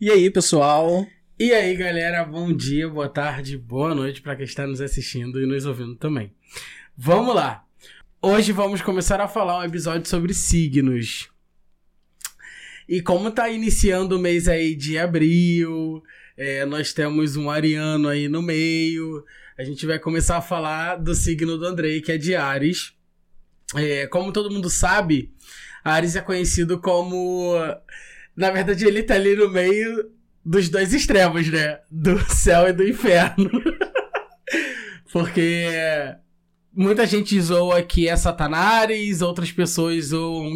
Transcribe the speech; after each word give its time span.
E 0.00 0.12
aí, 0.12 0.30
pessoal? 0.30 1.04
E 1.36 1.52
aí, 1.52 1.74
galera, 1.74 2.22
bom 2.22 2.52
dia, 2.52 2.88
boa 2.88 3.08
tarde, 3.08 3.58
boa 3.58 3.92
noite 3.96 4.22
para 4.22 4.36
quem 4.36 4.44
está 4.44 4.64
nos 4.64 4.80
assistindo 4.80 5.42
e 5.42 5.46
nos 5.46 5.66
ouvindo 5.66 5.96
também. 5.96 6.32
Vamos 6.96 7.34
lá! 7.34 7.64
Hoje 8.22 8.52
vamos 8.52 8.80
começar 8.80 9.20
a 9.20 9.26
falar 9.26 9.58
um 9.58 9.64
episódio 9.64 10.08
sobre 10.08 10.32
signos. 10.32 11.28
E 12.88 13.02
como 13.02 13.32
tá 13.32 13.48
iniciando 13.48 14.16
o 14.16 14.20
mês 14.20 14.46
aí 14.46 14.76
de 14.76 14.96
abril, 14.96 16.00
é, 16.36 16.64
nós 16.64 16.92
temos 16.92 17.34
um 17.34 17.50
ariano 17.50 18.08
aí 18.08 18.28
no 18.28 18.40
meio, 18.40 19.24
a 19.58 19.64
gente 19.64 19.84
vai 19.84 19.98
começar 19.98 20.36
a 20.36 20.42
falar 20.42 20.94
do 20.94 21.12
signo 21.12 21.58
do 21.58 21.66
Andrei, 21.66 22.00
que 22.00 22.12
é 22.12 22.16
de 22.16 22.36
Ares. 22.36 22.92
É, 23.74 24.06
como 24.06 24.32
todo 24.32 24.48
mundo 24.48 24.70
sabe, 24.70 25.34
Ares 25.82 26.14
é 26.14 26.20
conhecido 26.20 26.78
como 26.80 27.56
na 28.38 28.52
verdade, 28.52 28.86
ele 28.86 29.02
tá 29.02 29.14
ali 29.14 29.34
no 29.34 29.50
meio 29.50 30.12
dos 30.44 30.68
dois 30.68 30.94
extremos, 30.94 31.48
né? 31.50 31.80
Do 31.90 32.20
céu 32.32 32.68
e 32.68 32.72
do 32.72 32.86
inferno. 32.86 33.50
Porque 35.12 35.66
muita 36.72 37.04
gente 37.04 37.38
zoa 37.40 37.82
que 37.82 38.06
é 38.06 38.14
Satanás, 38.14 39.22
outras 39.22 39.50
pessoas 39.50 40.06
zoam. 40.06 40.54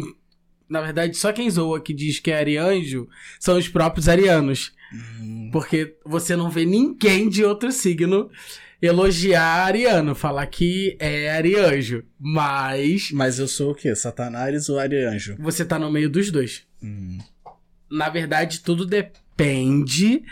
Na 0.69 0.79
verdade, 0.79 1.17
só 1.17 1.33
quem 1.33 1.49
zoa 1.49 1.81
que 1.81 1.93
diz 1.93 2.21
que 2.21 2.31
é 2.31 2.37
arianjo 2.37 3.05
são 3.37 3.57
os 3.57 3.67
próprios 3.67 4.07
arianos. 4.07 4.71
Uhum. 5.19 5.49
Porque 5.51 5.97
você 6.05 6.37
não 6.37 6.49
vê 6.49 6.63
ninguém 6.63 7.27
de 7.27 7.43
outro 7.43 7.69
signo 7.69 8.31
elogiar 8.81 9.65
ariano, 9.65 10.15
falar 10.15 10.47
que 10.47 10.95
é 11.01 11.29
arianjo. 11.31 12.05
Mas. 12.17 13.11
Mas 13.11 13.39
eu 13.39 13.47
sou 13.47 13.71
o 13.71 13.75
quê? 13.75 13.93
Satanás 13.93 14.69
ou 14.69 14.79
arianjo? 14.79 15.35
Você 15.39 15.65
tá 15.65 15.77
no 15.77 15.91
meio 15.91 16.09
dos 16.09 16.31
dois. 16.31 16.65
Uhum 16.81 17.19
na 17.93 18.09
verdade, 18.09 18.61
tudo 18.61 18.85
depende 18.85 20.23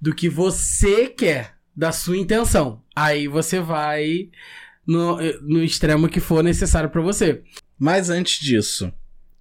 do 0.00 0.14
que 0.14 0.28
você 0.28 1.08
quer, 1.08 1.54
da 1.76 1.90
sua 1.90 2.16
intenção. 2.16 2.82
Aí 2.94 3.26
você 3.26 3.60
vai 3.60 4.30
no, 4.86 5.16
no 5.42 5.62
extremo 5.62 6.08
que 6.08 6.20
for 6.20 6.42
necessário 6.42 6.88
para 6.88 7.00
você. 7.00 7.42
Mas 7.78 8.08
antes 8.08 8.40
disso, 8.40 8.92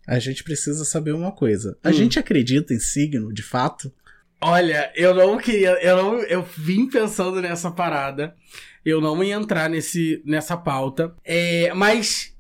a 0.07 0.17
gente 0.17 0.43
precisa 0.43 0.83
saber 0.83 1.13
uma 1.13 1.31
coisa. 1.31 1.77
A 1.83 1.89
hum. 1.89 1.93
gente 1.93 2.17
acredita 2.17 2.73
em 2.73 2.79
signo, 2.79 3.31
de 3.31 3.43
fato? 3.43 3.93
Olha, 4.41 4.91
eu 4.95 5.13
não 5.13 5.37
queria. 5.37 5.71
Eu, 5.83 5.97
não, 5.97 6.19
eu 6.23 6.41
vim 6.41 6.89
pensando 6.89 7.39
nessa 7.39 7.69
parada. 7.69 8.35
Eu 8.83 8.99
não 8.99 9.23
ia 9.23 9.35
entrar 9.35 9.69
nesse, 9.69 10.19
nessa 10.25 10.57
pauta. 10.57 11.13
É, 11.23 11.71
mas, 11.75 12.35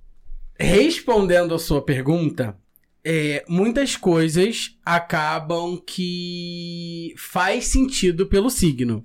respondendo 0.59 1.53
a 1.53 1.59
sua 1.59 1.85
pergunta, 1.85 2.57
é, 3.03 3.43
muitas 3.47 3.95
coisas 3.95 4.77
acabam 4.85 5.77
que 5.77 7.13
faz 7.17 7.65
sentido 7.65 8.27
pelo 8.27 8.49
signo. 8.49 9.03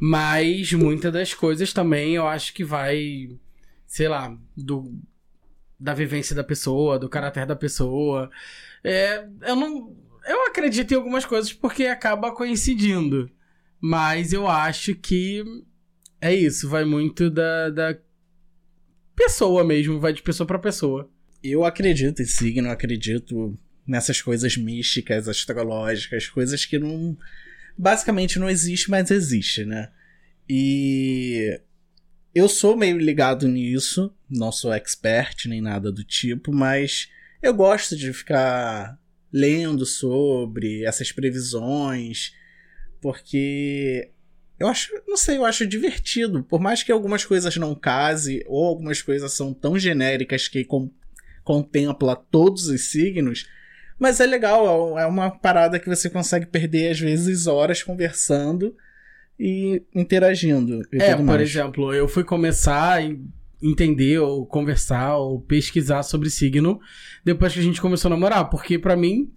Mas 0.00 0.72
muitas 0.72 1.12
das 1.12 1.34
coisas 1.34 1.72
também 1.72 2.14
eu 2.14 2.26
acho 2.26 2.54
que 2.54 2.64
vai, 2.64 3.28
sei 3.86 4.08
lá, 4.08 4.36
do, 4.56 4.96
da 5.78 5.92
vivência 5.92 6.36
da 6.36 6.44
pessoa, 6.44 6.98
do 6.98 7.08
caráter 7.08 7.46
da 7.46 7.56
pessoa. 7.56 8.30
É, 8.84 9.26
eu 9.42 9.56
não. 9.56 9.96
Eu 10.26 10.46
acredito 10.46 10.92
em 10.92 10.96
algumas 10.96 11.24
coisas 11.24 11.52
porque 11.52 11.86
acaba 11.86 12.32
coincidindo. 12.32 13.30
Mas 13.80 14.32
eu 14.32 14.46
acho 14.46 14.94
que 14.94 15.44
é 16.20 16.34
isso, 16.34 16.68
vai 16.68 16.84
muito 16.84 17.30
da, 17.30 17.70
da 17.70 17.98
pessoa 19.14 19.64
mesmo, 19.64 20.00
vai 20.00 20.12
de 20.12 20.22
pessoa 20.22 20.46
para 20.46 20.58
pessoa 20.58 21.08
eu 21.42 21.64
acredito 21.64 22.22
em 22.22 22.26
signo, 22.26 22.70
acredito 22.70 23.58
nessas 23.86 24.20
coisas 24.20 24.56
místicas, 24.56 25.28
astrológicas, 25.28 26.28
coisas 26.28 26.64
que 26.64 26.78
não. 26.78 27.16
Basicamente 27.76 28.38
não 28.38 28.50
existe, 28.50 28.90
mas 28.90 29.10
existe, 29.10 29.64
né? 29.64 29.90
E. 30.48 31.60
Eu 32.34 32.48
sou 32.48 32.76
meio 32.76 32.98
ligado 32.98 33.48
nisso, 33.48 34.14
não 34.30 34.52
sou 34.52 34.72
expert 34.72 35.46
nem 35.46 35.60
nada 35.60 35.90
do 35.90 36.04
tipo, 36.04 36.52
mas 36.52 37.08
eu 37.42 37.54
gosto 37.54 37.96
de 37.96 38.12
ficar 38.12 38.98
lendo 39.32 39.84
sobre 39.86 40.84
essas 40.84 41.10
previsões, 41.10 42.32
porque 43.00 44.12
eu 44.58 44.66
acho, 44.66 44.92
não 45.06 45.16
sei, 45.16 45.36
eu 45.36 45.44
acho 45.44 45.66
divertido. 45.66 46.42
Por 46.42 46.60
mais 46.60 46.82
que 46.82 46.90
algumas 46.90 47.24
coisas 47.24 47.56
não 47.56 47.74
case, 47.74 48.44
ou 48.46 48.66
algumas 48.66 49.00
coisas 49.00 49.32
são 49.32 49.54
tão 49.54 49.78
genéricas 49.78 50.48
que 50.48 50.64
contempla 51.48 52.14
todos 52.14 52.68
os 52.68 52.90
signos. 52.90 53.48
Mas 53.98 54.20
é 54.20 54.26
legal, 54.26 54.98
é 54.98 55.06
uma 55.06 55.30
parada 55.30 55.80
que 55.80 55.88
você 55.88 56.10
consegue 56.10 56.44
perder, 56.44 56.90
às 56.90 57.00
vezes, 57.00 57.46
horas 57.46 57.82
conversando 57.82 58.76
e 59.40 59.82
interagindo. 59.94 60.82
E 60.92 61.02
é, 61.02 61.16
por 61.16 61.24
mais. 61.24 61.40
exemplo, 61.40 61.94
eu 61.94 62.06
fui 62.06 62.22
começar 62.22 62.98
a 62.98 63.02
entender, 63.62 64.18
ou 64.18 64.44
conversar, 64.44 65.16
ou 65.16 65.40
pesquisar 65.40 66.02
sobre 66.02 66.28
signo 66.28 66.78
depois 67.24 67.54
que 67.54 67.60
a 67.60 67.62
gente 67.62 67.80
começou 67.80 68.10
a 68.10 68.14
namorar, 68.14 68.50
porque 68.50 68.78
para 68.78 68.94
mim 68.94 69.32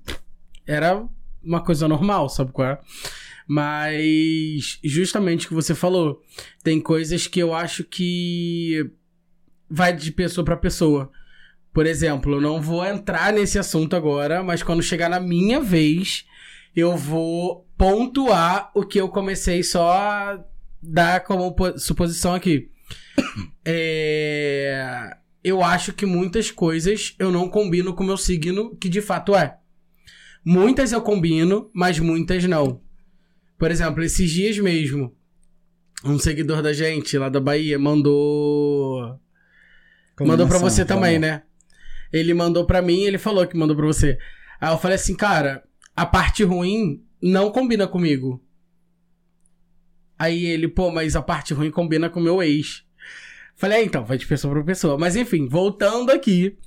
era 0.68 1.08
uma 1.42 1.64
coisa 1.64 1.88
normal, 1.88 2.28
sabe 2.28 2.52
qual 2.52 2.68
é? 2.68 2.80
Mas, 3.48 4.80
justamente 4.84 5.46
o 5.46 5.50
que 5.50 5.56
você 5.56 5.74
falou, 5.74 6.22
tem 6.62 6.80
coisas 6.80 7.26
que 7.26 7.40
eu 7.40 7.54
acho 7.54 7.86
que 7.86 8.92
vai 9.70 9.96
de 9.96 10.12
pessoa 10.12 10.44
para 10.44 10.58
pessoa. 10.58 11.10
Por 11.74 11.86
exemplo, 11.86 12.36
eu 12.36 12.42
não 12.42 12.62
vou 12.62 12.86
entrar 12.86 13.32
nesse 13.32 13.58
assunto 13.58 13.96
agora, 13.96 14.44
mas 14.44 14.62
quando 14.62 14.84
chegar 14.84 15.10
na 15.10 15.20
minha 15.20 15.62
vez, 15.62 16.26
eu 16.76 16.98
vou 16.98 17.66
pontuar 17.78 18.72
o 18.76 18.86
que 18.86 19.00
eu 19.00 19.08
comecei 19.08 19.64
só 19.64 19.92
a 19.92 20.44
dar 20.82 21.24
como 21.24 21.56
suposição 21.78 22.34
aqui. 22.34 22.70
É... 23.64 25.18
Eu 25.44 25.64
acho 25.64 25.94
que 25.94 26.04
muitas 26.04 26.50
coisas 26.50 27.16
eu 27.20 27.32
não 27.32 27.48
combino 27.48 27.94
com 27.94 28.04
o 28.04 28.08
meu 28.08 28.18
signo, 28.18 28.76
que 28.76 28.90
de 28.90 29.02
fato 29.02 29.36
é. 29.36 29.58
Muitas 30.44 30.92
eu 30.92 31.02
combino, 31.02 31.70
mas 31.72 32.00
muitas 32.00 32.44
não. 32.46 32.82
Por 33.60 33.70
exemplo, 33.70 34.04
esses 34.04 34.32
dias 34.32 34.58
mesmo, 34.58 35.16
um 36.04 36.18
seguidor 36.18 36.64
da 36.64 36.74
gente 36.74 37.16
lá 37.18 37.30
da 37.30 37.40
Bahia 37.40 37.78
mandou. 37.78 39.20
mandou 40.20 40.48
pra 40.48 40.58
você 40.58 40.84
também, 40.84 41.20
né? 41.20 41.44
Ele 42.12 42.34
mandou 42.34 42.66
para 42.66 42.82
mim, 42.82 43.02
ele 43.02 43.18
falou 43.18 43.48
que 43.48 43.58
mandou 43.58 43.76
para 43.76 43.86
você. 43.86 44.18
Aí 44.60 44.72
eu 44.72 44.78
falei 44.78 44.96
assim, 44.96 45.16
cara, 45.16 45.64
a 45.96 46.06
parte 46.06 46.44
ruim 46.44 47.04
não 47.22 47.52
combina 47.52 47.88
comigo. 47.88 48.44
Aí 50.18 50.46
ele, 50.46 50.68
pô, 50.68 50.92
mas 50.92 51.16
a 51.16 51.22
parte 51.22 51.54
ruim 51.54 51.72
combina 51.72 52.10
com 52.10 52.20
o 52.20 52.24
meu 52.24 52.44
ex. 52.44 52.84
Falei, 53.56 53.80
é, 53.80 53.84
então, 53.84 54.04
vai 54.04 54.18
de 54.18 54.26
pessoa 54.26 54.54
pra 54.54 54.64
pessoa. 54.64 54.98
Mas 54.98 55.16
enfim, 55.16 55.48
voltando 55.48 56.12
aqui. 56.12 56.58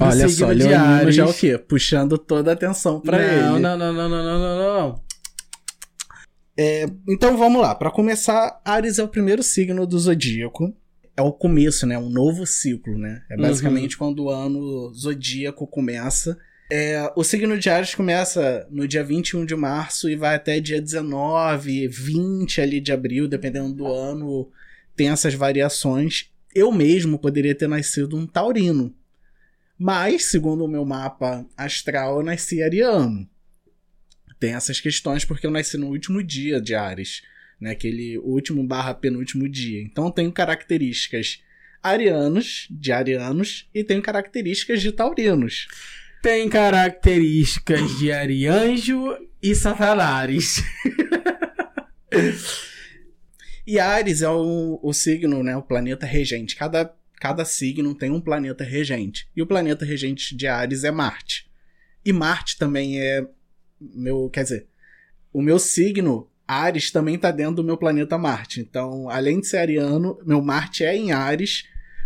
Olha 0.00 0.28
só, 0.28 0.46
Leonino 0.46 1.10
já 1.10 1.24
é 1.24 1.26
o 1.26 1.34
quê? 1.34 1.58
Puxando 1.58 2.16
toda 2.16 2.50
a 2.50 2.54
atenção 2.54 3.00
pra 3.00 3.18
não, 3.18 3.24
ele. 3.24 3.60
Não, 3.60 3.76
não, 3.76 3.92
não, 3.92 3.92
não, 3.92 4.08
não, 4.08 4.24
não, 4.24 4.38
não, 4.38 4.80
não. 4.80 5.02
É, 6.56 6.86
então 7.08 7.36
vamos 7.36 7.60
lá. 7.60 7.74
Para 7.74 7.90
começar, 7.90 8.60
Ares 8.64 8.98
é 8.98 9.02
o 9.02 9.08
primeiro 9.08 9.42
signo 9.42 9.86
do 9.86 9.98
zodíaco 9.98 10.74
é 11.18 11.20
o 11.20 11.32
começo, 11.32 11.84
né? 11.84 11.98
Um 11.98 12.08
novo 12.08 12.46
ciclo, 12.46 12.96
né? 12.96 13.24
É 13.28 13.36
basicamente 13.36 13.94
uhum. 13.94 13.98
quando 13.98 14.22
o 14.22 14.30
ano 14.30 14.94
zodíaco 14.94 15.66
começa. 15.66 16.38
É, 16.70 17.12
o 17.16 17.24
signo 17.24 17.58
de 17.58 17.68
Ares 17.68 17.92
começa 17.92 18.64
no 18.70 18.86
dia 18.86 19.02
21 19.02 19.44
de 19.44 19.56
março 19.56 20.08
e 20.08 20.14
vai 20.14 20.36
até 20.36 20.60
dia 20.60 20.80
19, 20.80 21.88
20 21.88 22.60
ali 22.60 22.80
de 22.80 22.92
abril, 22.92 23.26
dependendo 23.26 23.74
do 23.74 23.88
ano, 23.88 24.48
tem 24.94 25.08
essas 25.08 25.34
variações. 25.34 26.30
Eu 26.54 26.70
mesmo 26.70 27.18
poderia 27.18 27.54
ter 27.54 27.68
nascido 27.68 28.16
um 28.16 28.24
taurino. 28.24 28.94
Mas, 29.76 30.26
segundo 30.26 30.64
o 30.64 30.68
meu 30.68 30.84
mapa 30.84 31.44
astral, 31.56 32.18
eu 32.18 32.22
nasci 32.22 32.62
ariano. 32.62 33.28
Tem 34.38 34.54
essas 34.54 34.78
questões 34.78 35.24
porque 35.24 35.48
eu 35.48 35.50
nasci 35.50 35.76
no 35.76 35.88
último 35.88 36.22
dia 36.22 36.60
de 36.60 36.76
Ares 36.76 37.22
né? 37.60 37.70
Aquele 37.70 38.18
último 38.18 38.62
barra 38.64 38.94
penúltimo 38.94 39.48
dia. 39.48 39.82
Então 39.82 40.10
tem 40.10 40.30
características 40.30 41.42
arianos, 41.82 42.66
de 42.70 42.92
arianos, 42.92 43.68
e 43.74 43.84
tem 43.84 44.00
características 44.00 44.82
de 44.82 44.92
taurinos. 44.92 45.68
Tem 46.22 46.48
características 46.48 47.98
de 47.98 48.10
arianjo 48.10 49.16
e 49.42 49.54
satanares. 49.54 50.62
e 53.66 53.78
Ares 53.78 54.22
é 54.22 54.28
o, 54.28 54.80
o 54.82 54.92
signo, 54.92 55.42
né? 55.44 55.56
O 55.56 55.62
planeta 55.62 56.04
regente. 56.04 56.56
Cada, 56.56 56.92
cada 57.20 57.44
signo 57.44 57.94
tem 57.94 58.10
um 58.10 58.20
planeta 58.20 58.64
regente. 58.64 59.28
E 59.36 59.42
o 59.42 59.46
planeta 59.46 59.84
regente 59.84 60.36
de 60.36 60.48
Ares 60.48 60.82
é 60.82 60.90
Marte. 60.90 61.48
E 62.04 62.12
Marte 62.12 62.58
também 62.58 63.00
é 63.00 63.24
meu, 63.80 64.28
quer 64.28 64.42
dizer, 64.42 64.66
o 65.32 65.40
meu 65.40 65.58
signo 65.58 66.27
Ares 66.48 66.90
também 66.90 67.16
está 67.16 67.30
dentro 67.30 67.56
do 67.56 67.64
meu 67.64 67.76
planeta 67.76 68.16
Marte. 68.16 68.60
Então, 68.60 69.10
além 69.10 69.38
de 69.38 69.46
ser 69.46 69.58
ariano, 69.58 70.18
meu 70.24 70.40
Marte 70.40 70.82
é 70.82 70.96
em 70.96 71.12
Ares, 71.12 71.64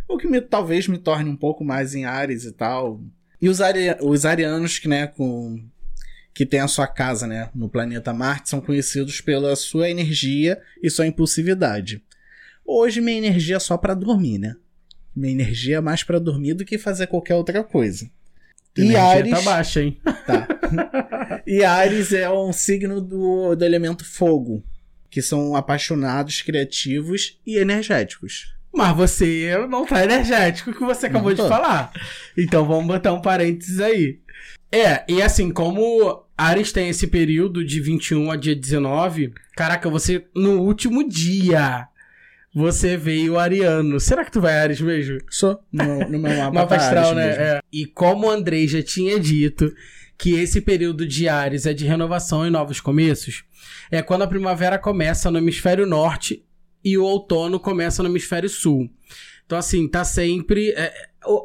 o 0.09 0.19
que 0.19 0.27
me, 0.27 0.41
talvez 0.41 0.89
me 0.89 0.99
torne 0.99 1.31
um 1.31 1.37
pouco 1.37 1.65
mais 1.65 1.95
em 1.95 2.05
Ares 2.05 2.45
e 2.45 2.51
tal. 2.51 3.01
E 3.41 3.49
os, 3.49 3.61
ari 3.61 3.97
os 4.01 4.27
arianos, 4.27 4.81
que, 4.81 4.89
né, 4.89 5.07
com 5.07 5.65
que 6.35 6.45
tem 6.45 6.61
a 6.61 6.69
sua 6.69 6.87
casa, 6.87 7.27
né, 7.27 7.51
no 7.55 7.69
planeta 7.69 8.13
Marte, 8.13 8.49
são 8.49 8.61
conhecidos 8.61 9.21
pela 9.21 9.55
sua 9.55 9.89
energia 9.89 10.61
e 10.83 10.91
sua 10.91 11.07
impulsividade. 11.07 12.03
Hoje 12.65 13.01
minha 13.01 13.19
energia 13.19 13.57
é 13.57 13.61
só 13.61 13.77
para 13.77 13.95
dormir, 13.95 14.39
né? 14.39 14.57
Minha 15.15 15.33
energia 15.33 15.77
é 15.77 15.81
mais 15.81 16.03
para 16.03 16.19
dormir 16.19 16.55
do 16.55 16.65
que 16.65 16.79
fazer 16.79 17.07
qualquer 17.07 17.35
outra 17.35 17.63
coisa. 17.63 18.11
E 18.77 18.97
Ares 18.97 19.31
tá 19.31 19.41
baixa, 19.43 19.83
hein? 19.83 20.01
Tá. 20.27 20.49
e 21.47 21.63
Ares 21.63 22.13
é 22.13 22.31
um 22.31 22.53
signo 22.53 23.01
do, 23.01 23.55
do 23.55 23.65
elemento 23.65 24.05
fogo, 24.05 24.65
que 25.11 25.21
são 25.21 25.55
apaixonados, 25.55 26.41
criativos 26.41 27.39
e 27.47 27.59
energéticos. 27.59 28.55
Mas 28.75 28.97
você 28.97 29.55
não 29.69 29.85
tá 29.85 30.03
energético 30.03 30.73
que 30.73 30.81
você 30.81 31.07
acabou 31.07 31.35
de 31.35 31.43
falar. 31.43 31.93
Então 32.37 32.67
vamos 32.67 32.87
botar 32.87 33.13
um 33.13 33.21
parênteses 33.21 33.79
aí. 33.79 34.19
É, 34.73 35.05
e 35.07 35.21
assim, 35.21 35.51
como 35.51 36.25
Ares 36.37 36.73
tem 36.73 36.89
esse 36.89 37.07
período 37.07 37.63
de 37.63 37.79
21 37.79 38.31
a 38.31 38.37
dia 38.37 38.57
19, 38.57 39.35
caraca, 39.55 39.91
você 39.91 40.25
no 40.35 40.63
último 40.63 41.07
dia 41.07 41.87
você 42.55 42.97
veio 42.97 43.39
ariano. 43.39 43.99
Será 43.99 44.25
que 44.25 44.31
tu 44.31 44.41
vai 44.41 44.59
Ares 44.59 44.81
mesmo? 44.81 45.19
Sou. 45.31 45.59
No, 45.73 46.01
no 46.01 46.19
meu 46.19 46.37
mapa, 46.37 46.53
mapa 46.53 46.77
astral, 46.77 47.15
né? 47.15 47.31
É. 47.31 47.61
E 47.73 47.87
como 47.87 48.27
o 48.27 48.31
Andrei 48.31 48.69
já 48.69 48.83
tinha 48.83 49.19
dito 49.19 49.73
que 50.19 50.35
esse 50.35 50.61
período 50.61 51.07
de 51.07 51.29
Ares 51.29 51.67
é 51.67 51.73
de 51.73 51.87
renovação 51.87 52.47
e 52.47 52.51
novos 52.51 52.81
começos, 52.81 53.45
é 53.91 54.03
quando 54.03 54.23
a 54.23 54.27
primavera 54.27 54.79
começa 54.79 55.31
no 55.31 55.39
hemisfério 55.39 55.87
norte 55.87 56.45
e 56.85 56.99
o 56.99 57.05
outono 57.05 57.59
começa 57.59 58.03
no 58.03 58.09
hemisfério 58.09 58.49
sul. 58.49 58.91
Então, 59.47 59.59
assim, 59.59 59.89
tá 59.89 60.05
sempre. 60.05 60.71
É, 60.71 60.93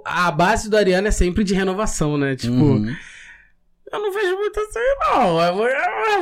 a 0.05 0.29
base 0.31 0.69
do 0.69 0.77
Ariano 0.77 1.07
é 1.07 1.11
sempre 1.11 1.43
de 1.43 1.53
renovação, 1.53 2.17
né? 2.17 2.35
Tipo. 2.35 2.53
Uhum. 2.53 2.95
Eu 3.91 3.99
não 4.01 4.13
vejo 4.13 4.35
muito 4.35 4.59
assim, 4.59 4.79
não. 4.99 5.35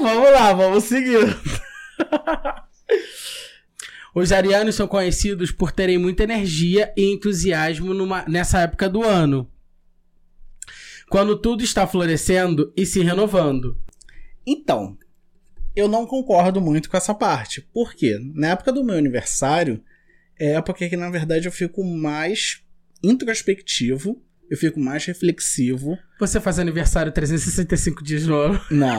Vamos 0.01 0.31
lá, 0.31 0.53
vamos 0.53 0.83
seguir. 0.83 1.35
Os 4.15 4.31
arianos 4.31 4.75
são 4.75 4.87
conhecidos 4.87 5.51
por 5.51 5.73
terem 5.73 5.97
muita 5.97 6.23
energia 6.23 6.93
e 6.95 7.11
entusiasmo 7.11 7.93
numa, 7.93 8.23
nessa 8.29 8.61
época 8.61 8.87
do 8.87 9.03
ano. 9.03 9.51
Quando 11.09 11.37
tudo 11.37 11.65
está 11.65 11.85
florescendo 11.85 12.71
e 12.77 12.85
se 12.85 13.01
renovando. 13.01 13.77
Então, 14.47 14.97
eu 15.75 15.89
não 15.89 16.07
concordo 16.07 16.61
muito 16.61 16.89
com 16.89 16.95
essa 16.95 17.13
parte. 17.13 17.59
Por 17.73 17.93
quê? 17.93 18.17
Na 18.33 18.51
época 18.51 18.71
do 18.71 18.85
meu 18.85 18.95
aniversário, 18.95 19.83
é 20.39 20.53
época 20.53 20.87
que 20.87 20.95
na 20.95 21.09
verdade 21.09 21.45
eu 21.45 21.51
fico 21.51 21.83
mais 21.83 22.63
introspectivo, 23.03 24.23
eu 24.49 24.57
fico 24.57 24.79
mais 24.79 25.03
reflexivo. 25.03 25.97
Você 26.21 26.39
faz 26.39 26.57
aniversário 26.57 27.11
365 27.11 28.01
dias 28.01 28.25
no 28.25 28.35
ano? 28.35 28.61
Não. 28.71 28.97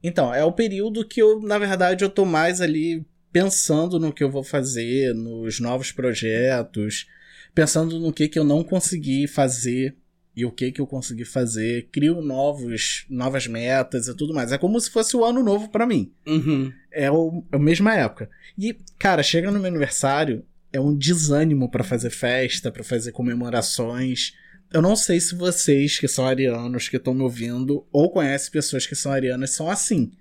Então, 0.00 0.32
é 0.32 0.44
o 0.44 0.52
período 0.52 1.04
que 1.04 1.20
eu, 1.20 1.40
na 1.40 1.58
verdade, 1.58 2.04
eu 2.04 2.08
tô 2.08 2.24
mais 2.24 2.60
ali 2.60 3.04
pensando 3.34 3.98
no 3.98 4.12
que 4.12 4.22
eu 4.22 4.30
vou 4.30 4.44
fazer, 4.44 5.12
nos 5.12 5.58
novos 5.58 5.90
projetos, 5.90 7.08
pensando 7.52 7.98
no 7.98 8.12
que, 8.12 8.28
que 8.28 8.38
eu 8.38 8.44
não 8.44 8.62
consegui 8.62 9.26
fazer 9.26 9.96
e 10.36 10.44
o 10.44 10.52
que 10.52 10.70
que 10.70 10.80
eu 10.80 10.86
consegui 10.86 11.24
fazer, 11.24 11.88
crio 11.90 12.22
novos, 12.22 13.04
novas 13.10 13.48
metas 13.48 14.06
e 14.06 14.16
tudo 14.16 14.32
mais. 14.32 14.52
É 14.52 14.58
como 14.58 14.80
se 14.80 14.88
fosse 14.88 15.16
o 15.16 15.24
ano 15.24 15.42
novo 15.42 15.68
para 15.68 15.84
mim. 15.84 16.12
Uhum. 16.24 16.72
É, 16.92 17.10
o, 17.10 17.44
é 17.50 17.56
a 17.56 17.58
mesma 17.58 17.92
época. 17.96 18.30
E, 18.56 18.76
cara, 19.00 19.20
chega 19.20 19.50
no 19.50 19.58
meu 19.58 19.66
aniversário, 19.66 20.44
é 20.72 20.78
um 20.78 20.96
desânimo 20.96 21.68
para 21.68 21.82
fazer 21.82 22.10
festa, 22.10 22.70
para 22.70 22.84
fazer 22.84 23.10
comemorações. 23.10 24.34
Eu 24.72 24.80
não 24.80 24.94
sei 24.94 25.18
se 25.18 25.34
vocês 25.34 25.98
que 25.98 26.06
são 26.06 26.24
arianos, 26.24 26.88
que 26.88 26.98
estão 26.98 27.12
me 27.12 27.22
ouvindo, 27.22 27.84
ou 27.90 28.12
conhecem 28.12 28.52
pessoas 28.52 28.86
que 28.86 28.94
são 28.94 29.10
arianas, 29.10 29.50
são 29.50 29.68
assim. 29.68 30.12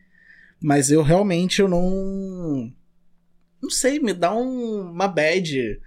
Mas 0.59 0.89
eu 0.89 1.03
realmente 1.03 1.61
eu 1.61 1.67
não. 1.67 2.73
Não 3.63 3.69
sei, 3.69 3.99
me 3.99 4.13
dá 4.13 4.35
um, 4.35 4.91
uma 4.91 5.07
bad. 5.07 5.79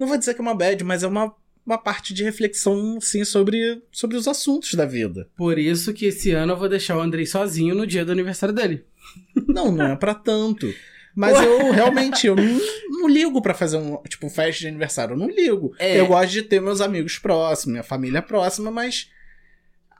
Não 0.00 0.08
vou 0.08 0.16
dizer 0.16 0.32
que 0.34 0.40
é 0.40 0.42
uma 0.42 0.54
bad, 0.54 0.82
mas 0.82 1.02
é 1.02 1.06
uma 1.06 1.34
uma 1.68 1.76
parte 1.76 2.14
de 2.14 2.24
reflexão, 2.24 2.98
sim, 2.98 3.26
sobre, 3.26 3.82
sobre 3.92 4.16
os 4.16 4.26
assuntos 4.26 4.72
da 4.72 4.86
vida. 4.86 5.28
Por 5.36 5.58
isso 5.58 5.92
que 5.92 6.06
esse 6.06 6.30
ano 6.30 6.54
eu 6.54 6.56
vou 6.56 6.66
deixar 6.66 6.96
o 6.96 7.00
Andrei 7.02 7.26
sozinho 7.26 7.74
no 7.74 7.86
dia 7.86 8.06
do 8.06 8.12
aniversário 8.12 8.54
dele. 8.54 8.86
Não, 9.46 9.70
não 9.70 9.92
é 9.92 9.96
para 9.96 10.14
tanto. 10.14 10.72
Mas 11.14 11.42
eu 11.42 11.70
realmente 11.72 12.26
eu 12.26 12.36
não, 12.36 12.60
não 12.90 13.08
ligo 13.08 13.42
para 13.42 13.54
fazer 13.54 13.76
um 13.76 14.00
tipo 14.02 14.28
festa 14.28 14.60
de 14.60 14.68
aniversário. 14.68 15.14
Eu 15.14 15.16
não 15.16 15.28
ligo. 15.28 15.74
É. 15.78 15.98
Eu 15.98 16.06
gosto 16.06 16.30
de 16.32 16.42
ter 16.42 16.60
meus 16.60 16.80
amigos 16.80 17.18
próximos, 17.18 17.72
minha 17.72 17.82
família 17.82 18.22
próxima, 18.22 18.70
mas. 18.70 19.10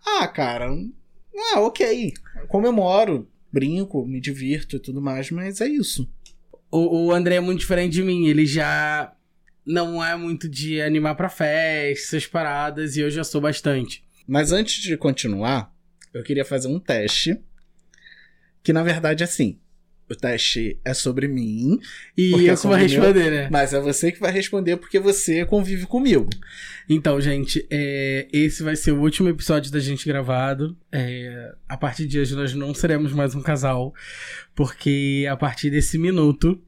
Ah, 0.06 0.28
cara. 0.28 0.70
Ah, 1.52 1.60
ok. 1.60 2.12
comemoro, 2.46 3.28
brinco, 3.50 4.06
me 4.06 4.20
divirto 4.20 4.76
e 4.76 4.78
tudo 4.78 5.00
mais, 5.00 5.30
mas 5.30 5.60
é 5.60 5.66
isso. 5.66 6.08
O, 6.70 7.06
o 7.06 7.12
André 7.12 7.36
é 7.36 7.40
muito 7.40 7.60
diferente 7.60 7.92
de 7.92 8.02
mim. 8.02 8.26
Ele 8.26 8.46
já 8.46 9.12
não 9.64 10.02
é 10.02 10.16
muito 10.16 10.48
de 10.48 10.80
animar 10.80 11.14
pra 11.14 11.28
festa, 11.28 12.16
essas 12.16 12.26
paradas, 12.26 12.96
e 12.96 13.00
eu 13.00 13.10
já 13.10 13.22
sou 13.22 13.40
bastante. 13.40 14.02
Mas 14.26 14.52
antes 14.52 14.82
de 14.82 14.96
continuar, 14.96 15.74
eu 16.12 16.22
queria 16.22 16.44
fazer 16.44 16.68
um 16.68 16.80
teste. 16.80 17.38
Que 18.62 18.72
na 18.72 18.82
verdade 18.82 19.22
é 19.22 19.24
assim. 19.24 19.58
O 20.10 20.16
teste 20.16 20.78
é 20.84 20.94
sobre 20.94 21.28
mim. 21.28 21.78
E 22.16 22.32
eu 22.32 22.52
é 22.52 22.56
que 22.56 22.62
vou 22.62 22.74
responder, 22.74 23.24
meu, 23.24 23.30
né? 23.30 23.48
Mas 23.50 23.74
é 23.74 23.80
você 23.80 24.10
que 24.10 24.18
vai 24.18 24.32
responder 24.32 24.76
porque 24.76 24.98
você 24.98 25.44
convive 25.44 25.86
comigo. 25.86 26.30
Então, 26.88 27.20
gente, 27.20 27.66
é, 27.70 28.26
esse 28.32 28.62
vai 28.62 28.74
ser 28.74 28.92
o 28.92 29.00
último 29.00 29.28
episódio 29.28 29.70
da 29.70 29.78
gente 29.78 30.06
gravado. 30.06 30.76
É, 30.90 31.54
a 31.68 31.76
partir 31.76 32.06
de 32.06 32.18
hoje 32.18 32.34
nós 32.34 32.54
não 32.54 32.72
seremos 32.72 33.12
mais 33.12 33.34
um 33.34 33.42
casal. 33.42 33.92
Porque 34.54 35.26
a 35.30 35.36
partir 35.36 35.70
desse 35.70 35.98
minuto 35.98 36.58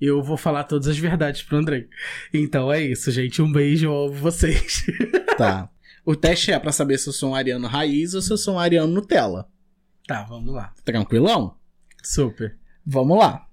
eu 0.00 0.22
vou 0.22 0.36
falar 0.36 0.64
todas 0.64 0.88
as 0.88 0.98
verdades 0.98 1.42
pro 1.42 1.58
André. 1.58 1.86
Então 2.32 2.72
é 2.72 2.82
isso, 2.82 3.10
gente. 3.10 3.42
Um 3.42 3.52
beijo, 3.52 3.86
eu 3.86 4.06
amo 4.06 4.14
vocês. 4.14 4.84
Tá. 5.36 5.68
O 6.02 6.16
teste 6.16 6.50
é 6.50 6.58
para 6.58 6.72
saber 6.72 6.96
se 6.96 7.10
eu 7.10 7.12
sou 7.12 7.32
um 7.32 7.34
ariano 7.34 7.68
raiz 7.68 8.14
ou 8.14 8.22
se 8.22 8.32
eu 8.32 8.38
sou 8.38 8.54
um 8.54 8.58
ariano 8.58 8.90
Nutella. 8.90 9.46
Tá, 10.06 10.22
vamos 10.22 10.54
lá. 10.54 10.72
Tranquilão? 10.82 11.56
Super. 12.02 12.56
Vamos 12.86 13.18
lá. 13.18 13.48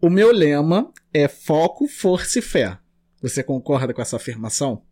O 0.00 0.10
meu 0.10 0.32
lema 0.32 0.92
é 1.14 1.28
foco, 1.28 1.86
força 1.86 2.40
e 2.40 2.42
fé. 2.42 2.78
Você 3.22 3.44
concorda 3.44 3.94
com 3.94 4.02
essa 4.02 4.16
afirmação? 4.16 4.84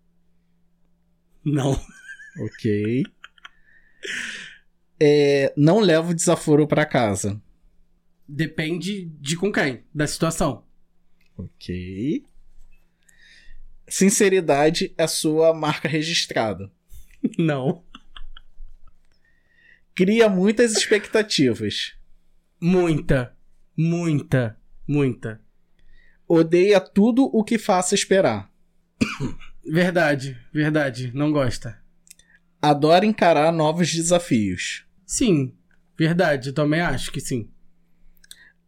Não. 1.44 1.72
Ok. 2.38 3.02
É, 5.00 5.52
não 5.56 5.80
levo 5.80 6.14
desaforo 6.14 6.68
para 6.68 6.86
casa. 6.86 7.42
Depende 8.28 9.06
de 9.20 9.36
com 9.36 9.52
quem, 9.52 9.84
da 9.92 10.06
situação. 10.06 10.64
Ok. 11.36 12.24
Sinceridade 13.88 14.94
é 14.96 15.06
sua 15.06 15.52
marca 15.52 15.88
registrada. 15.88 16.70
Não. 17.36 17.84
Cria 19.94 20.28
muitas 20.28 20.72
expectativas. 20.72 21.94
Muita. 22.60 23.33
Muita. 23.76 24.56
Muita. 24.86 25.40
Odeia 26.26 26.80
tudo 26.80 27.24
o 27.24 27.44
que 27.44 27.58
faça 27.58 27.94
esperar. 27.94 28.50
Verdade, 29.64 30.38
verdade. 30.52 31.10
Não 31.14 31.32
gosta. 31.32 31.78
Adora 32.60 33.04
encarar 33.04 33.52
novos 33.52 33.92
desafios. 33.92 34.86
Sim, 35.06 35.54
verdade. 35.98 36.52
Também 36.52 36.80
acho 36.80 37.10
que 37.10 37.20
sim. 37.20 37.50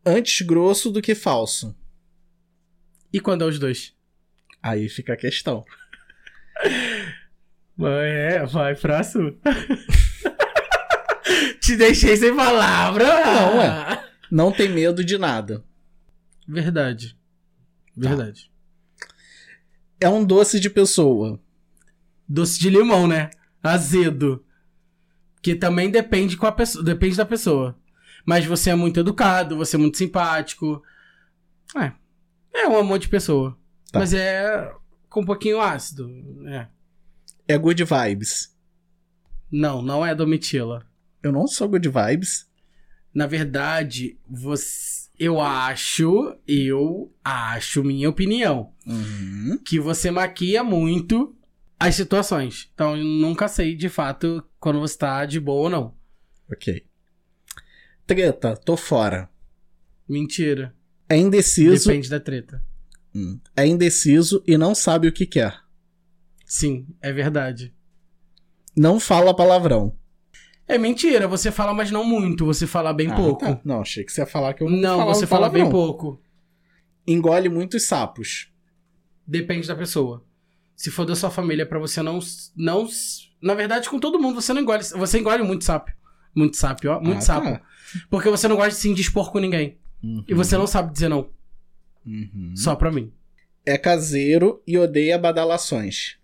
Antes 0.04 0.46
grosso 0.46 0.90
do 0.90 1.02
que 1.02 1.14
falso. 1.14 1.76
E 3.12 3.20
quando 3.20 3.42
é 3.42 3.48
os 3.48 3.58
dois? 3.58 3.94
Aí 4.62 4.88
fica 4.88 5.14
a 5.14 5.16
questão. 5.16 5.64
É, 7.78 8.42
vai 8.46 8.75
pra 8.75 9.04
sul. 9.04 9.38
Te 11.60 11.76
deixei 11.76 12.16
sem 12.16 12.34
palavra. 12.34 13.04
Não, 13.04 13.62
é. 13.62 14.05
Não 14.30 14.52
tem 14.52 14.68
medo 14.68 15.04
de 15.04 15.18
nada. 15.18 15.64
Verdade. 16.47 17.16
Verdade. 17.97 18.50
Tá. 18.99 19.06
É 20.00 20.09
um 20.09 20.25
doce 20.25 20.61
de 20.61 20.68
pessoa. 20.68 21.40
Doce 22.28 22.59
de 22.59 22.68
limão, 22.71 23.06
né? 23.06 23.30
Azedo. 23.62 24.45
Que 25.40 25.54
também 25.54 25.90
depende 25.90 26.37
com 26.37 26.47
a 26.47 26.52
pessoa, 26.52 26.85
depende 26.85 27.16
da 27.16 27.25
pessoa. 27.25 27.78
Mas 28.25 28.45
você 28.45 28.71
é 28.71 28.75
muito 28.75 29.00
educado, 29.00 29.56
você 29.56 29.76
é 29.76 29.78
muito 29.78 29.97
simpático. 29.97 30.83
É, 31.76 31.92
é 32.52 32.68
um 32.68 32.76
amor 32.76 32.99
de 32.99 33.09
pessoa. 33.09 33.56
Tá. 33.90 34.00
Mas 34.00 34.12
é 34.12 34.73
com 35.09 35.21
um 35.21 35.25
pouquinho 35.25 35.61
ácido. 35.61 36.11
É. 36.47 36.68
É 37.49 37.56
good 37.56 37.83
vibes. 37.85 38.54
Não, 39.50 39.80
não 39.80 40.04
é 40.04 40.14
Domitila. 40.14 40.85
Eu 41.23 41.33
não 41.33 41.47
sou 41.47 41.68
good 41.68 41.88
vibes. 41.88 42.45
Na 43.16 43.26
verdade, 43.26 44.18
você. 44.28 45.06
Eu 45.18 45.40
acho, 45.40 46.37
eu 46.46 47.11
acho, 47.25 47.82
minha 47.82 48.11
opinião, 48.11 48.75
uhum. 48.87 49.58
que 49.64 49.80
você 49.80 50.11
maquia 50.11 50.62
muito 50.62 51.35
as 51.80 51.94
situações. 51.94 52.70
Então, 52.75 52.94
eu 52.94 53.02
nunca 53.02 53.49
sei 53.49 53.75
de 53.75 53.88
fato 53.88 54.44
quando 54.61 54.78
você 54.78 54.99
tá 54.99 55.25
de 55.25 55.40
boa 55.40 55.62
ou 55.62 55.70
não. 55.70 55.94
Ok. 56.52 56.85
Treta, 58.06 58.54
tô 58.54 58.76
fora. 58.76 59.30
Mentira. 60.06 60.75
É 61.08 61.16
indeciso. 61.16 61.88
Depende 61.88 62.11
da 62.11 62.20
treta. 62.20 62.62
Hum. 63.14 63.40
É 63.56 63.66
indeciso 63.66 64.44
e 64.46 64.58
não 64.58 64.75
sabe 64.75 65.08
o 65.08 65.12
que 65.12 65.25
quer. 65.25 65.58
Sim, 66.44 66.87
é 67.00 67.11
verdade. 67.11 67.75
Não 68.76 69.00
fala 69.00 69.35
palavrão. 69.35 69.96
É 70.68 70.76
mentira, 70.78 71.28
você 71.28 71.52
fala, 71.52 71.73
mas 71.73 71.90
não 71.90 72.04
muito, 72.04 72.44
você 72.44 72.66
fala 72.66 72.92
bem 72.92 73.11
Ah, 73.11 73.14
pouco. 73.14 73.40
tá. 73.44 73.61
Não, 73.64 73.80
achei 73.82 74.02
que 74.04 74.11
você 74.12 74.20
ia 74.23 74.26
falar 74.26 74.52
que 74.54 74.62
eu 74.64 74.68
não, 74.70 74.76
Não, 74.78 74.99
falava 74.99 75.14
você 75.14 75.26
fala 75.26 75.49
bem 75.49 75.62
palavrão. 75.62 75.87
pouco. 75.87 76.23
Engole 77.06 77.49
muitos 77.49 77.85
sapos. 77.85 78.50
Depende 79.26 79.68
da 79.68 79.76
pessoa. 79.76 80.25
Se 80.75 80.90
for 80.90 81.04
da 81.06 81.14
sua 81.14 81.30
família, 81.30 81.64
pra 81.64 81.78
você 81.78 82.02
não. 82.02 82.18
não 82.56 82.87
na 83.40 83.54
verdade, 83.54 83.88
com 83.88 83.99
todo 84.00 84.18
mundo, 84.18 84.40
você 84.40 84.52
não 84.52 84.61
engole. 84.62 84.82
Você 84.82 85.18
engole 85.20 85.42
muito 85.42 85.64
sapo. 85.64 85.90
Muito 86.35 86.56
sapo, 86.56 86.88
ó. 86.88 87.00
Muito 87.00 87.18
Ah, 87.18 87.23
sapo. 87.23 87.46
tá. 87.46 87.62
Porque 88.11 88.28
você 88.28 88.49
não 88.49 88.56
gosta 88.56 88.70
de 88.70 88.76
se 88.76 88.88
indispor 88.88 89.30
com 89.30 89.38
ninguém. 89.38 89.78
E 90.28 90.35
você 90.35 90.56
não 90.58 90.66
sabe 90.66 90.92
dizer 90.92 91.08
não. 91.08 91.30
Uhum. 92.04 92.52
Só 92.56 92.75
pra 92.76 92.90
mim. 92.92 93.12
É 93.64 93.78
caseiro 93.78 94.62
e 94.66 94.76
odeia 94.78 95.18
badalações. 95.18 96.16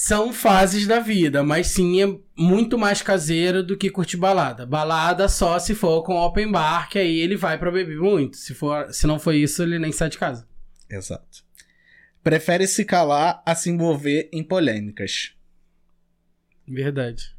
São 0.00 0.32
fases 0.32 0.86
da 0.86 1.00
vida, 1.00 1.42
mas 1.42 1.66
sim 1.66 2.00
é 2.00 2.06
muito 2.36 2.78
mais 2.78 3.02
caseiro 3.02 3.64
do 3.64 3.76
que 3.76 3.90
curtir 3.90 4.16
balada. 4.16 4.64
Balada 4.64 5.28
só 5.28 5.58
se 5.58 5.74
for 5.74 6.04
com 6.04 6.14
open 6.14 6.52
bar, 6.52 6.88
que 6.88 7.00
aí 7.00 7.18
ele 7.18 7.34
vai 7.36 7.58
pra 7.58 7.68
beber 7.68 7.98
muito. 7.98 8.36
Se, 8.36 8.54
for, 8.54 8.94
se 8.94 9.08
não 9.08 9.18
for 9.18 9.34
isso, 9.34 9.60
ele 9.60 9.76
nem 9.76 9.90
sai 9.90 10.08
de 10.08 10.16
casa. 10.16 10.46
Exato. 10.88 11.44
Prefere 12.22 12.68
se 12.68 12.84
calar 12.84 13.42
a 13.44 13.56
se 13.56 13.70
envolver 13.70 14.30
em 14.32 14.44
polêmicas. 14.44 15.34
Verdade. 16.64 17.36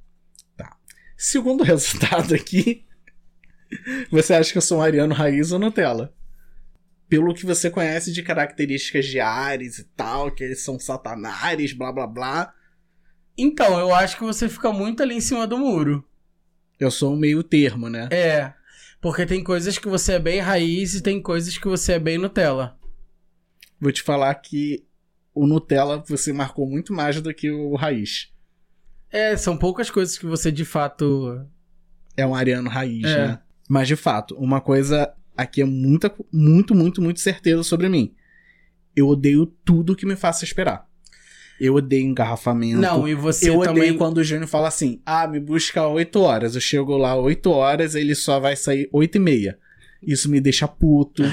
Segundo 1.15 1.61
o 1.61 1.63
resultado 1.65 2.35
aqui, 2.35 2.85
você 4.11 4.33
acha 4.33 4.51
que 4.51 4.57
eu 4.57 4.61
sou 4.61 4.79
um 4.79 4.81
ariano 4.81 5.15
raiz 5.15 5.53
ou 5.53 5.59
Nutella? 5.59 6.13
Pelo 7.09 7.33
que 7.33 7.45
você 7.45 7.69
conhece 7.71 8.13
de 8.13 8.21
características 8.23 9.07
de 9.07 9.19
Ares 9.19 9.79
e 9.79 9.83
tal, 9.95 10.31
que 10.31 10.43
eles 10.43 10.61
são 10.61 10.79
satanares, 10.79 11.73
blá 11.73 11.91
blá 11.91 12.05
blá. 12.07 12.53
Então, 13.37 13.79
eu 13.79 13.93
acho 13.93 14.17
que 14.17 14.23
você 14.23 14.47
fica 14.47 14.71
muito 14.71 15.01
ali 15.01 15.15
em 15.15 15.21
cima 15.21 15.47
do 15.47 15.57
muro. 15.57 16.05
Eu 16.79 16.91
sou 16.91 17.13
um 17.13 17.17
meio 17.17 17.41
termo, 17.43 17.89
né? 17.89 18.07
É. 18.11 18.53
Porque 19.01 19.25
tem 19.25 19.43
coisas 19.43 19.77
que 19.77 19.87
você 19.87 20.13
é 20.13 20.19
bem 20.19 20.39
raiz 20.39 20.93
e 20.93 21.01
tem 21.01 21.21
coisas 21.21 21.57
que 21.57 21.67
você 21.67 21.93
é 21.93 21.99
bem 21.99 22.17
Nutella. 22.17 22.77
Vou 23.79 23.91
te 23.91 24.03
falar 24.03 24.35
que 24.35 24.85
o 25.33 25.47
Nutella 25.47 26.03
você 26.07 26.31
marcou 26.33 26.69
muito 26.69 26.93
mais 26.93 27.19
do 27.21 27.33
que 27.33 27.49
o 27.49 27.75
raiz. 27.75 28.29
É, 29.09 29.35
são 29.35 29.57
poucas 29.57 29.89
coisas 29.89 30.17
que 30.17 30.25
você 30.25 30.51
de 30.51 30.65
fato. 30.65 31.43
É 32.15 32.25
um 32.27 32.35
ariano 32.35 32.69
raiz, 32.69 33.05
É. 33.05 33.27
né? 33.27 33.41
Mas 33.67 33.87
de 33.87 33.95
fato, 33.95 34.35
uma 34.35 34.59
coisa 34.59 35.13
aqui 35.41 35.61
é 35.61 35.65
muita, 35.65 36.13
muito, 36.31 36.75
muito, 36.75 37.01
muito 37.01 37.19
certeza 37.19 37.63
sobre 37.63 37.89
mim. 37.89 38.13
Eu 38.95 39.07
odeio 39.07 39.45
tudo 39.45 39.95
que 39.95 40.05
me 40.05 40.15
faça 40.15 40.43
esperar. 40.43 40.87
Eu 41.59 41.75
odeio 41.75 42.05
engarrafamento. 42.05 42.79
Não, 42.79 43.07
e 43.07 43.13
você 43.13 43.49
eu 43.49 43.57
odeio 43.57 43.75
também. 43.75 43.97
quando 43.97 44.19
o 44.19 44.23
Júnior 44.23 44.47
fala 44.47 44.67
assim: 44.67 45.01
ah, 45.05 45.27
me 45.27 45.39
busca 45.39 45.85
8 45.85 46.19
horas. 46.19 46.55
Eu 46.55 46.61
chego 46.61 46.95
lá 46.97 47.15
8 47.15 47.49
horas, 47.51 47.95
ele 47.95 48.15
só 48.15 48.39
vai 48.39 48.55
sair 48.55 48.89
8 48.91 49.15
e 49.15 49.19
meia. 49.19 49.59
Isso 50.01 50.29
me 50.29 50.39
deixa 50.39 50.67
puto. 50.67 51.23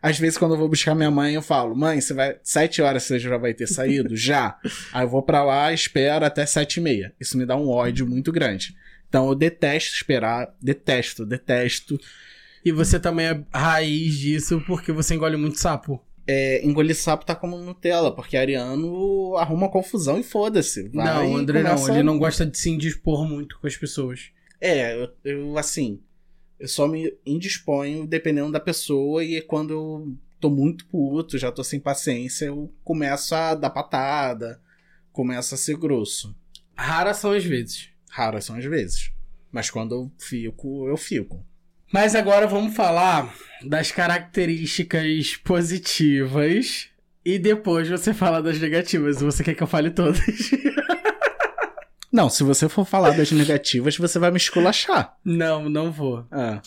Às 0.00 0.18
vezes, 0.18 0.38
quando 0.38 0.54
eu 0.54 0.58
vou 0.58 0.68
buscar 0.68 0.94
minha 0.94 1.10
mãe, 1.10 1.34
eu 1.34 1.42
falo: 1.42 1.74
mãe, 1.76 2.00
você 2.00 2.14
vai. 2.14 2.38
7 2.42 2.80
horas 2.80 3.02
você 3.02 3.18
já 3.18 3.36
vai 3.36 3.52
ter 3.52 3.66
saído? 3.66 4.16
já. 4.16 4.56
Aí 4.92 5.04
eu 5.04 5.08
vou 5.08 5.22
pra 5.22 5.44
lá, 5.44 5.72
espero 5.72 6.24
até 6.24 6.46
7 6.46 6.76
e 6.76 6.80
meia. 6.80 7.12
Isso 7.20 7.36
me 7.36 7.44
dá 7.44 7.56
um 7.56 7.68
ódio 7.68 8.06
muito 8.06 8.32
grande. 8.32 8.74
Então 9.08 9.28
eu 9.28 9.34
detesto 9.34 9.94
esperar, 9.94 10.54
detesto, 10.62 11.26
detesto. 11.26 11.98
E 12.64 12.72
você 12.72 12.98
também 12.98 13.26
é 13.26 13.44
raiz 13.52 14.18
disso 14.18 14.62
porque 14.66 14.92
você 14.92 15.14
engole 15.14 15.36
muito 15.36 15.58
sapo. 15.58 16.02
É, 16.26 16.64
engolir 16.66 16.94
sapo 16.94 17.24
tá 17.24 17.34
como 17.34 17.56
Nutella, 17.56 18.14
porque 18.14 18.36
Ariano 18.36 19.34
arruma 19.36 19.70
confusão 19.70 20.18
e 20.18 20.22
foda-se. 20.22 20.90
não, 20.92 21.36
André 21.36 21.62
não. 21.62 21.88
Ele 21.88 22.02
não 22.02 22.18
gosta 22.18 22.44
de 22.44 22.58
se 22.58 22.68
indispor 22.68 23.26
muito 23.26 23.58
com 23.58 23.66
as 23.66 23.76
pessoas. 23.76 24.30
É, 24.60 24.94
eu, 24.94 25.08
eu, 25.24 25.58
assim, 25.58 26.02
eu 26.58 26.68
só 26.68 26.86
me 26.86 27.16
indisponho 27.24 28.06
dependendo 28.06 28.52
da 28.52 28.60
pessoa 28.60 29.24
e 29.24 29.40
quando 29.40 29.72
eu 29.72 30.16
tô 30.40 30.50
muito 30.50 30.86
puto, 30.86 31.38
já 31.38 31.50
tô 31.50 31.64
sem 31.64 31.80
paciência, 31.80 32.46
eu 32.46 32.72
começo 32.84 33.34
a 33.34 33.54
dar 33.54 33.70
patada, 33.70 34.60
começo 35.12 35.54
a 35.54 35.58
ser 35.58 35.76
grosso. 35.76 36.36
Raras 36.76 37.16
são 37.16 37.32
as 37.32 37.44
vezes. 37.44 37.90
Raras 38.10 38.44
são 38.44 38.56
as 38.56 38.64
vezes. 38.64 39.12
Mas 39.50 39.70
quando 39.70 39.94
eu 39.94 40.12
fico, 40.18 40.86
eu 40.88 40.96
fico. 40.96 41.44
Mas 41.92 42.14
agora 42.14 42.46
vamos 42.46 42.74
falar 42.74 43.32
das 43.64 43.90
características 43.90 45.36
positivas 45.36 46.88
e 47.24 47.38
depois 47.38 47.88
você 47.88 48.12
fala 48.14 48.42
das 48.42 48.58
negativas. 48.58 49.20
Você 49.20 49.42
quer 49.42 49.54
que 49.54 49.62
eu 49.62 49.66
fale 49.66 49.90
todas? 49.90 50.20
Não, 52.10 52.30
se 52.30 52.42
você 52.42 52.68
for 52.70 52.86
falar 52.86 53.10
das 53.10 53.30
negativas, 53.30 53.96
você 53.96 54.18
vai 54.18 54.30
me 54.30 54.38
esculachar. 54.38 55.14
não, 55.22 55.68
não 55.68 55.92
vou. 55.92 56.26
Ah, 56.32 56.62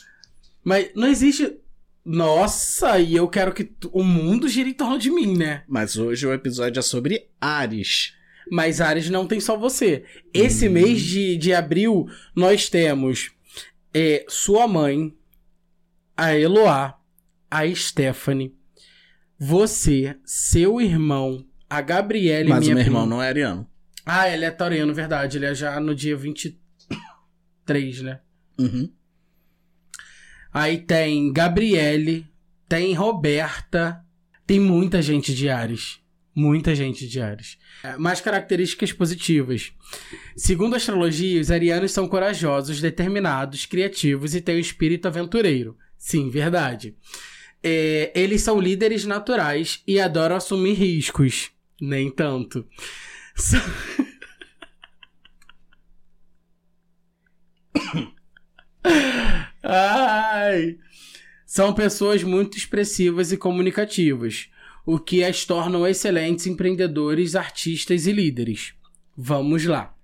Mas 0.63 0.91
não 0.95 1.07
existe. 1.07 1.57
Nossa, 2.05 2.99
e 2.99 3.15
eu 3.15 3.27
quero 3.27 3.51
que 3.51 3.71
o 3.91 4.03
mundo 4.03 4.47
gire 4.47 4.69
em 4.69 4.73
torno 4.73 4.99
de 4.99 5.09
mim, 5.09 5.35
né? 5.35 5.63
mas 5.67 5.97
hoje 5.97 6.27
o 6.27 6.33
episódio 6.33 6.79
é 6.79 6.83
sobre 6.83 7.27
Ares. 7.39 8.13
Mas 8.51 8.79
Ares 8.81 9.09
não 9.09 9.25
tem 9.25 9.39
só 9.39 9.57
você. 9.57 10.03
Esse 10.33 10.67
Hum. 10.67 10.73
mês 10.73 11.01
de, 11.01 11.37
de 11.37 11.53
abril, 11.53 12.07
nós 12.35 12.69
temos 12.69 13.31
é, 13.93 14.25
sua 14.27 14.67
mãe, 14.67 15.15
a 16.15 16.35
Eloá, 16.37 16.99
a 17.49 17.75
Stephanie, 17.75 18.55
você, 19.37 20.17
seu 20.23 20.79
irmão, 20.79 21.45
a 21.69 21.81
Gabriele, 21.81 22.49
Mas 22.49 22.59
minha 22.61 22.73
o 22.73 22.75
meu 22.75 22.85
irmão 22.85 23.01
prima. 23.03 23.15
não 23.15 23.23
é 23.23 23.27
ariano. 23.27 23.67
Ah, 24.05 24.29
ele 24.29 24.45
é 24.45 24.51
taurino, 24.51 24.93
verdade. 24.93 25.37
Ele 25.37 25.45
é 25.45 25.55
já 25.55 25.79
no 25.79 25.95
dia 25.95 26.17
23, 26.17 28.01
né? 28.01 28.19
Uhum. 28.59 28.91
Aí 30.53 30.79
tem 30.79 31.31
Gabriele, 31.31 32.27
tem 32.67 32.93
Roberta, 32.93 34.03
tem 34.45 34.59
muita 34.59 35.01
gente 35.01 35.33
de 35.33 35.49
Ares. 35.49 36.00
Muita 36.33 36.73
gente 36.73 37.07
de 37.07 37.19
Ares. 37.19 37.57
É, 37.83 37.97
Mais 37.97 38.21
características 38.21 38.93
positivas. 38.93 39.73
Segundo 40.35 40.73
a 40.73 40.77
astrologia, 40.77 41.41
os 41.41 41.51
arianos 41.51 41.91
são 41.91 42.07
corajosos, 42.07 42.79
determinados, 42.79 43.65
criativos 43.65 44.33
e 44.33 44.39
têm 44.41 44.55
um 44.55 44.59
espírito 44.59 45.07
aventureiro. 45.07 45.77
Sim, 45.97 46.29
verdade. 46.29 46.95
É, 47.61 48.11
eles 48.15 48.41
são 48.41 48.59
líderes 48.59 49.05
naturais 49.05 49.83
e 49.85 49.99
adoram 49.99 50.35
assumir 50.37 50.73
riscos. 50.73 51.51
Nem 51.79 52.09
tanto. 52.09 52.65
Ai. 59.63 60.77
São 61.45 61.73
pessoas 61.73 62.23
muito 62.23 62.57
expressivas 62.57 63.31
e 63.33 63.37
comunicativas, 63.37 64.49
o 64.85 64.99
que 64.99 65.23
as 65.23 65.45
tornam 65.45 65.87
excelentes 65.87 66.47
empreendedores, 66.47 67.35
artistas 67.35 68.05
e 68.05 68.11
líderes. 68.11 68.73
Vamos 69.15 69.65
lá. 69.65 69.95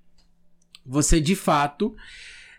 Você 0.85 1.19
de 1.19 1.35
fato 1.35 1.95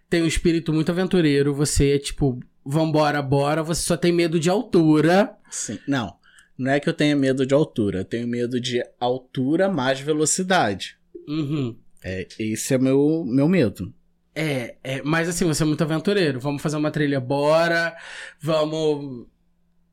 tem 0.09 0.23
um 0.23 0.27
espírito 0.27 0.73
muito 0.73 0.91
aventureiro, 0.91 1.55
você 1.55 1.95
é 1.95 1.99
tipo, 1.99 2.41
vambora, 2.65 3.21
bora, 3.23 3.63
você 3.63 3.83
só 3.83 3.97
tem 3.97 4.13
medo 4.13 4.39
de 4.39 4.51
altura. 4.51 5.37
Sim. 5.51 5.79
Não. 5.87 6.17
Não 6.57 6.73
é 6.73 6.81
que 6.81 6.89
eu 6.89 6.95
tenha 6.95 7.15
medo 7.15 7.47
de 7.47 7.55
altura, 7.55 8.01
eu 8.01 8.05
tenho 8.05 8.27
medo 8.27 8.61
de 8.61 8.83
altura 8.99 9.69
mais 9.69 10.01
velocidade. 10.01 10.99
Uhum. 11.29 11.77
É, 12.03 12.27
esse 12.39 12.75
é 12.75 12.79
meu 12.79 13.25
meu 13.25 13.49
medo. 13.49 13.95
É, 14.35 14.77
é, 14.85 15.03
mas 15.03 15.29
assim, 15.29 15.45
você 15.45 15.63
é 15.63 15.67
muito 15.67 15.83
aventureiro. 15.83 16.41
Vamos 16.41 16.63
fazer 16.63 16.77
uma 16.77 16.91
trilha, 16.91 17.21
bora. 17.21 17.97
Vamos 18.41 19.27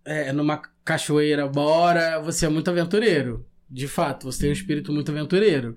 é, 0.05 0.31
numa 0.31 0.61
cachoeira, 0.83 1.47
bora. 1.47 2.19
Você 2.21 2.45
é 2.45 2.49
muito 2.49 2.69
aventureiro. 2.69 3.45
De 3.69 3.87
fato, 3.87 4.25
você 4.31 4.41
tem 4.41 4.49
um 4.49 4.53
espírito 4.53 4.91
muito 4.93 5.11
aventureiro. 5.11 5.75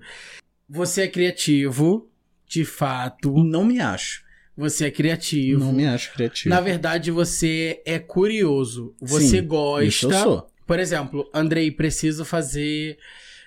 Você 0.69 1.01
é 1.03 1.07
criativo, 1.07 2.09
de 2.47 2.63
fato. 2.63 3.43
Não 3.43 3.63
me 3.63 3.79
acho. 3.79 4.23
Você 4.55 4.85
é 4.87 4.91
criativo. 4.91 5.59
Não 5.65 5.71
me 5.73 5.87
acho 5.87 6.13
criativo. 6.13 6.49
Na 6.49 6.61
verdade, 6.61 7.11
você 7.11 7.81
é 7.85 7.97
curioso. 7.97 8.93
Você 9.01 9.19
Sim, 9.21 9.25
Isso 9.27 9.35
eu 9.37 9.43
gosta. 9.47 10.23
sou. 10.23 10.47
Por 10.67 10.79
exemplo, 10.79 11.29
Andrei, 11.33 11.71
preciso 11.71 12.23
fazer 12.23 12.97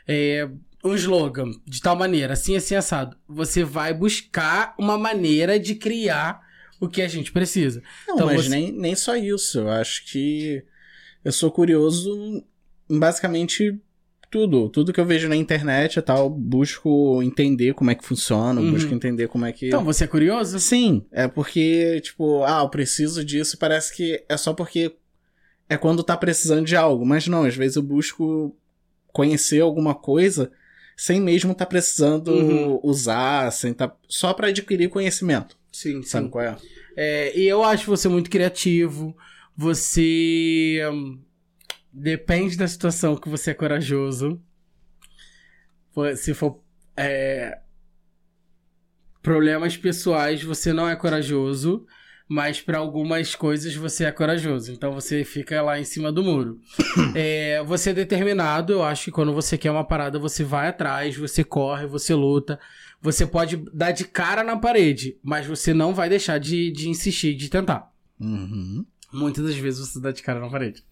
é, 0.09 0.49
um 0.83 0.95
slogan 0.97 1.51
de 1.65 1.81
tal 1.81 1.95
maneira, 1.95 2.33
assim, 2.33 2.57
assim, 2.57 2.75
assado. 2.75 3.17
Você 3.29 3.63
vai 3.63 3.95
buscar 3.95 4.75
uma 4.77 4.99
maneira 4.99 5.61
de 5.61 5.77
criar 5.77 6.41
o 6.81 6.89
que 6.89 7.01
a 7.01 7.07
gente 7.07 7.31
precisa. 7.31 7.81
Não, 8.09 8.15
Então 8.17 8.27
mas 8.27 8.43
você- 8.45 8.49
nem, 8.49 8.73
nem 8.73 8.97
só 8.97 9.15
isso. 9.15 9.61
Eu 9.61 9.71
acho 9.71 10.05
que 10.11 10.65
eu 11.25 11.33
sou 11.33 11.51
curioso 11.51 12.45
em 12.91 12.99
basicamente 12.99 13.79
tudo, 14.31 14.69
tudo 14.71 14.93
que 14.93 15.01
eu 15.01 15.05
vejo 15.05 15.29
na 15.29 15.37
internet 15.37 15.97
e 15.99 16.03
tal, 16.03 16.31
busco 16.31 17.23
entender 17.23 17.75
como 17.75 17.91
é 17.91 17.95
que 17.95 18.05
funciona, 18.05 18.61
Uhum. 18.61 18.71
busco 18.71 18.93
entender 18.95 19.29
como 19.29 19.45
é 19.45 19.53
que. 19.53 19.67
Então, 19.67 19.85
você 19.85 20.05
é 20.05 20.07
curioso? 20.07 20.59
Sim, 20.59 21.05
é 21.13 21.29
porque, 21.29 22.01
tipo, 22.01 22.43
ah, 22.45 22.61
eu 22.63 22.69
preciso 22.71 23.23
disso, 23.25 23.59
parece 23.59 23.95
que 23.95 24.25
é 24.29 24.37
só 24.37 24.55
porque 24.55 24.97
é 25.69 25.77
quando 25.77 26.03
tá 26.03 26.17
precisando 26.17 26.65
de 26.67 26.75
algo, 26.77 27.05
mas 27.05 27.27
não, 27.27 27.45
às 27.45 27.55
vezes 27.55 27.77
eu 27.77 27.83
busco 27.83 28.57
conhecer 29.13 29.61
alguma 29.61 29.95
coisa 29.95 30.51
sem 30.97 31.21
mesmo 31.21 31.55
tá 31.55 31.67
precisando 31.67 32.29
Uhum. 32.29 32.81
usar, 32.83 33.51
sem 33.53 33.73
tá 33.75 33.95
só 34.09 34.33
pra 34.33 34.49
adquirir 34.49 34.89
conhecimento. 34.89 35.57
Sim, 35.71 36.03
Sabe 36.03 36.29
qual 36.29 36.45
é? 36.45 36.57
É, 36.97 37.39
e 37.39 37.47
eu 37.47 37.63
acho 37.65 37.87
você 37.91 38.09
muito 38.09 38.31
criativo. 38.31 39.15
Você. 39.57 40.81
hum, 40.93 41.21
depende 41.93 42.57
da 42.57 42.67
situação 42.67 43.17
que 43.17 43.29
você 43.29 43.51
é 43.51 43.55
corajoso. 43.55 44.41
Se 46.17 46.33
for. 46.33 46.63
é, 46.97 47.61
problemas 49.23 49.77
pessoais, 49.77 50.43
você 50.43 50.73
não 50.73 50.89
é 50.89 50.97
corajoso. 50.97 51.87
Mas 52.29 52.63
pra 52.63 52.79
algumas 52.79 53.35
coisas 53.35 53.75
você 53.75 54.05
é 54.05 54.13
corajoso. 54.13 54.73
Então 54.73 54.93
você 54.93 55.23
fica 55.23 55.61
lá 55.61 55.79
em 55.79 55.85
cima 55.85 56.11
do 56.11 56.23
muro. 56.23 56.61
É, 57.15 57.63
você 57.65 57.91
é 57.91 57.95
determinado. 57.95 58.73
Eu 58.73 58.83
acho 58.83 59.05
que 59.05 59.11
quando 59.11 59.35
você 59.35 59.59
quer 59.59 59.71
uma 59.71 59.85
parada, 59.85 60.19
você 60.19 60.43
vai 60.43 60.69
atrás, 60.69 61.15
você 61.15 61.45
corre, 61.45 61.87
você 61.87 62.15
luta. 62.15 62.59
Você 63.03 63.27
pode 63.27 63.57
dar 63.75 63.91
de 63.91 64.05
cara 64.05 64.43
na 64.43 64.57
parede, 64.57 65.19
mas 65.23 65.45
você 65.45 65.75
não 65.75 65.93
vai 65.93 66.09
deixar 66.09 66.39
de, 66.39 66.71
de 66.71 66.89
insistir, 66.89 67.35
de 67.35 67.51
tentar. 67.51 67.93
Uhum. 68.19 68.87
Muitas 69.13 69.45
das 69.45 69.55
vezes 69.57 69.81
você 69.89 70.01
dá 70.01 70.11
de 70.11 70.23
cara 70.23 70.41
na 70.41 70.49
parede. 70.49 70.83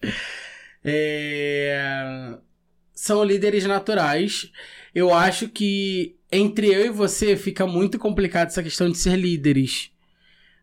É, 0.83 2.37
São 2.93 3.23
líderes 3.23 3.65
naturais. 3.65 4.51
Eu 4.93 5.13
acho 5.13 5.47
que 5.49 6.17
entre 6.31 6.67
eu 6.67 6.85
e 6.85 6.89
você 6.89 7.35
fica 7.35 7.65
muito 7.65 7.97
complicado 7.97 8.47
essa 8.47 8.63
questão 8.63 8.89
de 8.89 8.97
ser 8.97 9.15
líderes. 9.17 9.91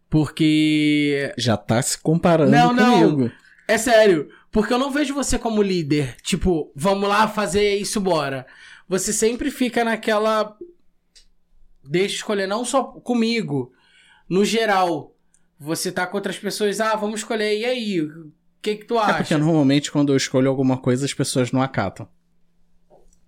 Porque. 0.09 1.33
Já 1.37 1.57
tá 1.57 1.81
se 1.83 1.99
comparando 1.99 2.51
Não, 2.51 2.73
não. 2.73 3.11
comigo. 3.17 3.33
É 3.67 3.77
sério. 3.77 4.31
Porque 4.51 4.73
eu 4.73 4.79
não 4.79 4.91
vejo 4.91 5.15
você 5.15 5.39
como 5.39 5.63
líder. 5.63 6.17
Tipo, 6.23 6.73
vamos 6.75 7.09
lá 7.09 7.29
fazer 7.29 7.77
isso, 7.77 8.01
bora. 8.01 8.47
Você 8.89 9.13
sempre 9.13 9.51
fica 9.51 9.85
naquela. 9.85 10.57
Deixa 11.85 12.15
eu 12.15 12.17
escolher, 12.19 12.47
não 12.47 12.65
só 12.65 12.85
comigo. 12.85 13.73
No 14.29 14.45
geral. 14.45 15.15
Você 15.61 15.91
tá 15.91 16.07
com 16.07 16.17
outras 16.17 16.39
pessoas, 16.39 16.81
ah, 16.81 16.95
vamos 16.95 17.21
escolher, 17.21 17.59
e 17.59 17.65
aí? 17.65 18.01
O 18.03 18.31
que 18.63 18.77
que 18.77 18.85
tu 18.85 18.95
É 18.97 19.03
acha? 19.03 19.15
porque 19.19 19.37
normalmente 19.37 19.91
quando 19.91 20.13
eu 20.13 20.17
escolho 20.17 20.49
alguma 20.49 20.77
coisa 20.79 21.05
as 21.05 21.15
pessoas 21.15 21.51
não 21.53 21.61
acatam. 21.63 22.09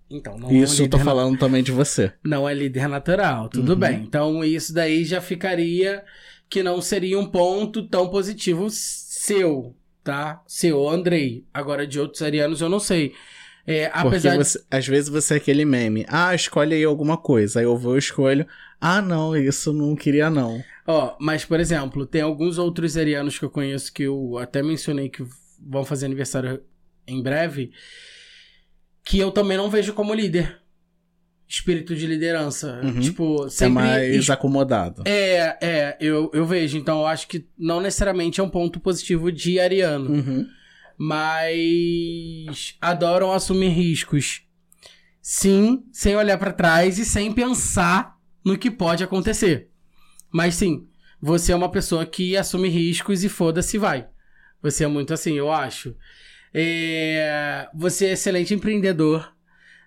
Então, 0.09 0.37
não 0.39 0.51
é 0.51 0.55
Isso 0.55 0.83
eu 0.83 0.89
tô 0.91 0.99
falando 0.99 1.39
também 1.39 1.63
de 1.63 1.71
você. 1.71 2.13
não 2.25 2.49
é 2.49 2.53
líder 2.55 2.89
natural, 2.89 3.49
tudo 3.49 3.73
Uhum. 3.75 3.79
bem. 3.79 4.03
Então 4.03 4.45
isso 4.45 4.73
daí 4.75 5.05
já 5.05 5.21
ficaria 5.21 6.05
que 6.49 6.63
não 6.63 6.81
seria 6.83 7.19
um 7.19 7.27
ponto 7.27 7.87
tão 7.89 8.09
positivo 8.09 8.67
seu, 8.71 9.77
tá? 10.03 10.43
Seu, 10.49 10.89
Andrei. 10.89 11.45
Agora 11.55 11.87
de 11.87 12.01
outros 12.01 12.23
arianos 12.23 12.61
eu 12.61 12.69
não 12.69 12.81
sei. 12.81 13.13
É, 13.65 13.89
apesar 13.95 14.33
de... 14.33 14.39
você- 14.39 14.65
às 14.69 14.85
vezes 14.87 15.09
você 15.09 15.35
é 15.35 15.37
aquele 15.37 15.65
meme. 15.65 16.05
Ah, 16.09 16.35
escolhe 16.35 16.75
aí 16.75 16.83
alguma 16.83 17.17
coisa. 17.17 17.61
Aí 17.61 17.65
eu 17.67 17.77
vou 17.77 17.95
e 17.95 18.01
escolho. 18.01 18.45
Ah, 18.81 19.03
não, 19.03 19.37
isso 19.37 19.73
não 19.73 19.95
queria 19.95 20.31
não. 20.31 20.63
Ó, 20.87 21.17
mas 21.21 21.45
por 21.45 21.61
exemplo, 21.61 22.07
tem 22.07 22.23
alguns 22.23 22.57
outros 22.57 22.97
arianos 22.97 23.39
que 23.39 23.45
eu 23.45 23.51
conheço 23.51 23.93
que 23.93 24.05
eu 24.05 24.39
até 24.39 24.63
mencionei 24.63 25.09
que 25.09 25.25
vão 25.61 25.85
fazer 25.85 26.07
aniversário 26.07 26.63
em 27.07 27.23
breve, 27.23 27.73
que 29.05 29.19
eu 29.19 29.31
também 29.31 29.57
não 29.57 29.69
vejo 29.69 29.93
como 29.93 30.15
líder. 30.15 30.59
Espírito 31.47 31.97
de 31.97 32.07
liderança. 32.07 32.81
Uhum. 32.83 33.01
Tipo, 33.01 33.47
É 33.47 33.51
sempre 33.51 33.75
mais 33.75 34.31
acomodado. 34.31 35.03
É, 35.05 35.59
é, 35.61 35.97
eu, 36.01 36.31
eu 36.33 36.47
vejo. 36.47 36.79
Então, 36.79 37.01
eu 37.01 37.07
acho 37.09 37.27
que 37.27 37.45
não 37.59 37.81
necessariamente 37.81 38.41
é 38.41 38.43
um 38.43 38.49
ponto 38.49 38.79
positivo 38.79 39.33
de 39.33 39.59
Ariano. 39.59 40.13
Uhum. 40.13 40.47
Mas 40.97 42.77
adoram 42.81 43.33
assumir 43.33 43.71
riscos. 43.71 44.43
Sim, 45.21 45.83
sem 45.93 46.15
olhar 46.15 46.39
pra 46.39 46.53
trás 46.53 46.99
e 46.99 47.05
sem 47.05 47.33
pensar 47.33 48.17
no 48.45 48.57
que 48.59 48.71
pode 48.71 49.03
acontecer. 49.05 49.69
Mas 50.33 50.55
sim, 50.55 50.87
você 51.21 51.53
é 51.53 51.57
uma 51.57 51.71
pessoa 51.71 52.07
que 52.07 52.37
assume 52.37 52.69
riscos 52.69 53.25
e 53.25 53.29
foda-se 53.29 53.77
vai. 53.79 54.07
Você 54.63 54.85
é 54.85 54.87
muito 54.87 55.13
assim, 55.13 55.35
eu 55.35 55.51
acho. 55.51 55.95
É, 56.53 57.69
Você 57.75 58.07
é 58.07 58.13
excelente 58.13 58.55
empreendedor. 58.55 59.33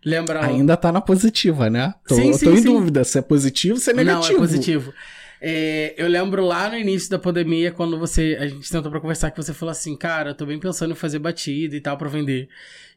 Lembra? 0.05 0.45
Ainda 0.45 0.75
tá 0.75 0.91
na 0.91 0.99
positiva, 0.99 1.69
né? 1.69 1.93
Tô, 2.07 2.15
Sim, 2.15 2.33
sim, 2.33 2.45
tô 2.45 2.51
em 2.51 2.57
sim. 2.57 2.63
dúvida 2.63 3.03
se 3.03 3.17
é 3.17 3.21
positivo 3.21 3.75
ou 3.75 3.79
se 3.79 3.91
é 3.91 3.93
negativo. 3.93 4.33
Não, 4.33 4.37
é 4.37 4.39
positivo. 4.39 4.93
É, 5.39 5.93
eu 5.97 6.07
lembro 6.07 6.45
lá 6.45 6.69
no 6.69 6.77
início 6.77 7.09
da 7.09 7.19
pandemia, 7.19 7.71
quando 7.71 7.97
você. 7.97 8.37
A 8.39 8.47
gente 8.47 8.69
tentou 8.69 8.91
pra 8.91 8.99
conversar, 8.99 9.31
que 9.31 9.41
você 9.41 9.53
falou 9.53 9.71
assim, 9.71 9.95
cara, 9.95 10.31
eu 10.31 10.35
tô 10.35 10.45
bem 10.45 10.59
pensando 10.59 10.91
em 10.91 10.95
fazer 10.95 11.19
batida 11.19 11.75
e 11.75 11.81
tal 11.81 11.97
pra 11.97 12.09
vender. 12.09 12.49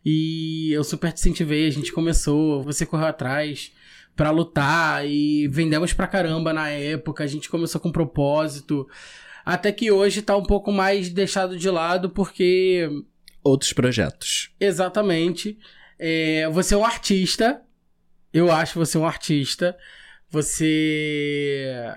E 0.04 0.72
eu 0.72 0.82
super 0.84 1.12
te 1.12 1.20
incentivei, 1.20 1.66
a 1.66 1.70
gente 1.70 1.92
começou, 1.92 2.62
você 2.62 2.84
correu 2.86 3.06
atrás 3.06 3.72
pra 4.16 4.30
lutar 4.30 5.06
e 5.06 5.46
vendemos 5.48 5.92
pra 5.92 6.06
caramba 6.06 6.52
na 6.52 6.68
época, 6.70 7.22
a 7.22 7.26
gente 7.26 7.48
começou 7.48 7.80
com 7.80 7.92
propósito. 7.92 8.88
Até 9.44 9.70
que 9.70 9.92
hoje 9.92 10.22
tá 10.22 10.36
um 10.36 10.42
pouco 10.42 10.72
mais 10.72 11.08
deixado 11.10 11.56
de 11.56 11.68
lado, 11.70 12.10
porque 12.10 12.88
Outros 13.44 13.72
projetos. 13.72 14.50
Exatamente. 14.58 15.56
É, 15.98 16.48
você 16.50 16.74
é 16.74 16.76
um 16.76 16.84
artista. 16.84 17.60
Eu 18.32 18.50
acho 18.50 18.76
você 18.78 18.98
um 18.98 19.06
artista. 19.06 19.76
Você. 20.28 21.94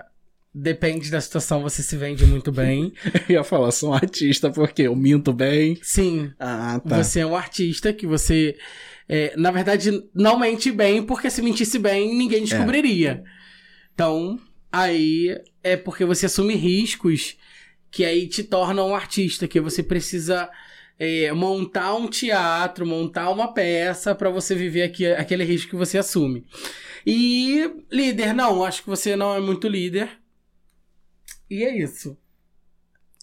Depende 0.52 1.10
da 1.12 1.20
situação, 1.20 1.62
você 1.62 1.80
se 1.82 1.96
vende 1.96 2.26
muito 2.26 2.50
bem. 2.50 2.92
Eu 3.28 3.34
ia 3.36 3.44
falar, 3.44 3.70
sou 3.70 3.90
um 3.90 3.94
artista 3.94 4.50
porque 4.50 4.82
eu 4.82 4.96
minto 4.96 5.32
bem. 5.32 5.78
Sim, 5.80 6.32
Ah, 6.40 6.80
tá. 6.80 6.96
você 7.02 7.20
é 7.20 7.26
um 7.26 7.36
artista 7.36 7.92
que 7.92 8.04
você. 8.04 8.56
É, 9.12 9.34
na 9.36 9.50
verdade, 9.50 10.04
não 10.14 10.38
mente 10.38 10.70
bem, 10.70 11.02
porque 11.02 11.28
se 11.28 11.42
mentisse 11.42 11.80
bem, 11.80 12.14
ninguém 12.14 12.44
descobriria. 12.44 13.24
Então, 13.92 14.38
aí 14.70 15.36
é 15.64 15.76
porque 15.76 16.04
você 16.04 16.26
assume 16.26 16.54
riscos 16.54 17.36
que 17.90 18.04
aí 18.04 18.28
te 18.28 18.44
tornam 18.44 18.90
um 18.90 18.94
artista, 18.94 19.48
que 19.48 19.60
você 19.60 19.82
precisa 19.82 20.48
é, 20.96 21.32
montar 21.32 21.92
um 21.96 22.06
teatro, 22.06 22.86
montar 22.86 23.30
uma 23.30 23.52
peça 23.52 24.14
pra 24.14 24.30
você 24.30 24.54
viver 24.54 24.82
aqui, 24.82 25.04
aquele 25.06 25.42
risco 25.42 25.70
que 25.70 25.76
você 25.76 25.98
assume. 25.98 26.46
E 27.04 27.68
líder, 27.90 28.32
não, 28.32 28.62
acho 28.62 28.84
que 28.84 28.88
você 28.88 29.16
não 29.16 29.34
é 29.34 29.40
muito 29.40 29.66
líder. 29.66 30.08
E 31.50 31.64
é 31.64 31.76
isso. 31.76 32.16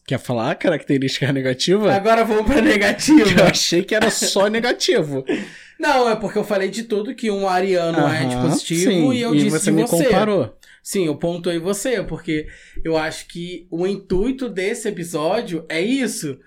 Quer 0.07 0.17
falar 0.19 0.51
a 0.51 0.55
característica 0.55 1.31
negativa? 1.33 1.93
Agora 1.93 2.23
vamos 2.23 2.45
pra 2.45 2.61
negativa. 2.61 3.29
Eu 3.41 3.45
achei 3.47 3.83
que 3.83 3.93
era 3.93 4.09
só 4.09 4.47
negativo. 4.47 5.25
Não, 5.77 6.09
é 6.09 6.15
porque 6.15 6.37
eu 6.39 6.45
falei 6.45 6.69
de 6.69 6.83
tudo 6.83 7.13
que 7.13 7.29
um 7.29 7.47
ariano 7.47 7.99
é 8.07 8.25
de 8.25 8.35
positivo 8.37 8.89
sim, 8.89 9.11
e 9.13 9.21
eu 9.21 9.35
disse 9.35 9.49
você 9.49 9.69
me 9.69 9.81
você. 9.83 10.05
comparou. 10.05 10.57
Sim, 10.81 11.05
eu 11.07 11.17
pontuei 11.17 11.59
você, 11.59 12.01
porque 12.01 12.47
eu 12.85 12.95
acho 12.97 13.27
que 13.27 13.67
o 13.69 13.85
intuito 13.85 14.47
desse 14.49 14.87
episódio 14.87 15.65
é 15.67 15.81
isso. 15.81 16.39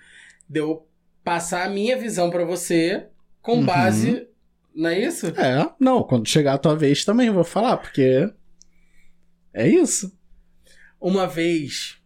De 0.48 0.58
eu 0.60 0.88
passar 1.22 1.66
a 1.66 1.68
minha 1.70 1.98
visão 1.98 2.30
pra 2.30 2.44
você 2.44 3.08
com 3.42 3.56
Uhum. 3.58 3.66
base. 3.66 4.26
Não 4.74 4.88
é 4.88 4.98
isso? 5.00 5.26
É, 5.38 5.70
não, 5.78 6.02
quando 6.02 6.26
chegar 6.26 6.54
a 6.54 6.58
tua 6.58 6.74
vez 6.74 7.04
também 7.04 7.26
eu 7.26 7.34
vou 7.34 7.44
falar, 7.44 7.76
porque. 7.76 8.26
É 9.52 9.68
isso. 9.68 10.10
Uma 10.98 11.26
vez, 11.26 11.98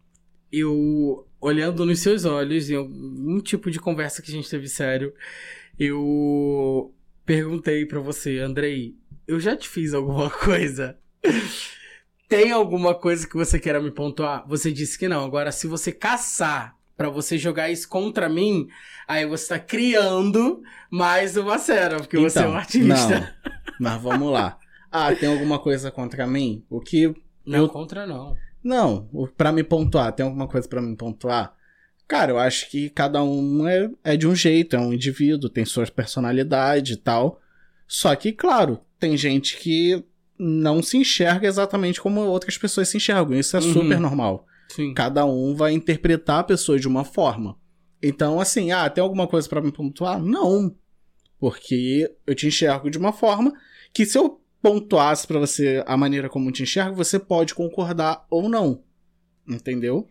eu, 0.52 1.26
olhando 1.44 1.84
nos 1.84 2.00
seus 2.00 2.24
olhos, 2.24 2.70
em 2.70 2.76
algum 2.76 3.40
tipo 3.40 3.70
de 3.70 3.78
conversa 3.78 4.22
que 4.22 4.30
a 4.30 4.34
gente 4.34 4.48
teve 4.48 4.68
sério, 4.68 5.12
eu 5.78 6.92
perguntei 7.24 7.84
pra 7.86 8.00
você, 8.00 8.38
Andrei, 8.38 8.94
eu 9.26 9.38
já 9.38 9.56
te 9.56 9.68
fiz 9.68 9.94
alguma 9.94 10.30
coisa? 10.44 10.98
Tem 12.28 12.50
alguma 12.50 12.94
coisa 12.94 13.26
que 13.28 13.36
você 13.36 13.58
queira 13.58 13.80
me 13.80 13.90
pontuar? 13.90 14.44
Você 14.48 14.72
disse 14.72 14.98
que 14.98 15.08
não. 15.08 15.24
Agora, 15.24 15.52
se 15.52 15.66
você 15.66 15.92
caçar 15.92 16.74
pra 16.96 17.08
você 17.10 17.36
jogar 17.36 17.70
isso 17.70 17.88
contra 17.88 18.28
mim, 18.28 18.66
aí 19.06 19.26
você 19.26 19.48
tá 19.48 19.58
criando 19.58 20.62
mais 20.90 21.36
uma 21.36 21.58
cena, 21.58 21.96
porque 21.98 22.18
você 22.18 22.38
é 22.40 22.48
um 22.48 22.54
artista. 22.56 22.86
Então, 22.86 23.20
Não, 23.20 23.28
mas 23.78 24.02
vamos 24.02 24.32
lá. 24.32 24.58
Ah, 24.90 25.14
tem 25.14 25.28
alguma 25.28 25.58
coisa 25.58 25.90
contra 25.90 26.26
mim? 26.26 26.64
O 26.70 26.80
que. 26.80 27.14
Não, 27.44 27.60
Eu- 27.60 27.68
contra 27.68 28.06
não. 28.06 28.36
Não, 28.64 29.08
pra 29.36 29.52
me 29.52 29.62
pontuar, 29.62 30.12
tem 30.12 30.24
alguma 30.24 30.48
coisa 30.48 30.66
pra 30.66 30.80
me 30.80 30.96
pontuar? 30.96 31.54
Cara, 32.08 32.32
eu 32.32 32.38
acho 32.38 32.70
que 32.70 32.88
cada 32.90 33.22
um 33.22 33.68
é, 33.68 33.90
é 34.02 34.16
de 34.16 34.26
um 34.26 34.34
jeito, 34.34 34.74
é 34.74 34.78
um 34.78 34.92
indivíduo, 34.92 35.50
tem 35.50 35.64
sua 35.64 35.86
personalidade 35.86 36.94
e 36.94 36.96
tal. 36.96 37.40
Só 37.86 38.14
que, 38.16 38.32
claro, 38.32 38.80
tem 38.98 39.16
gente 39.16 39.56
que 39.58 40.02
não 40.38 40.82
se 40.82 40.96
enxerga 40.96 41.46
exatamente 41.46 42.00
como 42.00 42.20
outras 42.22 42.56
pessoas 42.58 42.88
se 42.88 42.96
enxergam. 42.96 43.38
Isso 43.38 43.56
é 43.56 43.60
Uhum. 43.60 43.72
super 43.72 44.00
normal. 44.00 44.46
Sim. 44.70 44.92
Cada 44.94 45.24
um 45.26 45.54
vai 45.54 45.72
interpretar 45.72 46.40
a 46.40 46.44
pessoa 46.44 46.78
de 46.78 46.88
uma 46.88 47.04
forma. 47.04 47.56
Então, 48.02 48.40
assim, 48.40 48.72
ah, 48.72 48.88
tem 48.90 49.02
alguma 49.02 49.26
coisa 49.26 49.48
pra 49.48 49.60
me 49.62 49.70
pontuar? 49.72 50.20
Não. 50.20 50.74
Porque 51.38 52.10
eu 52.26 52.34
te 52.34 52.46
enxergo 52.46 52.90
de 52.90 52.98
uma 52.98 53.12
forma 53.12 53.52
que 53.92 54.04
se 54.04 54.18
eu 54.18 54.40
pontuasse 54.64 55.26
pra 55.26 55.38
você 55.38 55.84
a 55.86 55.94
maneira 55.94 56.26
como 56.30 56.50
te 56.50 56.62
enxergo, 56.62 56.96
você 56.96 57.18
pode 57.18 57.54
concordar 57.54 58.24
ou 58.30 58.48
não. 58.48 58.82
Entendeu? 59.46 60.08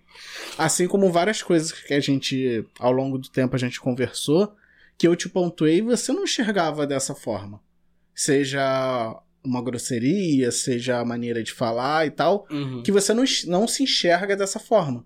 Assim 0.60 0.88
como 0.88 1.12
várias 1.12 1.42
coisas 1.42 1.72
que 1.72 1.92
a 1.92 2.00
gente, 2.00 2.64
ao 2.78 2.92
longo 2.92 3.18
do 3.18 3.30
tempo, 3.30 3.56
a 3.56 3.60
gente 3.60 3.82
conversou, 3.82 4.54
que 4.96 5.08
eu 5.08 5.16
te 5.16 5.28
pontuei 5.28 5.78
e 5.80 5.82
você 5.82 6.14
não 6.14 6.24
enxergava 6.26 6.86
dessa 6.86 7.16
forma. 7.16 7.60
Seja 8.14 9.20
uma 9.44 9.60
grosseria, 9.60 10.52
seja 10.52 11.00
a 11.00 11.06
maneira 11.06 11.42
de 11.42 11.52
falar 11.52 12.06
e 12.06 12.12
tal, 12.12 12.46
Uhum. 12.52 12.84
que 12.84 12.92
você 12.92 13.12
não, 13.12 13.24
não 13.48 13.68
se 13.68 13.82
enxerga 13.82 14.36
dessa 14.38 14.60
forma. 14.60 15.04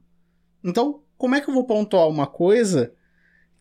Então, 0.62 1.02
como 1.18 1.36
é 1.36 1.40
que 1.42 1.50
eu 1.50 1.54
vou 1.54 1.64
pontuar 1.64 2.10
uma 2.10 2.28
coisa 2.28 2.92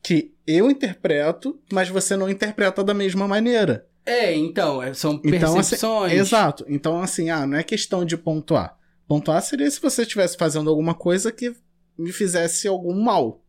que 0.03 0.35
eu 0.45 0.69
interpreto, 0.69 1.59
mas 1.73 1.89
você 1.89 2.17
não 2.17 2.29
interpreta 2.29 2.83
da 2.83 2.93
mesma 2.93 3.29
maneira? 3.29 3.87
É, 4.07 4.33
então, 4.35 4.81
é- 4.83 4.95
são 4.95 5.21
Então, 5.25 5.59
assim, 5.59 5.71
percepções. 5.71 6.13
Exato. 6.13 6.65
Então, 6.69 7.03
assim, 7.03 7.29
ah, 7.29 7.47
não 7.47 7.59
é 7.59 7.63
questão 7.65 8.05
de 8.05 8.17
pontuar. 8.17 8.79
Pontuar 9.09 9.43
seria 9.43 9.71
se 9.71 9.81
você 9.81 10.03
estivesse 10.03 10.37
fazendo 10.37 10.71
alguma 10.71 10.95
coisa 10.95 11.33
que 11.33 11.53
me 11.99 12.13
fizesse 12.13 12.69
algum 12.69 12.95
mal. 13.03 13.43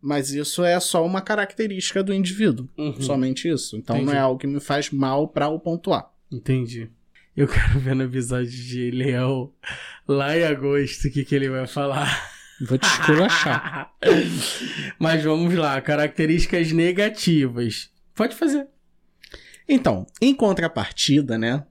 Mas 0.00 0.30
isso 0.30 0.62
é 0.64 0.78
só 0.78 1.04
uma 1.04 1.20
característica 1.20 2.02
do 2.02 2.12
indivíduo. 2.14 2.68
Uhum. 2.78 3.00
Somente 3.00 3.48
isso. 3.48 3.76
Então 3.76 3.96
não 3.96 4.02
Entendi. 4.02 4.16
é 4.16 4.20
algo 4.20 4.38
que 4.40 4.46
me 4.46 4.60
faz 4.60 4.90
mal 4.90 5.28
pra 5.28 5.48
o 5.48 5.58
pontuar. 5.58 6.10
Entendi. 6.30 6.88
Eu 7.36 7.46
quero 7.48 7.78
ver 7.78 7.94
no 7.94 8.02
episódio 8.04 8.50
de 8.50 8.90
Leão, 8.90 9.52
lá 10.06 10.36
em 10.36 10.42
agosto, 10.44 11.06
o 11.06 11.10
que, 11.10 11.24
que 11.24 11.34
ele 11.34 11.48
vai 11.48 11.66
falar. 11.66 12.30
Vou 12.60 12.76
te 12.78 12.84
esculachar. 12.86 13.92
Mas 14.98 15.22
vamos 15.22 15.54
lá, 15.54 15.80
características 15.80 16.72
negativas. 16.72 17.90
Pode 18.14 18.34
fazer. 18.34 18.66
Então, 19.68 20.06
em 20.20 20.34
contrapartida, 20.34 21.36
né? 21.36 21.66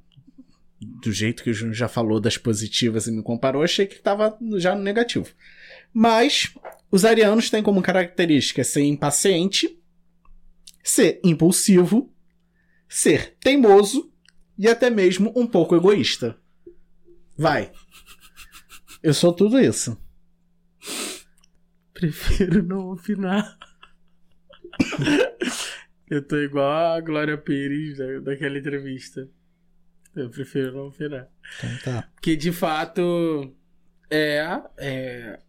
Do 0.79 1.11
jeito 1.11 1.43
que 1.43 1.49
o 1.49 1.53
Júnior 1.53 1.75
já 1.75 1.87
falou 1.87 2.19
das 2.19 2.37
positivas 2.37 3.07
e 3.07 3.11
me 3.11 3.23
comparou, 3.23 3.63
achei 3.63 3.87
que 3.87 3.99
tava 3.99 4.37
já 4.57 4.75
no 4.75 4.83
negativo. 4.83 5.27
Mas 5.91 6.53
os 6.91 7.03
arianos 7.03 7.49
têm 7.49 7.63
como 7.63 7.81
característica 7.81 8.63
ser 8.63 8.83
impaciente, 8.83 9.79
ser 10.83 11.19
impulsivo, 11.23 12.13
ser 12.87 13.35
teimoso 13.39 14.11
e 14.57 14.67
até 14.67 14.91
mesmo 14.91 15.33
um 15.35 15.47
pouco 15.47 15.75
egoísta. 15.75 16.37
Vai. 17.35 17.71
Eu 19.01 19.13
sou 19.13 19.33
tudo 19.33 19.59
isso. 19.59 19.97
Prefiro 21.93 22.61
não 22.61 22.91
opinar. 22.91 23.57
Eu 26.09 26.21
tô 26.21 26.37
igual 26.37 26.95
a 26.95 27.01
Glória 27.01 27.37
Pires 27.37 27.97
da, 27.97 28.19
daquela 28.19 28.57
entrevista. 28.57 29.27
Eu 30.15 30.29
prefiro 30.29 30.73
não 30.73 30.87
opinar. 30.87 31.27
Então 31.57 31.69
tá. 31.83 32.09
Porque 32.15 32.35
de 32.35 32.51
fato 32.51 33.53
é, 34.09 34.61
é 34.77 35.39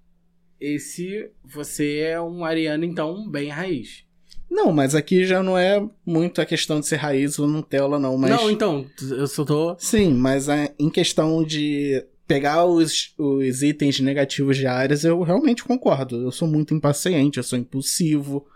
esse 0.61 1.31
você 1.44 1.99
é 1.99 2.21
um 2.21 2.44
ariano 2.44 2.85
então 2.85 3.29
bem 3.31 3.49
raiz. 3.49 4.05
Não, 4.51 4.73
mas 4.73 4.94
aqui 4.94 5.25
já 5.25 5.42
não 5.42 5.57
é 5.59 5.87
muito 6.05 6.40
a 6.40 6.47
questão 6.47 6.81
de 6.81 6.87
ser 6.87 6.97
raiz 6.97 7.38
ou 7.38 7.47
Nutella, 7.47 7.99
não. 7.99 8.16
Mas... 8.16 8.31
Não, 8.31 8.51
então, 8.51 8.87
eu 9.11 9.27
só 9.27 9.44
tô 9.44 9.77
Sim, 9.79 10.14
mas 10.14 10.49
é, 10.49 10.75
em 10.79 10.88
questão 10.88 11.44
de 11.44 12.05
pegar 12.27 12.64
os, 12.64 13.14
os 13.18 13.62
itens 13.62 14.01
negativos 14.01 14.57
de 14.57 14.66
áreas, 14.66 15.05
eu 15.05 15.23
realmente 15.23 15.64
concordo. 15.64 16.23
Eu 16.23 16.31
sou 16.31 16.49
muito 16.49 16.75
impaciente, 16.75 17.38
eu 17.38 17.44
sou 17.44 17.59
impulsivo. 17.59 18.47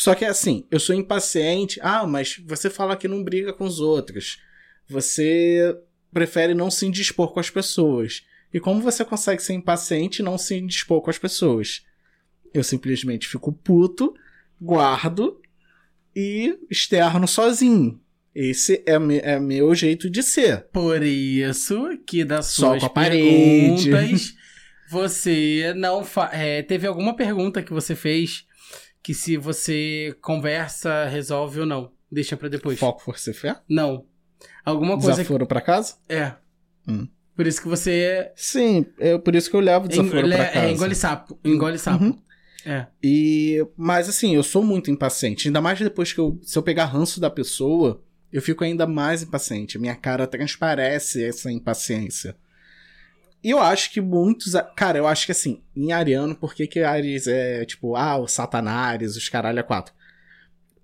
Só 0.00 0.14
que 0.14 0.24
assim, 0.24 0.66
eu 0.70 0.80
sou 0.80 0.94
impaciente. 0.94 1.78
Ah, 1.82 2.06
mas 2.06 2.40
você 2.46 2.70
fala 2.70 2.96
que 2.96 3.06
não 3.06 3.22
briga 3.22 3.52
com 3.52 3.64
os 3.64 3.80
outros. 3.80 4.38
Você 4.88 5.76
prefere 6.10 6.54
não 6.54 6.70
se 6.70 6.86
indispor 6.86 7.32
com 7.34 7.38
as 7.40 7.50
pessoas. 7.50 8.22
E 8.52 8.58
como 8.58 8.80
você 8.80 9.04
consegue 9.04 9.42
ser 9.42 9.52
impaciente 9.52 10.20
e 10.20 10.24
não 10.24 10.38
se 10.38 10.54
indispor 10.56 11.02
com 11.02 11.10
as 11.10 11.18
pessoas? 11.18 11.82
Eu 12.54 12.64
simplesmente 12.64 13.28
fico 13.28 13.52
puto, 13.52 14.14
guardo 14.60 15.38
e 16.16 16.58
externo 16.70 17.28
sozinho. 17.28 18.00
Esse 18.34 18.82
é, 18.86 18.98
me- 18.98 19.18
é 19.18 19.38
meu 19.38 19.74
jeito 19.74 20.08
de 20.08 20.22
ser. 20.22 20.62
por 20.72 21.02
isso 21.02 21.76
que 22.06 22.24
das 22.24 22.46
Só 22.46 22.78
suas 22.78 22.88
perguntas 22.90 24.34
você 24.90 25.74
não 25.76 26.02
fa 26.04 26.30
é, 26.32 26.62
teve 26.62 26.86
alguma 26.86 27.14
pergunta 27.14 27.62
que 27.62 27.72
você 27.72 27.94
fez 27.94 28.46
que 29.02 29.14
se 29.14 29.36
você 29.36 30.14
conversa 30.20 31.04
resolve 31.06 31.60
ou 31.60 31.66
não. 31.66 31.92
Deixa 32.10 32.36
pra 32.36 32.48
depois. 32.48 32.78
Foco, 32.78 33.02
força 33.02 33.30
e 33.30 33.34
fé? 33.34 33.56
Não. 33.68 34.04
Alguma 34.64 34.94
coisa 34.94 35.12
que 35.12 35.16
Desaforo 35.18 35.46
pra 35.46 35.60
casa? 35.60 35.94
é. 36.08 36.34
Hum. 36.88 37.06
Por 37.36 37.46
isso 37.46 37.62
que 37.62 37.68
você 37.68 38.32
Sim, 38.36 38.84
é 38.98 39.16
por 39.16 39.34
isso 39.34 39.48
que 39.48 39.56
eu 39.56 39.60
levo 39.60 39.88
desaforo 39.88 40.18
engole, 40.18 40.34
pra 40.36 40.46
casa. 40.46 40.66
é, 40.66 40.72
engole 40.72 40.94
sapo, 40.94 41.38
engole 41.44 41.78
sapo. 41.78 42.04
Uhum. 42.04 42.18
É. 42.66 42.86
E, 43.02 43.66
mas 43.76 44.08
assim, 44.08 44.34
eu 44.34 44.42
sou 44.42 44.62
muito 44.62 44.90
impaciente. 44.90 45.48
Ainda 45.48 45.60
mais 45.60 45.78
depois 45.78 46.12
que 46.12 46.20
eu. 46.20 46.38
Se 46.42 46.58
eu 46.58 46.62
pegar 46.62 46.84
ranço 46.86 47.18
da 47.18 47.30
pessoa, 47.30 48.02
eu 48.30 48.42
fico 48.42 48.62
ainda 48.64 48.86
mais 48.86 49.22
impaciente. 49.22 49.78
Minha 49.78 49.94
cara 49.94 50.26
transparece 50.26 51.24
essa 51.24 51.50
impaciência. 51.50 52.36
E 53.42 53.50
eu 53.50 53.58
acho 53.58 53.90
que 53.90 54.00
muitos. 54.00 54.52
Cara, 54.76 54.98
eu 54.98 55.06
acho 55.06 55.26
que 55.26 55.32
assim, 55.32 55.62
em 55.74 55.92
Ariano, 55.92 56.34
por 56.34 56.54
que, 56.54 56.66
que 56.66 56.80
Ares 56.80 57.26
é 57.26 57.64
tipo, 57.64 57.96
ah, 57.96 58.18
o 58.18 58.28
Satanás, 58.28 59.16
os 59.16 59.28
caralho 59.28 59.60
a 59.60 59.62
quatro? 59.62 59.94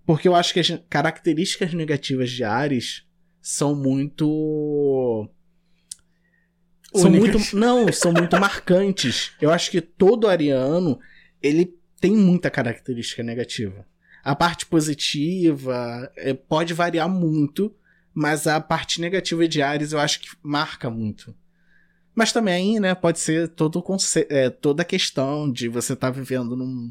Porque 0.06 0.26
eu 0.26 0.34
acho 0.34 0.54
que 0.54 0.60
as 0.60 0.68
características 0.88 1.74
negativas 1.74 2.30
de 2.30 2.44
Ares 2.44 3.04
são 3.42 3.74
muito. 3.74 5.28
São 6.94 7.10
Únicas. 7.10 7.52
muito. 7.52 7.56
Não, 7.58 7.92
são 7.92 8.12
muito 8.12 8.38
marcantes. 8.40 9.32
Eu 9.40 9.50
acho 9.50 9.70
que 9.70 9.80
todo 9.80 10.28
ariano, 10.28 10.98
ele 11.42 11.74
tem 12.00 12.16
muita 12.16 12.50
característica 12.50 13.22
negativa. 13.22 13.86
A 14.24 14.34
parte 14.34 14.66
positiva 14.66 16.10
é, 16.16 16.34
pode 16.34 16.72
variar 16.72 17.08
muito, 17.08 17.74
mas 18.14 18.46
a 18.46 18.60
parte 18.60 19.00
negativa 19.00 19.46
de 19.46 19.60
Ares 19.60 19.92
eu 19.92 20.00
acho 20.00 20.20
que 20.20 20.28
marca 20.42 20.88
muito. 20.88 21.34
Mas 22.16 22.32
também, 22.32 22.80
né, 22.80 22.94
pode 22.94 23.20
ser 23.20 23.46
todo 23.48 23.82
conce- 23.82 24.26
é, 24.30 24.48
toda 24.48 24.80
a 24.80 24.86
questão 24.86 25.52
de 25.52 25.68
você 25.68 25.92
estar 25.92 26.10
vivendo 26.10 26.56
num- 26.56 26.90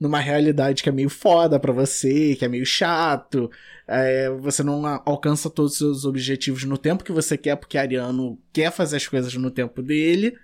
numa 0.00 0.18
realidade 0.18 0.82
que 0.82 0.88
é 0.88 0.92
meio 0.92 1.10
foda 1.10 1.60
pra 1.60 1.70
você, 1.70 2.34
que 2.34 2.44
é 2.44 2.48
meio 2.48 2.64
chato, 2.64 3.50
é, 3.86 4.30
você 4.30 4.62
não 4.62 4.84
alcança 5.04 5.50
todos 5.50 5.72
os 5.72 5.78
seus 5.78 6.04
objetivos 6.06 6.64
no 6.64 6.78
tempo 6.78 7.04
que 7.04 7.12
você 7.12 7.36
quer, 7.36 7.56
porque 7.56 7.76
Ariano 7.76 8.38
quer 8.54 8.72
fazer 8.72 8.96
as 8.96 9.06
coisas 9.06 9.34
no 9.34 9.50
tempo 9.50 9.82
dele, 9.82 10.34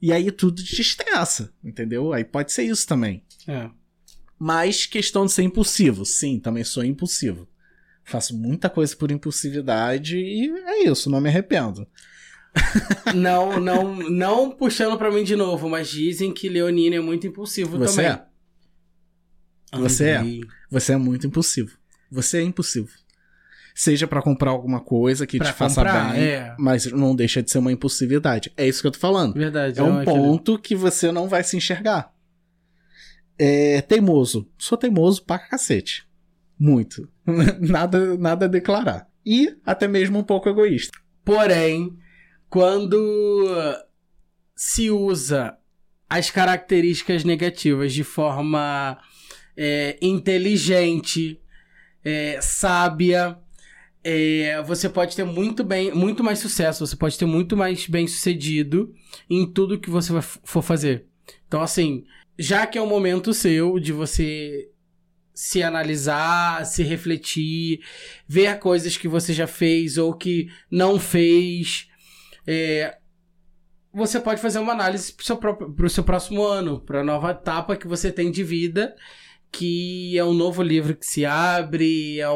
e 0.00 0.12
aí 0.12 0.30
tudo 0.30 0.62
te 0.62 0.80
estressa, 0.80 1.52
entendeu? 1.62 2.12
Aí 2.12 2.24
pode 2.24 2.52
ser 2.52 2.62
isso 2.62 2.86
também. 2.86 3.22
É. 3.48 3.68
Mas 4.38 4.86
questão 4.86 5.26
de 5.26 5.32
ser 5.32 5.42
impulsivo, 5.42 6.06
sim, 6.06 6.38
também 6.38 6.62
sou 6.64 6.84
impulsivo. 6.84 7.48
Faço 8.04 8.34
muita 8.36 8.70
coisa 8.70 8.96
por 8.96 9.10
impulsividade 9.10 10.16
e 10.16 10.48
é 10.50 10.84
isso, 10.88 11.10
não 11.10 11.20
me 11.20 11.28
arrependo. 11.28 11.86
Não, 13.14 13.58
não, 13.60 13.96
não 14.10 14.50
puxando 14.50 14.96
pra 14.98 15.10
mim 15.10 15.22
de 15.24 15.36
novo, 15.36 15.68
mas 15.68 15.88
dizem 15.88 16.32
que 16.32 16.48
Leonino 16.48 16.96
é 16.96 17.00
muito 17.00 17.26
impulsivo 17.26 17.78
Você 17.78 18.02
também. 18.02 18.10
é? 19.72 19.78
Você 19.78 20.08
é? 20.10 20.22
Você 20.70 20.92
é 20.92 20.96
muito 20.96 21.26
impulsivo. 21.26 21.76
Você 22.10 22.38
é 22.38 22.42
impulsivo. 22.42 22.88
Seja 23.74 24.06
pra 24.06 24.20
comprar 24.20 24.50
alguma 24.50 24.80
coisa 24.80 25.26
que 25.26 25.38
Pra 25.38 25.52
te 25.52 25.56
faça 25.56 25.76
comprar, 25.82 26.12
bem, 26.12 26.22
é. 26.22 26.54
mas 26.58 26.86
não 26.86 27.14
deixa 27.14 27.40
de 27.42 27.50
ser 27.50 27.58
uma 27.58 27.70
impulsividade. 27.72 28.52
É 28.56 28.66
isso 28.66 28.80
que 28.80 28.86
eu 28.88 28.90
tô 28.90 28.98
falando. 28.98 29.34
Verdade. 29.34 29.78
É 29.78 29.82
um 29.82 30.00
aquele- 30.00 30.16
ponto 30.16 30.58
que 30.58 30.74
você 30.74 31.12
não 31.12 31.28
vai 31.28 31.44
se 31.44 31.56
enxergar. 31.56 32.12
É 33.38 33.80
teimoso. 33.80 34.50
Sou 34.58 34.76
teimoso 34.76 35.24
pra 35.24 35.38
cacete. 35.38 36.06
Muito. 36.58 37.08
nada, 37.60 38.16
nada 38.18 38.44
a 38.46 38.48
declarar. 38.48 39.08
E 39.24 39.56
até 39.64 39.86
mesmo 39.86 40.18
um 40.18 40.24
pouco 40.24 40.48
egoísta. 40.48 40.98
Porém, 41.24 41.96
quando 42.50 43.48
se 44.56 44.90
usa 44.90 45.56
as 46.08 46.28
características 46.28 47.22
negativas 47.22 47.94
de 47.94 48.02
forma 48.02 48.98
é, 49.56 49.96
inteligente, 50.02 51.40
é, 52.04 52.40
sábia, 52.42 53.38
é, 54.02 54.60
você 54.62 54.88
pode 54.88 55.14
ter 55.14 55.24
muito 55.24 55.62
bem, 55.62 55.92
muito 55.92 56.24
mais 56.24 56.40
sucesso, 56.40 56.84
você 56.84 56.96
pode 56.96 57.16
ter 57.16 57.26
muito 57.26 57.56
mais 57.56 57.86
bem 57.86 58.08
sucedido 58.08 58.92
em 59.28 59.46
tudo 59.46 59.78
que 59.78 59.88
você 59.88 60.12
for 60.20 60.62
fazer. 60.62 61.06
Então, 61.46 61.62
assim, 61.62 62.04
já 62.36 62.66
que 62.66 62.76
é 62.76 62.82
o 62.82 62.86
momento 62.86 63.32
seu 63.32 63.78
de 63.78 63.92
você 63.92 64.68
se 65.32 65.62
analisar, 65.62 66.66
se 66.66 66.82
refletir, 66.82 67.80
ver 68.26 68.58
coisas 68.58 68.96
que 68.96 69.06
você 69.06 69.32
já 69.32 69.46
fez 69.46 69.96
ou 69.96 70.14
que 70.14 70.50
não 70.70 70.98
fez, 70.98 71.89
é, 72.52 72.98
você 73.92 74.18
pode 74.18 74.40
fazer 74.40 74.58
uma 74.58 74.72
análise 74.72 75.12
pro 75.12 75.24
seu, 75.24 75.36
próprio, 75.36 75.72
pro 75.72 75.88
seu 75.88 76.02
próximo 76.02 76.44
ano, 76.44 76.80
para 76.80 77.00
a 77.00 77.04
nova 77.04 77.30
etapa 77.30 77.76
que 77.76 77.86
você 77.86 78.10
tem 78.10 78.28
de 78.28 78.42
vida, 78.42 78.96
que 79.52 80.18
é 80.18 80.24
um 80.24 80.34
novo 80.34 80.60
livro 80.60 80.96
que 80.96 81.06
se 81.06 81.24
abre, 81.24 82.20
é 82.20 82.26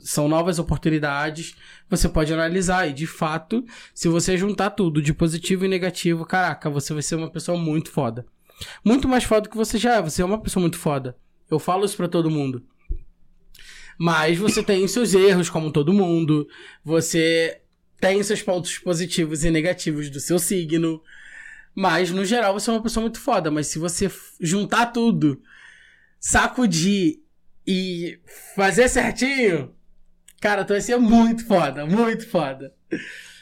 são 0.00 0.28
novas 0.28 0.58
oportunidades, 0.58 1.54
você 1.88 2.06
pode 2.06 2.34
analisar. 2.34 2.86
E 2.86 2.92
de 2.92 3.06
fato, 3.06 3.64
se 3.94 4.08
você 4.08 4.36
juntar 4.36 4.70
tudo 4.70 5.00
de 5.00 5.14
positivo 5.14 5.64
e 5.64 5.68
negativo, 5.68 6.26
caraca, 6.26 6.68
você 6.68 6.92
vai 6.92 7.02
ser 7.02 7.14
uma 7.14 7.30
pessoa 7.30 7.56
muito 7.56 7.90
foda. 7.90 8.26
Muito 8.84 9.08
mais 9.08 9.24
foda 9.24 9.42
do 9.42 9.48
que 9.48 9.56
você 9.56 9.78
já 9.78 9.96
é. 9.96 10.02
Você 10.02 10.20
é 10.20 10.24
uma 10.24 10.40
pessoa 10.40 10.60
muito 10.60 10.78
foda. 10.78 11.16
Eu 11.50 11.58
falo 11.58 11.86
isso 11.86 11.96
pra 11.96 12.08
todo 12.08 12.30
mundo. 12.30 12.62
Mas 13.98 14.36
você 14.36 14.62
tem 14.62 14.86
seus 14.86 15.14
erros, 15.14 15.48
como 15.48 15.72
todo 15.72 15.94
mundo. 15.94 16.46
Você 16.84 17.61
tem 18.02 18.20
seus 18.24 18.42
pontos 18.42 18.76
positivos 18.78 19.44
e 19.44 19.50
negativos 19.50 20.10
do 20.10 20.18
seu 20.18 20.36
signo. 20.36 21.00
Mas, 21.72 22.10
no 22.10 22.24
geral, 22.24 22.52
você 22.52 22.68
é 22.68 22.72
uma 22.72 22.82
pessoa 22.82 23.02
muito 23.02 23.20
foda. 23.20 23.48
Mas 23.48 23.68
se 23.68 23.78
você 23.78 24.10
juntar 24.40 24.86
tudo, 24.86 25.40
sacudir 26.18 27.20
e 27.64 28.18
fazer 28.56 28.88
certinho, 28.88 29.72
cara, 30.40 30.64
tu 30.64 30.70
vai 30.70 30.80
ser 30.80 30.96
muito 30.98 31.46
foda, 31.46 31.86
muito 31.86 32.26
foda. 32.28 32.74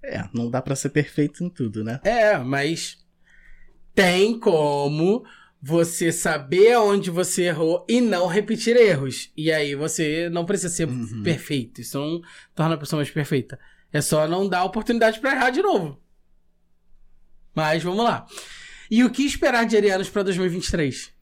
É, 0.05 0.23
não 0.35 0.51
dá 0.51 0.61
pra 0.61 0.77
ser 0.77 0.91
perfeito 0.91 1.43
em 1.43 1.49
tudo, 1.49 1.83
né? 1.83 1.99
É, 2.05 2.37
mas 2.37 2.99
tem 3.95 4.39
como 4.39 5.25
você 5.63 6.13
saber 6.13 6.77
onde 6.79 7.11
você 7.11 7.45
errou 7.45 7.87
e 7.89 8.01
não 8.01 8.27
repetir 8.27 8.77
erros. 8.77 9.33
E 9.35 9.51
aí 9.51 9.75
você 9.75 10.29
não 10.31 10.45
precisa 10.45 10.69
ser 10.69 10.87
Uhum. 10.87 11.23
perfeito. 11.23 11.81
Isso 11.81 11.99
não 11.99 12.21
torna 12.55 12.75
a 12.75 12.79
pessoa 12.79 12.99
mais 12.99 13.11
perfeita. 13.11 13.59
É 13.93 14.01
só 14.01 14.27
não 14.27 14.49
dar 14.49 14.65
oportunidade 14.65 15.19
pra 15.21 15.33
errar 15.33 15.51
de 15.51 15.63
novo. 15.63 16.01
Mas 17.55 17.83
vamos 17.83 18.05
lá. 18.05 18.27
E 18.91 19.05
o 19.05 19.11
que 19.11 19.25
esperar 19.25 19.65
de 19.65 19.77
arianos 19.77 20.09
pra 20.09 20.23
2023? 20.23 21.13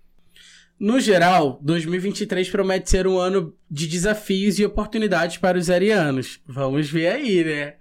No 0.79 1.01
geral, 1.01 1.59
2023 1.63 2.49
promete 2.51 2.89
ser 2.89 3.07
um 3.07 3.19
ano 3.19 3.53
de 3.69 3.87
desafios 3.87 4.59
e 4.59 4.65
oportunidades 4.65 5.37
para 5.37 5.59
os 5.59 5.69
arianos. 5.69 6.41
Vamos 6.47 6.89
ver 6.89 7.09
aí, 7.09 7.45
né? 7.45 7.75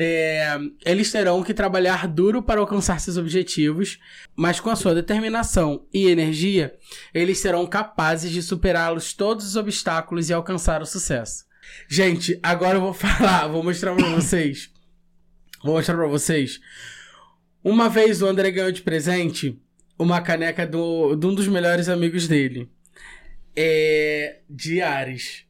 É, 0.00 0.56
eles 0.84 1.10
terão 1.10 1.42
que 1.42 1.52
trabalhar 1.52 2.06
duro 2.06 2.40
para 2.40 2.60
alcançar 2.60 3.00
seus 3.00 3.16
objetivos, 3.16 3.98
mas 4.36 4.60
com 4.60 4.70
a 4.70 4.76
sua 4.76 4.94
determinação 4.94 5.86
e 5.92 6.06
energia, 6.06 6.72
eles 7.12 7.38
serão 7.38 7.66
capazes 7.66 8.30
de 8.30 8.40
superá-los 8.40 9.12
todos 9.12 9.44
os 9.44 9.56
obstáculos 9.56 10.28
e 10.28 10.32
alcançar 10.32 10.82
o 10.82 10.86
sucesso. 10.86 11.47
Gente, 11.88 12.38
agora 12.42 12.76
eu 12.76 12.80
vou 12.80 12.92
falar, 12.94 13.48
vou 13.48 13.62
mostrar 13.62 13.94
pra 13.94 14.08
vocês. 14.08 14.70
Vou 15.62 15.74
mostrar 15.74 15.96
pra 15.96 16.06
vocês. 16.06 16.60
Uma 17.62 17.88
vez 17.88 18.22
o 18.22 18.26
André 18.26 18.50
ganhou 18.50 18.72
de 18.72 18.82
presente 18.82 19.60
uma 19.98 20.20
caneca 20.20 20.66
do, 20.66 21.16
de 21.16 21.26
um 21.26 21.34
dos 21.34 21.48
melhores 21.48 21.88
amigos 21.88 22.28
dele. 22.28 22.70
É. 23.56 24.40
De 24.48 24.80
Ares. 24.80 25.44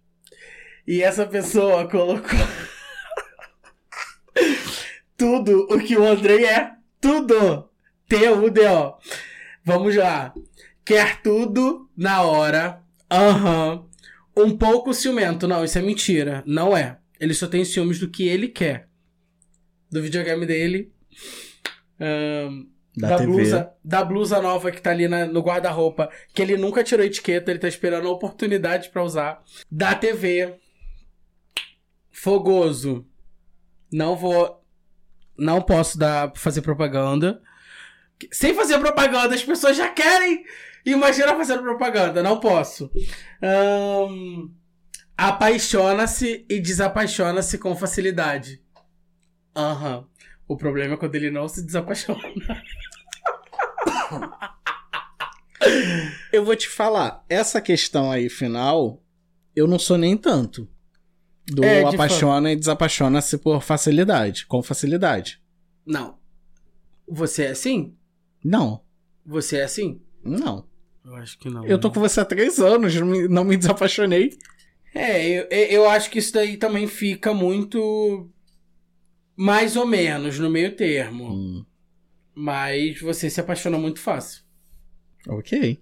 E 0.86 1.02
essa 1.02 1.26
pessoa 1.26 1.88
colocou. 1.88 2.30
tudo 5.16 5.66
o 5.70 5.78
que 5.78 5.96
o 5.96 6.06
Andrei 6.06 6.46
é. 6.46 6.72
Tudo! 7.00 7.68
T-U-D-O. 8.08 8.94
Vamos 9.62 9.94
lá. 9.94 10.32
Quer 10.84 11.20
tudo 11.20 11.90
na 11.94 12.22
hora. 12.22 12.82
Aham. 13.10 13.87
Um 14.38 14.56
pouco 14.56 14.92
ciumento. 14.94 15.46
Não, 15.48 15.64
isso 15.64 15.78
é 15.78 15.82
mentira. 15.82 16.42
Não 16.46 16.76
é. 16.76 16.98
Ele 17.20 17.34
só 17.34 17.46
tem 17.46 17.64
ciúmes 17.64 17.98
do 17.98 18.08
que 18.08 18.26
ele 18.28 18.48
quer. 18.48 18.88
Do 19.90 20.00
videogame 20.02 20.46
dele. 20.46 20.92
Ahn, 22.00 22.66
Da, 22.96 23.16
da, 23.16 23.18
blusa, 23.18 23.72
da 23.84 24.04
blusa 24.04 24.42
nova 24.42 24.70
que 24.72 24.80
tá 24.82 24.90
ali 24.90 25.06
na- 25.08 25.26
no 25.26 25.40
guarda-roupa, 25.40 26.10
que 26.34 26.42
ele 26.42 26.56
nunca 26.56 26.82
tirou 26.84 27.04
etiqueta, 27.06 27.50
ele 27.50 27.58
tá 27.60 27.68
esperando 27.68 28.08
a 28.08 28.10
oportunidade 28.10 28.90
pra 28.90 29.02
usar. 29.04 29.42
Da 29.70 29.94
TV. 29.94 30.54
Fogoso. 32.10 33.06
Não 33.92 34.16
vou. 34.16 34.62
Não 35.36 35.62
posso 35.62 35.96
dar 35.98 36.32
fazer 36.36 36.62
propaganda. 36.62 37.40
Sem 38.32 38.52
fazer 38.54 38.78
propaganda, 38.78 39.34
as 39.34 39.44
pessoas 39.44 39.76
já 39.76 39.88
querem 39.88 40.44
imaginar 40.92 41.36
fazendo 41.36 41.62
propaganda. 41.62 42.22
Não 42.22 42.38
posso. 42.40 42.90
Ahn, 43.42 44.48
Apaixona-se 45.16 46.46
e 46.48 46.60
desapaixona-se 46.60 47.58
com 47.58 47.74
facilidade. 47.74 48.62
Aham. 49.56 50.06
O 50.46 50.56
problema 50.56 50.94
é 50.94 50.96
quando 50.96 51.14
ele 51.16 51.28
não 51.30 51.48
se 51.48 51.64
desapaixona. 51.66 52.20
Eu 56.32 56.44
vou 56.44 56.54
te 56.54 56.68
falar, 56.68 57.24
essa 57.28 57.60
questão 57.60 58.10
aí 58.12 58.28
final, 58.28 59.02
eu 59.56 59.66
não 59.66 59.78
sou 59.78 59.98
nem 59.98 60.16
tanto. 60.16 60.68
Do 61.46 61.64
É, 61.64 61.82
de 61.82 61.94
apaixona 61.96 62.52
e 62.52 62.56
desapaixona-se 62.56 63.38
por 63.38 63.60
facilidade, 63.62 64.46
com 64.46 64.62
facilidade. 64.62 65.42
Não. 65.84 66.16
Você 67.08 67.44
é 67.46 67.50
assim? 67.50 67.96
Não, 68.44 68.84
Você 69.26 69.56
é 69.58 69.64
assim? 69.64 70.00
não. 70.22 70.67
Eu 71.08 71.16
acho 71.16 71.38
que 71.38 71.48
não. 71.48 71.64
Eu 71.66 71.78
tô 71.80 71.90
com 71.90 72.00
você 72.00 72.20
há 72.20 72.24
três 72.24 72.58
anos, 72.58 72.94
não 72.94 73.06
me, 73.06 73.28
não 73.28 73.44
me 73.44 73.56
desapaixonei. 73.56 74.36
É, 74.94 75.26
eu, 75.26 75.46
eu 75.50 75.88
acho 75.88 76.10
que 76.10 76.18
isso 76.18 76.32
daí 76.34 76.56
também 76.58 76.86
fica 76.86 77.32
muito. 77.32 78.30
Mais 79.34 79.74
ou 79.76 79.86
menos 79.86 80.38
no 80.38 80.50
meio 80.50 80.74
termo. 80.76 81.32
Hum, 81.32 81.64
Mas 82.34 83.00
você 83.00 83.30
se 83.30 83.40
apaixona 83.40 83.78
muito 83.78 84.00
fácil. 84.00 84.42
ok. 85.28 85.80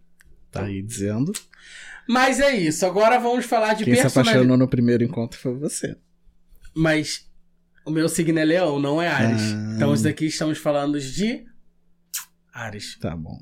Tá 0.52 0.64
aí 0.64 0.80
dizendo. 0.80 1.32
Mas 2.08 2.38
é 2.38 2.54
isso. 2.56 2.86
Agora 2.86 3.18
vamos 3.18 3.44
falar 3.44 3.74
de 3.74 3.84
Quem 3.84 3.94
se 3.96 4.02
personalidade. 4.02 4.36
apaixonou 4.38 4.56
no 4.56 4.68
primeiro 4.68 5.02
encontro 5.02 5.38
foi 5.40 5.54
você. 5.54 5.96
Mas 6.74 7.28
o 7.84 7.90
meu 7.90 8.08
signo 8.08 8.38
é 8.38 8.44
leão, 8.44 8.78
não 8.78 9.02
é 9.02 9.08
Ares. 9.08 9.42
Ah. 9.42 9.72
Então 9.74 9.92
isso 9.92 10.04
daqui 10.04 10.26
estamos 10.26 10.56
falando 10.58 11.00
de 11.00 11.44
Ares. 12.52 12.96
Tá 12.98 13.16
bom. 13.16 13.38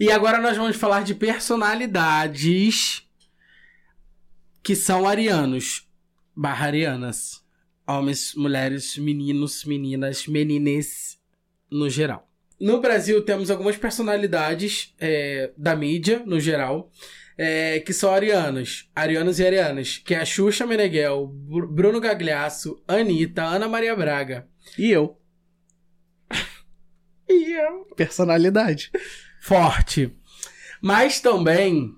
E 0.00 0.10
agora 0.10 0.38
nós 0.40 0.56
vamos 0.56 0.76
falar 0.76 1.02
de 1.04 1.14
personalidades 1.14 3.02
que 4.62 4.74
são 4.76 5.06
arianos 5.06 5.88
barra 6.34 6.66
arianas. 6.66 7.42
Homens, 7.86 8.34
mulheres, 8.36 8.96
meninos, 8.96 9.64
meninas, 9.64 10.26
menines, 10.26 11.18
no 11.70 11.90
geral. 11.90 12.28
No 12.60 12.80
Brasil 12.80 13.20
temos 13.24 13.50
algumas 13.50 13.76
personalidades 13.76 14.94
é, 15.00 15.50
da 15.56 15.74
mídia, 15.74 16.22
no 16.24 16.38
geral, 16.38 16.90
é, 17.36 17.80
que 17.80 17.92
são 17.92 18.14
arianas. 18.14 18.88
Arianos 18.94 19.40
e 19.40 19.46
arianas. 19.46 19.98
Que 19.98 20.14
é 20.14 20.20
a 20.20 20.24
Xuxa 20.24 20.64
Meneghel, 20.64 21.26
Bru- 21.26 21.66
Bruno 21.68 22.00
Gagliasso, 22.00 22.80
Anitta, 22.86 23.42
Ana 23.42 23.68
Maria 23.68 23.96
Braga. 23.96 24.46
E 24.78 24.90
eu? 24.92 25.18
E 27.32 27.52
eu 27.52 27.86
Personalidade. 27.96 28.90
forte. 29.40 30.12
Mas 30.80 31.20
também, 31.20 31.92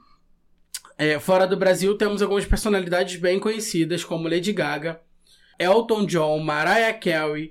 é, 0.99 1.19
fora 1.19 1.47
do 1.47 1.57
Brasil, 1.57 1.97
temos 1.97 2.23
algumas 2.23 2.45
personalidades 2.45 3.17
bem 3.17 3.39
conhecidas, 3.41 4.05
como 4.05 4.29
Lady 4.29 4.53
Gaga, 4.53 5.01
Elton 5.59 6.05
John, 6.07 6.39
Mariah 6.41 6.93
Carey, 6.95 7.51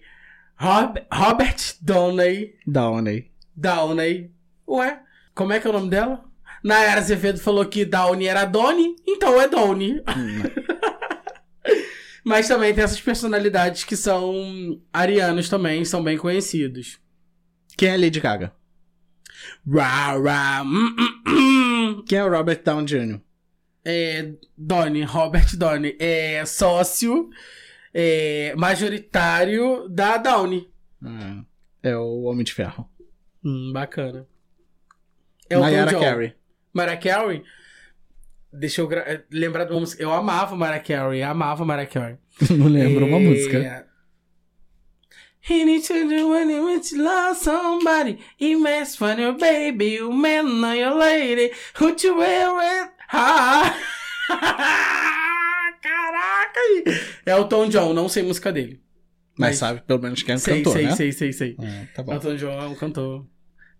Rob- 0.56 1.04
Robert 1.12 1.58
Downey, 1.82 2.56
Downey. 2.67 3.32
Downey. 3.56 4.32
Ué, 4.67 5.00
como 5.36 5.52
é 5.54 5.60
que 5.60 5.67
é 5.67 5.69
o 5.69 5.74
nome 5.74 5.89
dela? 5.89 6.24
Nayara 6.63 7.02
Azevedo 7.02 7.39
falou 7.39 7.65
que 7.65 7.84
Downey 7.84 8.28
era 8.28 8.46
Donnie, 8.46 8.96
então 9.06 9.39
é 9.41 9.48
Downey. 9.48 10.02
Hum, 10.15 10.43
Mas 12.24 12.48
também 12.48 12.74
tem 12.74 12.84
essas 12.84 13.02
personalidades 13.02 13.84
que 13.84 13.98
são 13.98 14.80
arianos 14.93 15.50
também, 15.50 15.84
são 15.84 16.02
bem 16.02 16.17
conhecidos. 16.17 16.98
Quem 17.78 17.90
é 17.90 17.98
Lady 17.98 18.20
Gaga? 18.20 18.52
Rá, 19.68 20.18
rá, 20.18 20.62
hum, 20.64 20.96
hum, 20.98 21.24
hum. 21.28 22.04
Quem 22.08 22.18
é 22.20 22.24
o 22.24 22.30
Robert 22.30 22.62
Downey 22.64 22.86
Jr.? 22.86 23.20
é, 23.86 24.32
Donnie, 24.58 25.04
Robert 25.04 25.58
Downey, 25.58 25.98
é 26.00 26.46
sócio 26.46 27.30
é, 27.94 28.54
majoritário 28.56 29.90
da 29.90 30.18
Downey. 30.18 30.70
Ah, 31.04 31.44
é 31.82 31.98
o 31.98 32.22
Homem 32.24 32.44
de 32.46 32.54
Ferro. 32.54 32.90
Hum, 33.44 33.72
bacana. 33.74 34.26
Mariah 35.52 35.86
John. 35.92 36.00
Carey. 36.00 36.34
Mariah 36.74 36.98
Carey. 36.98 37.44
Deixa 38.52 38.82
eu 38.82 38.90
lembrar 39.30 39.66
de 39.66 39.72
uma 39.72 39.82
música. 39.82 40.02
Eu 40.02 40.14
amava 40.14 40.56
Mariah 40.56 40.82
Carey, 40.84 41.22
amava 41.22 41.66
Mariah 41.66 41.90
Carey. 41.92 42.18
Não 42.52 42.68
lembro 42.68 43.06
uma 43.06 43.18
É, 43.18 43.20
música. 43.20 43.88
He 45.45 45.65
needs 45.65 45.88
to 45.89 46.08
do 46.08 46.29
when 46.29 46.49
he 46.49 46.60
wants 46.60 46.91
to 46.91 47.03
love 47.03 47.36
somebody. 47.38 48.17
He 48.38 48.56
mess 48.56 48.95
for 48.95 49.13
your 49.13 49.34
baby, 49.34 49.95
you 49.95 50.12
man 50.12 50.63
or 50.63 50.73
your 50.73 50.95
lady. 50.97 51.51
Who 51.79 51.93
you 52.01 52.17
wear 52.17 52.84
it? 52.84 52.89
Ah! 53.12 53.77
Caraca! 55.82 56.60
Elton 57.25 57.69
John, 57.69 57.93
não 57.93 58.08
sei 58.08 58.23
música 58.23 58.51
dele. 58.53 58.79
Mas, 59.38 59.49
Mas- 59.49 59.58
sabe 59.58 59.82
pelo 59.82 60.01
menos 60.01 60.23
quem 60.23 60.34
é 60.34 60.36
o 60.36 60.39
sei, 60.39 60.58
cantor, 60.58 60.73
sei, 60.73 60.84
né? 60.86 60.95
sei, 60.95 61.12
sei, 61.12 61.34
sei. 61.34 61.56
Ah, 61.60 61.88
tá 61.93 62.03
bom. 62.03 62.13
Elton 62.13 62.36
John 62.36 62.51
é 62.62 62.65
um 62.67 62.75
cantor. 62.75 63.25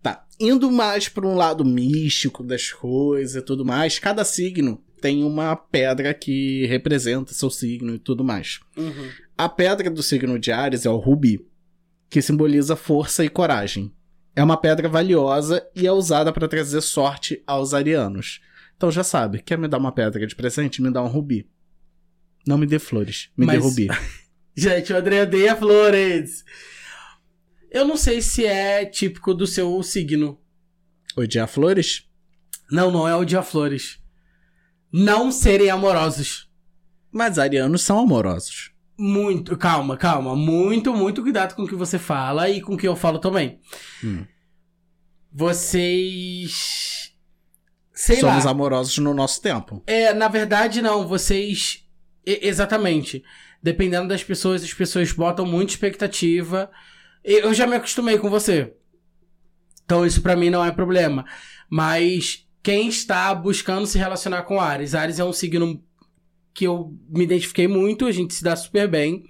Tá. 0.02 0.24
Indo 0.38 0.70
mais 0.70 1.08
para 1.08 1.26
um 1.26 1.34
lado 1.34 1.64
místico 1.64 2.42
das 2.42 2.70
coisas 2.72 3.36
e 3.36 3.44
tudo 3.44 3.64
mais, 3.64 3.98
cada 3.98 4.24
signo 4.24 4.82
tem 5.00 5.24
uma 5.24 5.56
pedra 5.56 6.12
que 6.12 6.66
representa 6.66 7.32
seu 7.32 7.48
signo 7.48 7.94
e 7.94 7.98
tudo 7.98 8.22
mais. 8.24 8.60
Uhum. 8.76 9.08
A 9.38 9.48
pedra 9.48 9.88
do 9.90 10.02
signo 10.02 10.38
de 10.38 10.52
Ares 10.52 10.84
é 10.84 10.90
o 10.90 10.96
rubi, 10.96 11.46
que 12.08 12.22
simboliza 12.22 12.76
força 12.76 13.24
e 13.24 13.28
coragem. 13.28 13.92
É 14.36 14.42
uma 14.42 14.56
pedra 14.56 14.88
valiosa 14.88 15.64
e 15.74 15.86
é 15.86 15.92
usada 15.92 16.32
para 16.32 16.48
trazer 16.48 16.80
sorte 16.80 17.42
aos 17.46 17.72
arianos. 17.74 18.40
Então 18.76 18.90
já 18.90 19.04
sabe, 19.04 19.40
quer 19.40 19.56
me 19.56 19.68
dar 19.68 19.78
uma 19.78 19.92
pedra 19.92 20.26
de 20.26 20.34
presente? 20.34 20.82
Me 20.82 20.90
dá 20.90 21.02
um 21.02 21.06
rubi. 21.08 21.48
Não 22.46 22.58
me 22.58 22.66
dê 22.66 22.78
flores, 22.78 23.30
me 23.36 23.46
Mas- 23.46 23.58
dê 23.58 23.62
rubi. 23.64 23.88
Gente, 24.56 24.92
o 24.92 24.96
André 24.96 25.22
odeia 25.22 25.56
flores. 25.56 26.44
Eu 27.70 27.84
não 27.84 27.96
sei 27.96 28.22
se 28.22 28.46
é 28.46 28.84
típico 28.84 29.34
do 29.34 29.46
seu 29.48 29.82
signo. 29.82 30.40
Odiar 31.16 31.48
flores? 31.48 32.08
Não, 32.70 32.90
não 32.90 33.06
é 33.08 33.16
odiar 33.16 33.42
flores. 33.44 33.98
Não 34.92 35.32
serem 35.32 35.70
amorosos. 35.70 36.48
Mas 37.10 37.36
arianos 37.38 37.82
são 37.82 37.98
amorosos. 37.98 38.72
Muito, 38.96 39.56
calma, 39.56 39.96
calma. 39.96 40.36
Muito, 40.36 40.94
muito 40.94 41.22
cuidado 41.22 41.54
com 41.54 41.62
o 41.62 41.68
que 41.68 41.74
você 41.74 41.98
fala 41.98 42.48
e 42.48 42.60
com 42.60 42.74
o 42.74 42.76
que 42.76 42.86
eu 42.86 42.94
falo 42.94 43.18
também. 43.18 43.58
Hum. 44.04 44.24
Vocês. 45.32 47.12
Sei 47.92 48.16
Somos 48.16 48.44
lá. 48.44 48.50
amorosos 48.50 48.98
no 48.98 49.14
nosso 49.14 49.40
tempo. 49.40 49.82
É, 49.86 50.12
na 50.12 50.28
verdade, 50.28 50.80
não. 50.82 51.06
Vocês. 51.06 51.84
e- 52.26 52.40
exatamente. 52.46 53.22
Dependendo 53.62 54.08
das 54.08 54.22
pessoas, 54.22 54.62
as 54.62 54.74
pessoas 54.74 55.10
botam 55.12 55.46
muita 55.46 55.72
expectativa. 55.72 56.70
Eu 57.22 57.54
já 57.54 57.66
me 57.66 57.76
acostumei 57.76 58.18
com 58.18 58.28
você. 58.28 58.74
Então 59.84 60.04
isso 60.04 60.22
pra 60.22 60.36
mim 60.36 60.50
não 60.50 60.64
é 60.64 60.70
problema. 60.70 61.24
Mas 61.68 62.46
quem 62.62 62.88
está 62.88 63.34
buscando 63.34 63.86
se 63.86 63.98
relacionar 63.98 64.42
com 64.42 64.60
Ares? 64.60 64.94
Ares 64.94 65.18
é 65.18 65.24
um 65.24 65.32
signo 65.32 65.82
que 66.54 66.64
eu 66.64 66.96
me 67.08 67.24
identifiquei 67.24 67.66
muito, 67.66 68.06
a 68.06 68.12
gente 68.12 68.32
se 68.32 68.44
dá 68.44 68.54
super 68.54 68.88
bem. 68.88 69.24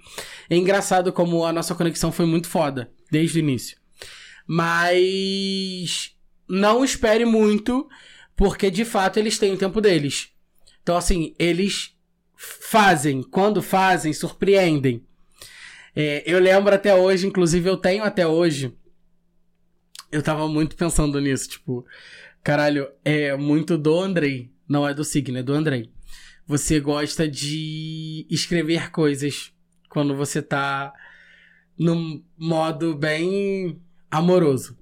É 0.47 0.55
engraçado 0.55 1.11
como 1.11 1.43
a 1.43 1.51
nossa 1.51 1.73
conexão 1.73 2.11
foi 2.11 2.27
muito 2.27 2.47
foda 2.47 2.91
desde 3.11 3.39
o 3.39 3.41
início. 3.41 3.77
Mas 4.47 6.15
não 6.47 6.85
espere 6.85 7.25
muito, 7.25 7.89
porque 8.35 8.69
de 8.69 8.85
fato 8.85 9.17
eles 9.17 9.39
têm 9.39 9.53
o 9.53 9.57
tempo 9.57 9.81
deles. 9.81 10.29
Então, 10.83 10.95
assim, 10.95 11.33
eles 11.39 11.95
fazem, 12.35 13.23
quando 13.23 13.59
fazem, 13.63 14.13
surpreendem. 14.13 15.03
É, 15.95 16.21
eu 16.27 16.39
lembro 16.39 16.75
até 16.75 16.93
hoje, 16.93 17.25
inclusive 17.25 17.67
eu 17.67 17.77
tenho 17.77 18.03
até 18.03 18.27
hoje. 18.27 18.71
Eu 20.11 20.21
tava 20.21 20.47
muito 20.47 20.75
pensando 20.75 21.19
nisso, 21.19 21.49
tipo, 21.49 21.83
caralho, 22.43 22.87
é 23.03 23.35
muito 23.35 23.79
do 23.79 23.99
Andrei, 23.99 24.51
não 24.69 24.87
é 24.87 24.93
do 24.93 25.03
signo, 25.03 25.39
é 25.39 25.43
do 25.43 25.53
Andrei. 25.53 25.94
Você 26.47 26.79
gosta 26.79 27.27
de 27.27 28.25
escrever 28.29 28.91
coisas 28.91 29.51
quando 29.89 30.15
você 30.15 30.41
tá 30.41 30.93
num 31.77 32.23
modo 32.37 32.95
bem 32.95 33.81
amoroso. 34.11 34.77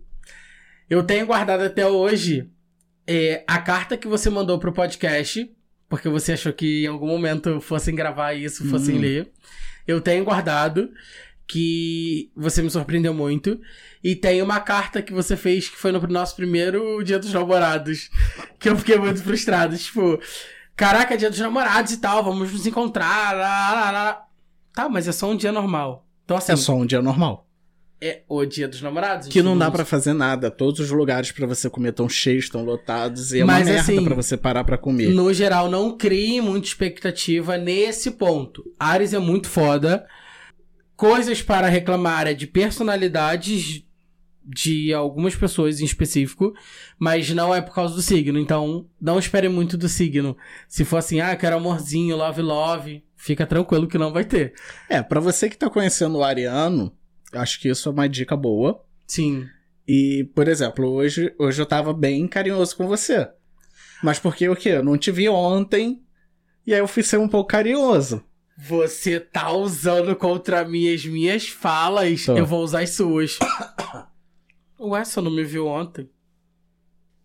Eu 0.89 1.03
tenho 1.03 1.25
guardado 1.25 1.61
até 1.61 1.87
hoje 1.87 2.49
é, 3.07 3.43
a 3.47 3.59
carta 3.59 3.97
que 3.97 4.07
você 4.07 4.29
mandou 4.29 4.59
pro 4.59 4.73
podcast, 4.73 5.49
porque 5.87 6.09
você 6.09 6.33
achou 6.33 6.51
que 6.53 6.83
em 6.83 6.87
algum 6.87 7.07
momento 7.07 7.61
fossem 7.61 7.95
gravar 7.95 8.33
isso, 8.33 8.67
fossem 8.69 8.97
Hum. 8.97 9.01
ler. 9.01 9.31
Eu 9.87 10.01
tenho 10.01 10.23
guardado, 10.23 10.89
que 11.47 12.31
você 12.35 12.61
me 12.61 12.69
surpreendeu 12.69 13.13
muito. 13.13 13.59
E 14.03 14.15
tem 14.15 14.41
uma 14.41 14.59
carta 14.59 15.01
que 15.01 15.13
você 15.13 15.35
fez 15.35 15.69
que 15.69 15.77
foi 15.77 15.91
no 15.91 15.99
nosso 16.07 16.35
primeiro 16.35 17.03
dia 17.03 17.19
dos 17.19 17.33
namorados. 17.33 18.09
Que 18.59 18.69
eu 18.69 18.77
fiquei 18.77 18.97
muito 18.97 19.21
frustrado. 19.21 19.77
Tipo, 19.77 20.19
caraca, 20.75 21.17
dia 21.17 21.29
dos 21.29 21.39
namorados 21.39 21.91
e 21.93 21.97
tal, 21.97 22.23
vamos 22.23 22.51
nos 22.51 22.65
encontrar. 22.67 23.35
Lá, 23.35 23.73
lá, 23.73 23.91
lá. 23.91 24.25
Tá, 24.73 24.89
mas 24.89 25.07
é 25.07 25.11
só 25.11 25.29
um 25.29 25.35
dia 25.35 25.51
normal. 25.51 26.05
Então, 26.25 26.37
assim, 26.37 26.51
É 26.53 26.55
só 26.55 26.73
um 26.73 26.85
dia 26.85 27.01
normal. 27.01 27.47
é 28.01 28.21
o 28.27 28.43
dia 28.45 28.67
dos 28.67 28.81
namorados. 28.81 29.27
Que 29.27 29.41
não 29.41 29.57
dá 29.57 29.69
pra 29.71 29.85
fazer 29.85 30.13
nada. 30.13 30.49
Todos 30.51 30.79
os 30.81 30.89
lugares 30.91 31.31
pra 31.31 31.45
você 31.47 31.69
comer 31.69 31.89
estão 31.89 32.09
cheios, 32.09 32.45
estão 32.45 32.63
lotados. 32.63 33.31
E 33.33 33.39
é 33.41 33.43
Mas, 33.45 33.59
uma 33.59 33.65
merda 33.73 33.81
assim, 33.81 34.03
pra 34.03 34.15
você 34.15 34.35
parar 34.35 34.63
pra 34.63 34.77
comer. 34.77 35.09
No 35.09 35.33
geral, 35.33 35.69
não 35.69 35.95
crie 35.97 36.41
muita 36.41 36.67
expectativa 36.67 37.57
nesse 37.57 38.11
ponto. 38.11 38.63
Ares 38.79 39.13
é 39.13 39.19
muito 39.19 39.47
foda. 39.47 40.05
Coisas 40.95 41.41
para 41.41 41.67
reclamar 41.67 42.27
é 42.27 42.33
de 42.33 42.45
personalidades 42.47 43.83
de 44.45 44.93
algumas 44.93 45.35
pessoas 45.35 45.79
em 45.79 45.85
específico, 45.85 46.53
mas 46.99 47.29
não 47.29 47.53
é 47.53 47.61
por 47.61 47.73
causa 47.73 47.95
do 47.95 48.01
signo. 48.01 48.39
Então, 48.39 48.87
não 48.99 49.19
espere 49.19 49.47
muito 49.49 49.77
do 49.77 49.87
signo. 49.87 50.35
Se 50.67 50.83
for 50.83 50.97
assim, 50.97 51.19
ah, 51.21 51.35
quero 51.35 51.55
amorzinho, 51.55 52.15
love, 52.17 52.41
love, 52.41 53.03
fica 53.15 53.45
tranquilo 53.45 53.87
que 53.87 53.97
não 53.97 54.11
vai 54.11 54.25
ter. 54.25 54.53
É, 54.89 55.01
pra 55.01 55.19
você 55.19 55.49
que 55.49 55.57
tá 55.57 55.69
conhecendo 55.69 56.17
o 56.17 56.23
Ariano, 56.23 56.95
acho 57.31 57.59
que 57.59 57.69
isso 57.69 57.89
é 57.89 57.91
uma 57.91 58.09
dica 58.09 58.35
boa. 58.35 58.83
Sim. 59.07 59.47
E, 59.87 60.29
por 60.33 60.47
exemplo, 60.47 60.89
hoje, 60.89 61.33
hoje 61.37 61.61
eu 61.61 61.65
tava 61.65 61.93
bem 61.93 62.27
carinhoso 62.27 62.75
com 62.75 62.87
você. 62.87 63.29
Mas 64.01 64.19
porque 64.19 64.47
o 64.49 64.55
quê? 64.55 64.69
Eu 64.69 64.83
não 64.83 64.97
te 64.97 65.11
vi 65.11 65.29
ontem. 65.29 66.01
E 66.65 66.73
aí 66.73 66.79
eu 66.79 66.87
fui 66.87 67.03
ser 67.03 67.17
um 67.17 67.27
pouco 67.27 67.49
carinhoso. 67.49 68.23
Você 68.57 69.19
tá 69.19 69.51
usando 69.51 70.15
contra 70.15 70.63
mim 70.63 70.93
as 70.93 71.05
minhas 71.05 71.47
falas, 71.47 72.25
Tô. 72.25 72.37
eu 72.37 72.45
vou 72.45 72.63
usar 72.63 72.81
as 72.81 72.91
suas. 72.91 73.39
Ué, 74.83 75.03
você 75.05 75.21
não 75.21 75.31
me 75.31 75.43
viu 75.43 75.67
ontem? 75.67 76.09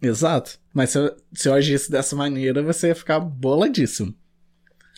Exato. 0.01 0.59
Mas 0.73 0.90
se 0.90 0.99
eu, 0.99 1.16
se 1.33 1.49
eu 1.49 1.55
agisse 1.55 1.90
dessa 1.90 2.14
maneira, 2.14 2.62
você 2.62 2.88
ia 2.88 2.94
ficar 2.94 3.18
boladíssimo. 3.21 4.14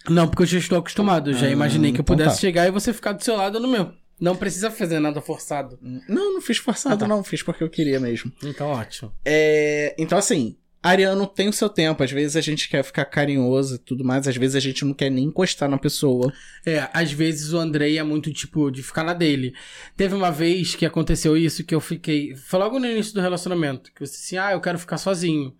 Não, 0.08 0.28
porque 0.28 0.42
eu 0.42 0.46
já 0.46 0.58
estou 0.58 0.78
acostumado. 0.78 1.30
Eu 1.30 1.34
já 1.34 1.46
Ah, 1.46 1.50
imaginei 1.50 1.90
que 1.92 1.98
eu 2.00 2.02
então 2.02 2.16
pudesse 2.16 2.36
tá. 2.36 2.40
chegar 2.40 2.66
e 2.66 2.70
você 2.70 2.92
ficar 2.92 3.12
do 3.12 3.24
seu 3.24 3.36
lado 3.36 3.58
no 3.60 3.68
meu. 3.68 3.92
Não 4.20 4.36
precisa 4.36 4.70
fazer 4.70 4.98
nada 5.00 5.20
forçado. 5.22 5.78
Não, 6.06 6.34
não 6.34 6.40
fiz 6.42 6.58
forçado, 6.58 6.94
Ah, 6.94 6.98
tá. 6.98 7.08
não. 7.08 7.24
Fiz 7.24 7.42
porque 7.42 7.64
eu 7.64 7.70
queria 7.70 7.98
mesmo. 7.98 8.30
Então, 8.44 8.68
ótimo. 8.68 9.12
É, 9.24 9.94
então, 9.98 10.18
assim, 10.18 10.56
Ariano 10.82 11.26
tem 11.26 11.48
o 11.48 11.52
seu 11.52 11.68
tempo. 11.68 12.02
Às 12.02 12.10
vezes 12.10 12.36
a 12.36 12.40
gente 12.40 12.68
quer 12.68 12.82
ficar 12.82 13.04
carinhoso 13.04 13.74
e 13.74 13.78
tudo 13.78 14.04
mais. 14.04 14.26
Às 14.26 14.36
vezes 14.36 14.56
a 14.56 14.60
gente 14.60 14.84
não 14.84 14.94
quer 14.94 15.10
nem 15.10 15.24
encostar 15.24 15.68
na 15.68 15.76
pessoa. 15.76 16.32
É, 16.64 16.88
às 16.92 17.12
vezes 17.12 17.52
o 17.52 17.58
Andrei 17.58 17.98
é 17.98 18.02
muito 18.02 18.32
tipo 18.32 18.70
de 18.70 18.82
ficar 18.82 19.04
na 19.04 19.12
dele. 19.12 19.54
Teve 19.96 20.14
uma 20.14 20.30
vez 20.30 20.74
que 20.74 20.86
aconteceu 20.86 21.36
isso 21.36 21.64
que 21.64 21.74
eu 21.74 21.80
fiquei. 21.80 22.34
Foi 22.34 22.58
logo 22.58 22.78
no 22.78 22.86
início 22.86 23.12
do 23.12 23.20
relacionamento. 23.20 23.92
Que 23.92 24.06
você 24.06 24.16
assim, 24.16 24.38
ah, 24.38 24.52
eu 24.52 24.60
quero 24.60 24.78
ficar 24.78 24.96
sozinho. 24.96 25.54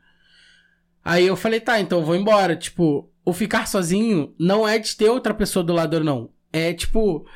Aí 1.04 1.26
eu 1.26 1.37
falei, 1.37 1.61
tá, 1.61 1.78
então 1.80 1.98
eu 2.00 2.04
vou 2.04 2.16
embora. 2.16 2.56
Tipo, 2.56 3.11
o 3.24 3.33
ficar 3.33 3.66
sozinho 3.66 4.35
não 4.38 4.66
é 4.66 4.78
de 4.78 4.96
ter 4.96 5.11
outra 5.11 5.35
pessoa 5.35 5.62
do 5.62 5.74
lado, 5.74 6.02
não. 6.02 6.30
É 6.52 6.72
tipo. 6.72 7.26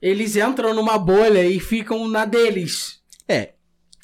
Eles 0.00 0.36
entram 0.36 0.74
numa 0.74 0.98
bolha 0.98 1.44
e 1.44 1.58
ficam 1.58 2.06
na 2.06 2.24
deles. 2.24 3.00
É, 3.26 3.54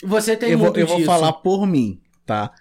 Você 0.02 0.37
tem 0.37 0.52
eu 0.52 0.58
vou, 0.58 0.66
muito 0.68 0.80
eu 0.80 0.87
vou 0.87 0.96
disso. 0.96 1.06
falar 1.06 1.32
por 1.35 1.66
mim, 1.66 2.00
tá? 2.26 2.52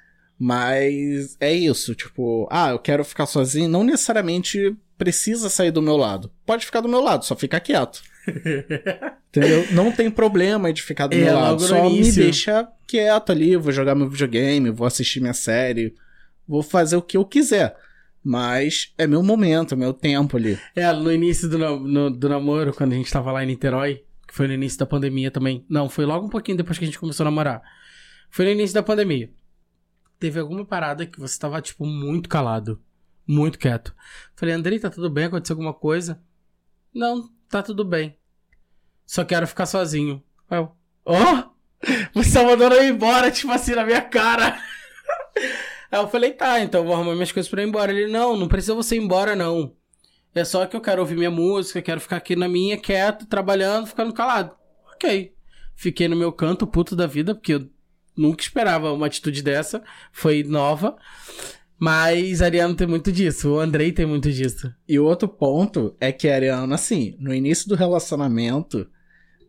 Mas 0.44 1.38
é 1.40 1.54
isso, 1.54 1.94
tipo, 1.94 2.48
ah, 2.50 2.72
eu 2.72 2.80
quero 2.80 3.06
ficar 3.06 3.28
sozinho, 3.28 3.70
não 3.70 3.84
necessariamente 3.84 4.76
precisa 4.98 5.50
sair 5.50 5.70
do 5.70 5.84
meu 5.84 5.96
lado. 5.96 6.32
Pode 6.48 6.66
ficar 6.66 6.82
do 6.82 6.90
meu 6.90 7.00
lado, 7.00 7.24
só 7.26 7.36
fica 7.36 7.60
quieto. 7.60 8.02
Entendeu? 9.30 9.68
Não 9.72 9.92
tem 9.92 10.10
problema 10.10 10.74
de 10.74 10.82
ficar 10.82 11.06
do 11.06 11.16
É, 11.16 11.26
meu 11.26 11.36
lado. 11.36 11.62
Só 11.62 11.88
me 11.88 12.12
deixa 12.12 12.68
quieto 12.88 13.32
ali, 13.32 13.56
vou 13.56 13.72
jogar 13.72 13.94
meu 13.94 14.10
videogame, 14.10 14.72
vou 14.72 14.88
assistir 14.88 15.20
minha 15.20 15.34
série, 15.34 15.94
vou 16.48 16.64
fazer 16.64 16.96
o 16.96 17.02
que 17.04 17.18
eu 17.18 17.24
quiser. 17.26 17.76
Mas 18.24 18.94
é 18.98 19.06
meu 19.06 19.22
momento, 19.22 19.76
é 19.76 19.78
meu 19.78 19.94
tempo 19.94 20.38
ali. 20.38 20.58
É, 20.76 20.92
no 20.92 21.12
início 21.12 21.48
do, 21.48 21.58
no- 21.80 22.10
do 22.10 22.28
namoro, 22.30 22.74
quando 22.74 22.94
a 22.94 22.96
gente 22.96 23.12
tava 23.12 23.32
lá 23.32 23.44
em 23.44 23.48
Niterói, 23.48 24.02
que 24.28 24.34
foi 24.34 24.48
no 24.48 24.54
início 24.54 24.80
da 24.80 24.88
pandemia 24.88 25.30
também. 25.30 25.64
Não, 25.70 25.88
foi 25.88 26.06
logo 26.06 26.26
um 26.26 26.30
pouquinho 26.30 26.58
depois 26.58 26.80
que 26.80 26.84
a 26.84 26.88
gente 26.88 26.98
começou 27.00 27.24
a 27.24 27.30
namorar. 27.30 27.62
Foi 28.32 28.46
no 28.46 28.52
início 28.52 28.74
da 28.74 28.82
pandemia. 28.84 29.30
Teve 30.22 30.40
alguma 30.40 30.64
parada 30.64 31.04
que 31.08 31.20
você 31.20 31.40
tava, 31.40 31.60
tipo, 31.64 31.84
muito 31.84 32.30
calado. 32.30 32.80
Muito 33.26 33.58
quieto. 33.58 33.92
Falei, 34.36 34.54
Andrei, 34.54 34.78
tá 34.78 34.88
tudo 34.88 35.10
bem? 35.10 35.26
Aconteceu 35.26 35.56
alguma 35.56 35.74
coisa? 35.74 36.22
Não, 36.94 37.28
tá 37.50 37.64
tudo 37.64 37.84
bem. 37.84 38.16
Só 39.04 39.26
quero 39.26 39.48
ficar 39.48 39.66
sozinho. 39.66 40.24
Eu, 40.48 40.74
ó! 41.04 41.50
você 42.14 42.34
tá 42.34 42.44
mandando 42.44 42.76
eu 42.76 42.84
ir 42.84 42.92
embora, 42.92 43.32
tipo 43.32 43.52
assim, 43.52 43.74
na 43.74 43.84
minha 43.84 44.04
cara. 44.04 44.62
Aí 45.92 46.00
eu 46.00 46.08
falei, 46.08 46.34
tá, 46.34 46.60
então 46.60 46.86
vou 46.86 46.94
arrumar 46.94 47.14
minhas 47.14 47.32
coisas 47.32 47.50
pra 47.50 47.64
ir 47.64 47.68
embora. 47.68 47.92
Ele, 47.92 48.12
não, 48.12 48.38
não 48.38 48.48
precisa 48.48 48.76
você 48.76 48.98
ir 48.98 49.02
embora, 49.02 49.36
não. 49.36 49.76
É 50.36 50.44
só 50.44 50.68
que 50.68 50.76
eu 50.76 50.82
quero 50.82 51.02
ouvir 51.02 51.18
minha 51.18 51.32
música, 51.32 51.82
quero 51.82 52.00
ficar 52.00 52.18
aqui 52.18 52.36
na 52.36 52.48
minha, 52.48 52.78
quieto, 52.78 53.26
trabalhando, 53.26 53.88
ficando 53.88 54.14
calado. 54.14 54.56
Ok. 54.94 55.34
Fiquei 55.74 56.08
no 56.08 56.16
meu 56.16 56.32
canto, 56.32 56.68
puto 56.68 56.96
da 56.96 57.08
vida, 57.08 57.34
porque 57.34 57.56
eu 57.56 57.68
nunca 58.22 58.44
esperava 58.44 58.94
uma 58.94 59.08
atitude 59.08 59.42
dessa. 59.42 59.84
Foi 60.12 60.44
nova. 60.44 60.96
Mas 61.80 62.42
Ariano 62.42 62.76
tem 62.76 62.86
muito 62.86 63.12
disso, 63.12 63.54
o 63.54 63.60
Andrei 63.60 63.92
tem 63.92 64.06
muito 64.06 64.32
disso. 64.32 64.72
E 64.88 65.00
o 65.00 65.04
outro 65.04 65.28
ponto 65.28 65.96
é 66.00 66.12
que 66.12 66.30
a 66.30 66.36
Ariana, 66.36 66.76
assim, 66.76 67.16
no 67.20 67.34
início 67.34 67.68
do 67.68 67.74
relacionamento, 67.76 68.88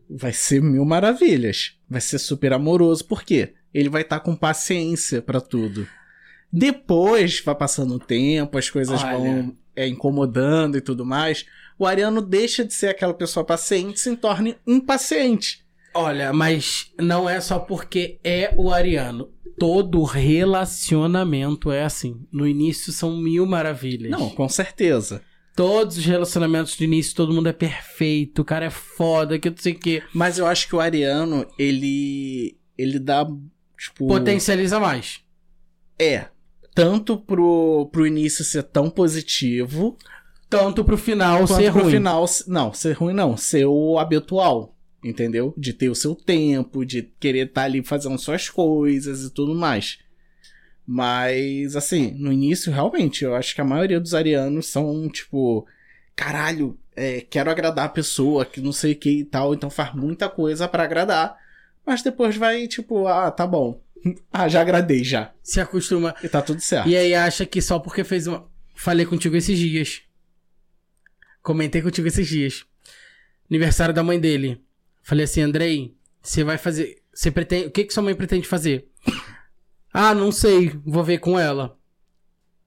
vai 0.09 0.33
ser 0.33 0.59
mil 0.59 0.83
maravilhas. 0.83 1.77
Vai 1.87 2.01
ser 2.01 2.17
super 2.17 2.51
amoroso. 2.53 3.05
Por 3.05 3.23
quê? 3.23 3.53
ele 3.73 3.89
vai 3.89 4.03
estar 4.03 4.19
com 4.19 4.35
paciência 4.35 5.21
pra 5.21 5.41
tudo. 5.41 5.87
Depois 6.51 7.41
vai 7.41 7.55
passando 7.55 7.95
o 7.95 7.99
tempo, 7.99 8.57
as 8.57 8.69
coisas 8.69 9.03
Olha. 9.03 9.17
vão 9.17 9.57
é, 9.75 9.87
incomodando 9.87 10.77
e 10.77 10.81
tudo 10.81 11.03
mais. 11.03 11.45
O 11.79 11.87
Ariano 11.87 12.21
deixa 12.21 12.63
de 12.63 12.73
ser 12.73 12.89
aquela 12.89 13.13
pessoa 13.13 13.43
paciente 13.43 13.95
e 13.95 13.99
se 13.99 14.15
torna 14.15 14.55
impaciente. 14.67 15.62
Olha, 15.93 16.33
mas 16.33 16.91
não 16.99 17.29
é 17.29 17.39
só 17.39 17.59
porque 17.59 18.19
é 18.23 18.53
o 18.57 18.71
Ariano. 18.71 19.29
Todo 19.59 20.03
relacionamento 20.03 21.71
é 21.71 21.83
assim. 21.83 22.25
No 22.31 22.47
início 22.47 22.91
são 22.91 23.15
mil 23.15 23.45
maravilhas. 23.45 24.11
Não, 24.11 24.29
com 24.29 24.49
certeza. 24.49 25.21
Todos 25.55 25.97
os 25.97 26.05
relacionamentos 26.05 26.75
do 26.75 26.83
início, 26.83 27.15
todo 27.15 27.33
mundo 27.33 27.47
é 27.47 27.53
perfeito, 27.53 28.41
o 28.41 28.45
cara 28.45 28.65
é 28.65 28.69
foda, 28.71 29.37
que 29.37 29.51
não 29.51 29.57
sei 29.57 29.73
o 29.73 29.79
quê. 29.79 30.01
Mas 30.11 30.39
eu 30.39 30.47
acho 30.47 30.67
que 30.67 30.75
o 30.75 30.79
Ariano, 30.79 31.45
ele. 31.59 32.57
Ele 32.75 32.97
dá. 32.97 33.27
Tipo. 33.77 34.07
Potencializa 34.07 34.79
mais. 34.79 35.21
É. 35.99 36.25
Tanto 36.73 37.17
pro, 37.17 37.87
pro 37.91 38.07
início 38.07 38.43
ser 38.43 38.63
tão 38.63 38.89
positivo, 38.89 39.95
Tanto 40.49 40.83
pro 40.83 40.97
final 40.97 41.47
ser 41.47 41.71
pro 41.71 41.81
ruim. 41.81 41.93
final. 41.93 42.25
Não, 42.47 42.73
ser 42.73 42.93
ruim 42.93 43.13
não. 43.13 43.35
Ser 43.35 43.65
o 43.65 43.97
habitual. 43.97 44.72
Entendeu? 45.03 45.53
De 45.57 45.73
ter 45.73 45.89
o 45.89 45.95
seu 45.95 46.15
tempo, 46.15 46.85
de 46.85 47.03
querer 47.19 47.47
estar 47.47 47.63
ali 47.63 47.83
fazendo 47.83 48.17
suas 48.17 48.49
coisas 48.49 49.23
e 49.23 49.29
tudo 49.29 49.53
mais. 49.53 49.99
Mas, 50.85 51.75
assim, 51.75 52.11
no 52.11 52.31
início, 52.31 52.71
realmente, 52.71 53.23
eu 53.23 53.35
acho 53.35 53.55
que 53.55 53.61
a 53.61 53.65
maioria 53.65 53.99
dos 53.99 54.13
arianos 54.13 54.67
são, 54.67 55.09
tipo, 55.09 55.65
caralho, 56.15 56.77
é, 56.95 57.21
quero 57.21 57.49
agradar 57.49 57.85
a 57.85 57.89
pessoa, 57.89 58.45
que 58.45 58.61
não 58.61 58.71
sei 58.71 58.93
o 58.93 58.95
que 58.95 59.19
e 59.19 59.25
tal, 59.25 59.53
então 59.53 59.69
faz 59.69 59.93
muita 59.93 60.29
coisa 60.29 60.67
pra 60.67 60.83
agradar. 60.83 61.37
Mas 61.85 62.01
depois 62.01 62.35
vai, 62.35 62.67
tipo, 62.67 63.07
ah, 63.07 63.31
tá 63.31 63.47
bom. 63.47 63.81
ah, 64.31 64.47
já 64.47 64.61
agradei 64.61 65.03
já. 65.03 65.31
Se 65.41 65.59
acostuma. 65.59 66.15
E 66.23 66.29
tá 66.29 66.41
tudo 66.41 66.61
certo. 66.61 66.87
E 66.87 66.95
aí 66.95 67.13
acha 67.13 67.45
que 67.45 67.61
só 67.61 67.79
porque 67.79 68.03
fez 68.03 68.27
uma. 68.27 68.45
Falei 68.75 69.05
contigo 69.05 69.35
esses 69.35 69.57
dias. 69.57 70.01
Comentei 71.41 71.81
contigo 71.81 72.07
esses 72.07 72.27
dias. 72.27 72.65
Aniversário 73.49 73.93
da 73.93 74.03
mãe 74.03 74.19
dele. 74.19 74.61
Falei 75.03 75.25
assim, 75.25 75.41
Andrei, 75.41 75.95
você 76.21 76.43
vai 76.43 76.57
fazer. 76.57 76.97
Você 77.13 77.29
pretende. 77.29 77.67
O 77.67 77.71
que, 77.71 77.83
que 77.83 77.93
sua 77.93 78.01
mãe 78.03 78.15
pretende 78.15 78.47
fazer? 78.47 78.87
Ah, 79.93 80.15
não 80.15 80.31
sei. 80.31 80.71
Vou 80.85 81.03
ver 81.03 81.19
com 81.19 81.37
ela. 81.37 81.77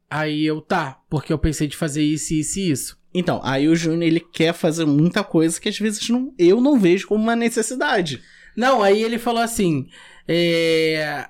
Aí 0.08 0.46
eu, 0.46 0.60
tá, 0.60 1.00
porque 1.10 1.32
eu 1.32 1.38
pensei 1.38 1.66
de 1.66 1.76
fazer 1.76 2.02
isso, 2.02 2.32
isso 2.34 2.58
e 2.60 2.70
isso. 2.70 2.98
Então, 3.12 3.40
aí 3.42 3.66
o 3.68 3.74
Júnior, 3.74 4.04
ele 4.04 4.20
quer 4.20 4.52
fazer 4.52 4.84
muita 4.84 5.24
coisa 5.24 5.60
que 5.60 5.68
às 5.68 5.78
vezes 5.78 6.08
não, 6.08 6.32
eu 6.38 6.60
não 6.60 6.78
vejo 6.78 7.08
como 7.08 7.20
uma 7.22 7.34
necessidade. 7.34 8.22
Não, 8.56 8.82
aí 8.82 9.02
ele 9.02 9.18
falou 9.18 9.42
assim. 9.42 9.88
É... 10.28 11.28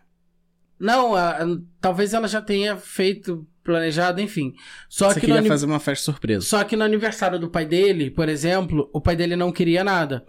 Não, 0.78 1.14
a- 1.14 1.42
a- 1.42 1.58
talvez 1.80 2.12
ela 2.12 2.28
já 2.28 2.42
tenha 2.42 2.76
feito, 2.76 3.46
planejado, 3.64 4.20
enfim. 4.20 4.52
Só 4.90 5.08
Você 5.08 5.20
que 5.20 5.26
queria 5.26 5.42
fazer 5.44 5.64
uma 5.64 5.80
festa 5.80 6.04
surpresa. 6.04 6.44
Só 6.44 6.62
que 6.64 6.76
no 6.76 6.84
aniversário 6.84 7.38
do 7.38 7.48
pai 7.48 7.64
dele, 7.64 8.10
por 8.10 8.28
exemplo, 8.28 8.90
o 8.92 9.00
pai 9.00 9.16
dele 9.16 9.36
não 9.36 9.50
queria 9.50 9.82
nada. 9.82 10.26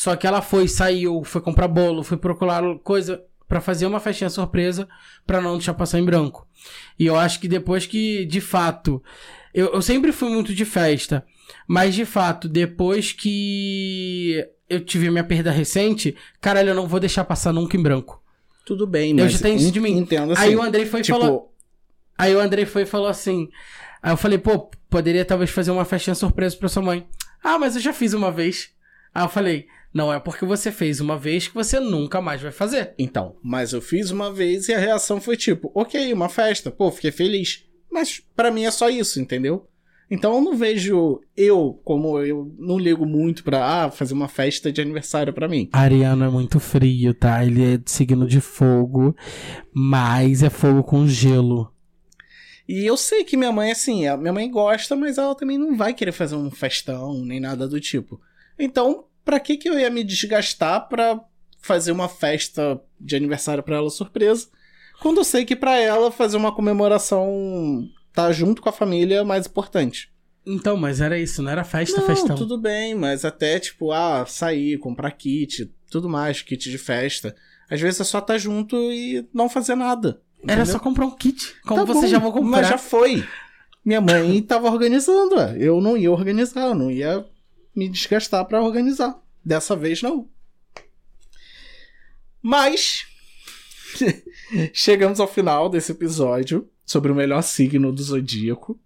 Só 0.00 0.16
que 0.16 0.26
ela 0.26 0.40
foi, 0.40 0.66
saiu, 0.66 1.22
foi 1.24 1.42
comprar 1.42 1.68
bolo, 1.68 2.02
foi 2.02 2.16
procurar 2.16 2.62
coisa 2.82 3.22
pra 3.46 3.60
fazer 3.60 3.84
uma 3.84 4.00
festinha 4.00 4.30
surpresa 4.30 4.88
pra 5.26 5.42
não 5.42 5.58
deixar 5.58 5.74
passar 5.74 5.98
em 5.98 6.04
branco. 6.06 6.48
E 6.98 7.04
eu 7.04 7.16
acho 7.16 7.38
que 7.38 7.46
depois 7.46 7.84
que, 7.84 8.24
de 8.24 8.40
fato, 8.40 9.02
eu, 9.52 9.74
eu 9.74 9.82
sempre 9.82 10.10
fui 10.10 10.30
muito 10.30 10.54
de 10.54 10.64
festa, 10.64 11.22
mas 11.68 11.94
de 11.94 12.06
fato, 12.06 12.48
depois 12.48 13.12
que 13.12 14.42
eu 14.70 14.80
tive 14.82 15.08
a 15.08 15.10
minha 15.10 15.22
perda 15.22 15.50
recente, 15.50 16.16
caralho, 16.40 16.70
eu 16.70 16.74
não 16.74 16.86
vou 16.88 16.98
deixar 16.98 17.22
passar 17.26 17.52
nunca 17.52 17.76
em 17.76 17.82
branco. 17.82 18.22
Tudo 18.64 18.86
bem, 18.86 19.10
Eu 19.10 19.24
mas 19.24 19.34
já 19.34 19.40
tenho 19.40 19.56
isso 19.56 19.70
de 19.70 19.80
mim. 19.80 19.98
entendo 19.98 20.32
assim. 20.32 20.44
Aí 20.44 20.56
o 20.56 20.62
Andrei 20.62 20.86
foi 20.86 21.02
tipo, 21.02 21.20
falou. 21.20 21.54
Aí 22.16 22.34
o 22.34 22.40
Andrei 22.40 22.64
foi 22.64 22.84
e 22.84 22.86
falou 22.86 23.06
assim. 23.06 23.50
Aí 24.02 24.12
eu 24.12 24.16
falei, 24.16 24.38
pô, 24.38 24.70
poderia 24.88 25.26
talvez 25.26 25.50
fazer 25.50 25.72
uma 25.72 25.84
festinha 25.84 26.14
surpresa 26.14 26.56
pra 26.56 26.70
sua 26.70 26.82
mãe. 26.82 27.06
Ah, 27.44 27.58
mas 27.58 27.76
eu 27.76 27.82
já 27.82 27.92
fiz 27.92 28.14
uma 28.14 28.32
vez. 28.32 28.70
Aí 29.14 29.22
eu 29.22 29.28
falei, 29.28 29.66
não 29.92 30.12
é 30.12 30.20
porque 30.20 30.44
você 30.44 30.70
fez 30.70 31.00
uma 31.00 31.18
vez 31.18 31.48
que 31.48 31.54
você 31.54 31.80
nunca 31.80 32.20
mais 32.20 32.40
vai 32.40 32.52
fazer. 32.52 32.94
Então, 32.98 33.36
mas 33.42 33.72
eu 33.72 33.80
fiz 33.80 34.10
uma 34.10 34.32
vez 34.32 34.68
e 34.68 34.74
a 34.74 34.78
reação 34.78 35.20
foi 35.20 35.36
tipo, 35.36 35.70
ok, 35.74 36.12
uma 36.12 36.28
festa, 36.28 36.70
pô, 36.70 36.90
fiquei 36.90 37.10
feliz. 37.10 37.64
Mas 37.90 38.22
pra 38.36 38.50
mim 38.50 38.64
é 38.64 38.70
só 38.70 38.88
isso, 38.88 39.20
entendeu? 39.20 39.66
Então 40.10 40.34
eu 40.34 40.40
não 40.40 40.56
vejo 40.56 41.20
eu, 41.36 41.80
como 41.84 42.18
eu 42.18 42.52
não 42.58 42.78
ligo 42.78 43.06
muito 43.06 43.44
pra 43.44 43.84
ah, 43.84 43.90
fazer 43.90 44.12
uma 44.12 44.26
festa 44.26 44.72
de 44.72 44.80
aniversário 44.80 45.32
pra 45.32 45.48
mim. 45.48 45.68
Ariano 45.72 46.24
é 46.24 46.28
muito 46.28 46.58
frio, 46.58 47.14
tá? 47.14 47.44
Ele 47.44 47.74
é 47.74 47.76
de 47.76 47.90
signo 47.90 48.26
de 48.26 48.40
fogo, 48.40 49.14
mas 49.72 50.42
é 50.42 50.50
fogo 50.50 50.82
com 50.82 51.06
gelo. 51.06 51.72
E 52.68 52.84
eu 52.84 52.96
sei 52.96 53.24
que 53.24 53.36
minha 53.36 53.52
mãe, 53.52 53.70
assim, 53.70 54.06
a 54.06 54.16
minha 54.16 54.32
mãe 54.32 54.50
gosta, 54.50 54.94
mas 54.96 55.16
ela 55.16 55.34
também 55.34 55.58
não 55.58 55.76
vai 55.76 55.94
querer 55.94 56.12
fazer 56.12 56.36
um 56.36 56.50
festão, 56.50 57.24
nem 57.24 57.38
nada 57.38 57.68
do 57.68 57.80
tipo. 57.80 58.20
Então, 58.58 59.04
pra 59.24 59.40
que 59.40 59.56
que 59.56 59.68
eu 59.68 59.78
ia 59.78 59.90
me 59.90 60.04
desgastar 60.04 60.88
pra 60.88 61.20
fazer 61.60 61.92
uma 61.92 62.08
festa 62.08 62.80
de 62.98 63.16
aniversário 63.16 63.62
pra 63.62 63.76
ela 63.76 63.90
surpresa? 63.90 64.48
Quando 65.00 65.18
eu 65.18 65.24
sei 65.24 65.44
que 65.44 65.56
pra 65.56 65.78
ela 65.78 66.10
fazer 66.10 66.36
uma 66.36 66.52
comemoração, 66.54 67.88
tá 68.12 68.30
junto 68.32 68.60
com 68.60 68.68
a 68.68 68.72
família 68.72 69.16
é 69.16 69.24
mais 69.24 69.46
importante. 69.46 70.10
Então, 70.44 70.76
mas 70.76 71.00
era 71.00 71.18
isso, 71.18 71.42
não 71.42 71.50
era 71.50 71.64
festa, 71.64 72.00
não, 72.00 72.06
festão. 72.06 72.36
tudo 72.36 72.58
bem, 72.58 72.94
mas 72.94 73.24
até 73.24 73.58
tipo, 73.58 73.92
ah, 73.92 74.24
sair, 74.26 74.78
comprar 74.78 75.10
kit, 75.12 75.70
tudo 75.90 76.08
mais, 76.08 76.42
kit 76.42 76.70
de 76.70 76.78
festa. 76.78 77.34
Às 77.70 77.80
vezes 77.80 78.00
é 78.00 78.04
só 78.04 78.18
estar 78.18 78.36
junto 78.38 78.76
e 78.90 79.26
não 79.32 79.48
fazer 79.48 79.74
nada. 79.74 80.20
Era 80.42 80.62
entendeu? 80.62 80.66
só 80.72 80.78
comprar 80.78 81.06
um 81.06 81.10
kit. 81.10 81.54
Como 81.62 81.80
Tá 81.80 81.84
você 81.84 82.00
bom, 82.02 82.06
já 82.06 82.18
vou 82.18 82.32
comprar. 82.32 82.62
Mas 82.62 82.68
já 82.68 82.78
foi. 82.78 83.24
Minha 83.84 84.00
mãe 84.00 84.42
tava 84.42 84.68
organizando, 84.70 85.36
ué. 85.36 85.56
eu 85.58 85.80
não 85.80 85.96
ia 85.96 86.10
organizar, 86.10 86.68
eu 86.68 86.74
não 86.74 86.90
ia 86.90 87.24
me 87.74 87.88
desgastar 87.88 88.44
pra 88.44 88.62
organizar. 88.62 89.20
Dessa 89.44 89.74
vez 89.74 90.02
não. 90.02 90.28
Mas 92.42 93.06
chegamos 94.72 95.20
ao 95.20 95.28
final 95.28 95.68
desse 95.68 95.92
episódio 95.92 96.68
sobre 96.84 97.12
o 97.12 97.14
melhor 97.14 97.42
signo 97.42 97.92
do 97.92 98.02
zodíaco. 98.02 98.78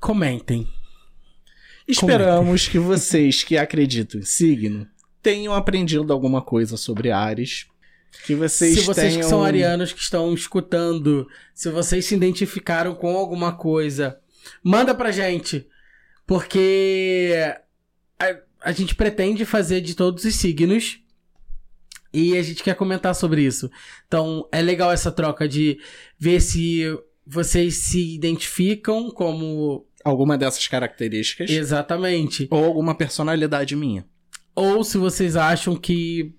Comentem. 0.00 0.68
Esperamos 1.86 2.66
que 2.66 2.78
vocês 2.78 3.44
que 3.44 3.56
acreditam 3.56 4.20
em 4.20 4.24
signo 4.24 4.88
tenham 5.22 5.54
aprendido 5.54 6.12
alguma 6.12 6.42
coisa 6.42 6.76
sobre 6.76 7.10
Ares. 7.10 7.66
Que 8.26 8.34
vocês 8.34 8.78
se 8.78 8.84
vocês 8.84 9.12
tenham... 9.12 9.20
que 9.20 9.28
são 9.28 9.42
arianos 9.42 9.92
que 9.92 10.00
estão 10.00 10.32
escutando, 10.32 11.26
se 11.54 11.70
vocês 11.70 12.04
se 12.04 12.14
identificaram 12.14 12.94
com 12.94 13.16
alguma 13.16 13.52
coisa, 13.52 14.18
manda 14.62 14.94
pra 14.94 15.10
gente. 15.10 15.66
Porque 16.26 17.54
a, 18.18 18.36
a 18.70 18.72
gente 18.72 18.94
pretende 18.94 19.44
fazer 19.44 19.80
de 19.80 19.94
todos 19.94 20.24
os 20.24 20.34
signos 20.34 21.00
e 22.12 22.36
a 22.36 22.42
gente 22.42 22.62
quer 22.62 22.74
comentar 22.76 23.14
sobre 23.14 23.42
isso. 23.42 23.70
Então 24.06 24.48
é 24.52 24.62
legal 24.62 24.92
essa 24.92 25.10
troca 25.10 25.48
de 25.48 25.78
ver 26.18 26.40
se 26.40 26.84
vocês 27.26 27.76
se 27.76 28.14
identificam 28.14 29.10
como 29.10 29.86
alguma 30.04 30.36
dessas 30.36 30.68
características. 30.68 31.50
exatamente. 31.50 32.46
Ou 32.50 32.64
alguma 32.64 32.94
personalidade 32.94 33.74
minha. 33.74 34.06
Ou 34.54 34.84
se 34.84 34.98
vocês 34.98 35.34
acham 35.34 35.74
que 35.74 36.34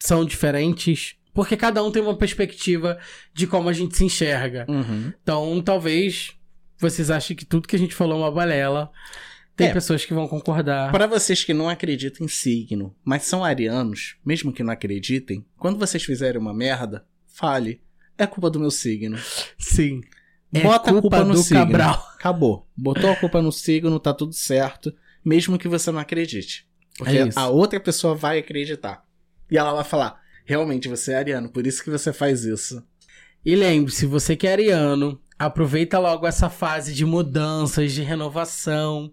são 0.00 0.24
diferentes. 0.24 1.14
Porque 1.32 1.56
cada 1.56 1.82
um 1.82 1.90
tem 1.90 2.02
uma 2.02 2.16
perspectiva 2.16 2.98
de 3.32 3.46
como 3.46 3.68
a 3.68 3.72
gente 3.72 3.96
se 3.96 4.04
enxerga. 4.04 4.66
Uhum. 4.68 5.12
Então, 5.22 5.62
talvez 5.62 6.32
vocês 6.76 7.10
achem 7.10 7.36
que 7.36 7.44
tudo 7.44 7.68
que 7.68 7.76
a 7.76 7.78
gente 7.78 7.94
falou 7.94 8.16
é 8.16 8.20
uma 8.22 8.30
balela. 8.30 8.90
Tem 9.56 9.68
É. 9.68 9.72
pessoas 9.72 10.04
que 10.04 10.14
vão 10.14 10.26
concordar. 10.26 10.90
Para 10.90 11.06
vocês 11.06 11.44
que 11.44 11.52
não 11.52 11.68
acreditam 11.68 12.24
em 12.24 12.28
signo, 12.28 12.94
mas 13.04 13.24
são 13.24 13.44
arianos, 13.44 14.16
mesmo 14.24 14.52
que 14.52 14.62
não 14.62 14.72
acreditem, 14.72 15.44
quando 15.58 15.78
vocês 15.78 16.02
fizerem 16.02 16.40
uma 16.40 16.54
merda, 16.54 17.04
fale. 17.26 17.82
É 18.16 18.26
culpa 18.26 18.48
do 18.50 18.58
meu 18.60 18.70
signo. 18.70 19.18
Sim. 19.58 20.00
É 20.54 20.60
Bota 20.62 20.90
a 20.90 21.00
culpa 21.00 21.24
no 21.24 21.34
do 21.34 21.42
signo. 21.42 21.60
Cabral. 21.60 22.06
Acabou. 22.14 22.68
Botou 22.76 23.10
a 23.10 23.16
culpa 23.16 23.40
no 23.42 23.50
signo, 23.52 23.98
tá 23.98 24.12
tudo 24.12 24.34
certo, 24.34 24.94
mesmo 25.24 25.58
que 25.58 25.68
você 25.68 25.90
não 25.90 25.98
acredite. 26.00 26.66
Porque 26.98 27.16
É 27.16 27.28
a 27.34 27.48
outra 27.48 27.80
pessoa 27.80 28.14
vai 28.14 28.38
acreditar. 28.38 29.02
E 29.50 29.56
ela 29.56 29.72
vai 29.72 29.84
falar: 29.84 30.20
realmente 30.44 30.88
você 30.88 31.12
é 31.12 31.16
ariano, 31.16 31.48
por 31.48 31.66
isso 31.66 31.82
que 31.82 31.90
você 31.90 32.12
faz 32.12 32.44
isso. 32.44 32.82
E 33.44 33.56
lembre-se, 33.56 34.04
você 34.06 34.36
que 34.36 34.46
é 34.46 34.52
ariano, 34.52 35.20
aproveita 35.46 35.98
logo 35.98 36.26
essa 36.26 36.48
fase 36.48 36.94
de 36.94 37.04
mudanças, 37.04 37.92
de 37.92 38.02
renovação, 38.02 39.12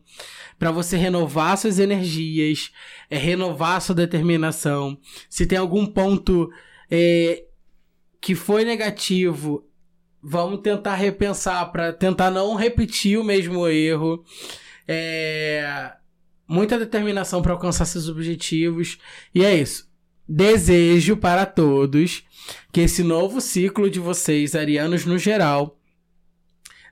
para 0.57 0.71
você 0.71 0.97
renovar 0.97 1.57
suas 1.57 1.79
energias, 1.79 2.71
é, 3.09 3.17
renovar 3.17 3.81
sua 3.81 3.95
determinação. 3.95 4.97
Se 5.29 5.45
tem 5.45 5.57
algum 5.57 5.85
ponto 5.85 6.49
é, 6.91 7.45
que 8.21 8.35
foi 8.35 8.65
negativo, 8.65 9.65
vamos 10.21 10.61
tentar 10.61 10.95
repensar 10.95 11.71
para 11.71 11.93
tentar 11.93 12.29
não 12.29 12.55
repetir 12.55 13.17
o 13.17 13.23
mesmo 13.23 13.67
erro. 13.67 14.23
É, 14.87 15.93
muita 16.47 16.77
determinação 16.77 17.41
para 17.41 17.53
alcançar 17.53 17.85
seus 17.85 18.09
objetivos. 18.09 18.97
E 19.33 19.45
é 19.45 19.55
isso. 19.55 19.87
desejo 20.27 21.17
para 21.17 21.45
todos 21.45 22.23
que 22.71 22.81
esse 22.81 23.03
novo 23.03 23.39
ciclo 23.41 23.89
de 23.89 23.99
vocês, 23.99 24.55
arianos 24.55 25.05
no 25.05 25.17
geral, 25.17 25.78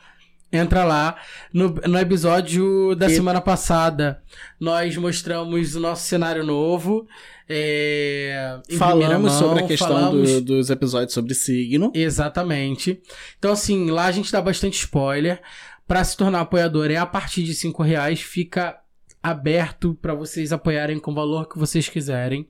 entra 0.51 0.83
lá. 0.83 1.15
No, 1.53 1.69
no 1.69 1.97
episódio 1.99 2.95
da 2.95 3.07
E- 3.07 3.15
semana 3.15 3.39
passada, 3.41 4.21
nós 4.59 4.95
mostramos 4.97 5.75
o 5.75 5.79
nosso 5.79 6.07
cenário 6.07 6.43
novo. 6.45 7.07
É, 7.49 8.59
Falamos 8.77 9.31
mão, 9.33 9.39
sobre 9.39 9.63
a 9.63 9.67
questão 9.67 9.87
falamos- 9.89 10.31
do- 10.33 10.41
dos 10.41 10.69
episódios 10.69 11.13
sobre 11.13 11.33
signo. 11.33 11.91
Exatamente. 11.93 13.01
Então, 13.37 13.51
assim, 13.51 13.89
lá 13.91 14.05
a 14.05 14.11
gente 14.11 14.31
dá 14.31 14.41
bastante 14.41 14.77
spoiler. 14.79 15.41
Pra 15.87 16.03
se 16.03 16.15
tornar 16.15 16.39
apoiador 16.41 16.89
é 16.89 16.95
a 16.95 17.05
partir 17.05 17.43
de 17.43 17.53
5 17.53 17.83
reais. 17.83 18.21
Fica 18.21 18.77
aberto 19.21 19.93
pra 20.01 20.13
vocês 20.13 20.53
apoiarem 20.53 20.97
com 20.99 21.11
o 21.11 21.15
valor 21.15 21.47
que 21.49 21.57
vocês 21.59 21.89
quiserem. 21.89 22.47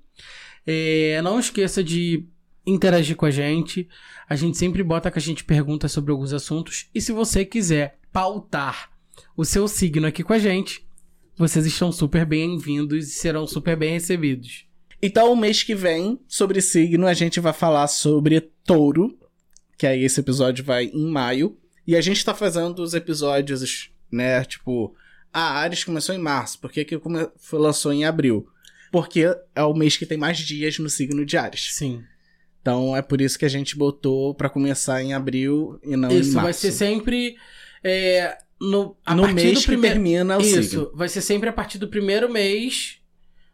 É, 0.66 1.20
não 1.24 1.40
esqueça 1.40 1.84
de 1.84 2.26
interagir 2.66 3.16
com 3.16 3.26
a 3.26 3.32
gente. 3.32 3.88
A 4.30 4.36
gente 4.36 4.58
sempre 4.58 4.84
bota 4.84 5.12
que 5.12 5.20
a 5.20 5.22
gente 5.22 5.44
pergunta 5.44 5.88
sobre 5.88 6.12
alguns 6.12 6.34
assuntos. 6.34 6.88
E 6.94 7.02
se 7.02 7.12
você 7.12 7.46
quiser 7.46 8.00
pautar 8.12 8.92
o 9.36 9.46
seu 9.46 9.68
signo 9.68 10.08
aqui 10.08 10.24
com 10.24 10.34
a 10.34 10.40
gente, 10.40 10.86
vocês 11.38 11.66
estão 11.66 11.92
super 11.92 12.26
bem-vindos 12.26 13.08
e 13.08 13.12
serão 13.12 13.48
super 13.48 13.76
bem 13.76 13.94
recebidos. 13.94 14.66
Então, 15.02 15.34
o 15.34 15.36
mês 15.36 15.64
que 15.64 15.74
vem, 15.74 16.20
sobre 16.28 16.62
signo, 16.62 17.08
a 17.08 17.14
gente 17.14 17.40
vai 17.40 17.54
falar 17.54 17.88
sobre 17.88 18.42
touro, 18.64 19.18
que 19.78 19.88
aí 19.88 20.04
esse 20.04 20.20
episódio 20.20 20.64
vai 20.64 20.86
em 20.86 21.10
maio. 21.10 21.58
E 21.88 21.96
a 21.96 22.02
gente 22.02 22.24
tá 22.24 22.36
fazendo 22.36 22.84
os 22.84 22.94
episódios, 22.94 23.90
né, 24.12 24.44
tipo, 24.46 24.96
a 25.34 25.42
Ares 25.42 25.84
começou 25.84 26.14
em 26.14 26.20
março, 26.20 26.60
por 26.60 26.72
que 26.72 26.86
que 26.86 27.02
lançou 27.54 27.92
em 27.92 28.06
abril? 28.06 28.48
Porque 28.92 29.26
é 29.56 29.64
o 29.64 29.74
mês 29.74 29.98
que 29.98 30.06
tem 30.06 30.18
mais 30.18 30.38
dias 30.38 30.78
no 30.78 30.90
signo 30.90 31.26
de 31.26 31.38
Ares. 31.38 31.74
Sim. 31.74 32.04
Então 32.62 32.96
é 32.96 33.02
por 33.02 33.20
isso 33.22 33.38
que 33.40 33.46
a 33.46 33.50
gente 33.50 33.76
botou 33.76 34.36
pra 34.36 34.50
começar 34.50 35.02
em 35.02 35.14
abril 35.14 35.80
e 35.84 35.96
não 35.96 36.12
em 36.12 36.20
Isso 36.20 36.34
março. 36.34 36.44
vai 36.44 36.54
ser 36.54 36.72
sempre 36.72 37.36
é, 37.84 38.38
no, 38.60 38.96
a 39.06 39.16
no 39.16 39.28
mês 39.34 39.60
do 39.62 39.66
primeiro. 39.66 39.96
termina 39.96 40.38
o 40.38 40.42
Isso, 40.42 40.64
signo. 40.64 40.92
vai 40.94 41.10
ser 41.10 41.22
sempre 41.22 41.50
a 41.50 41.54
partir 41.54 41.78
do 41.80 41.88
primeiro 41.88 42.32
mês. 42.32 42.98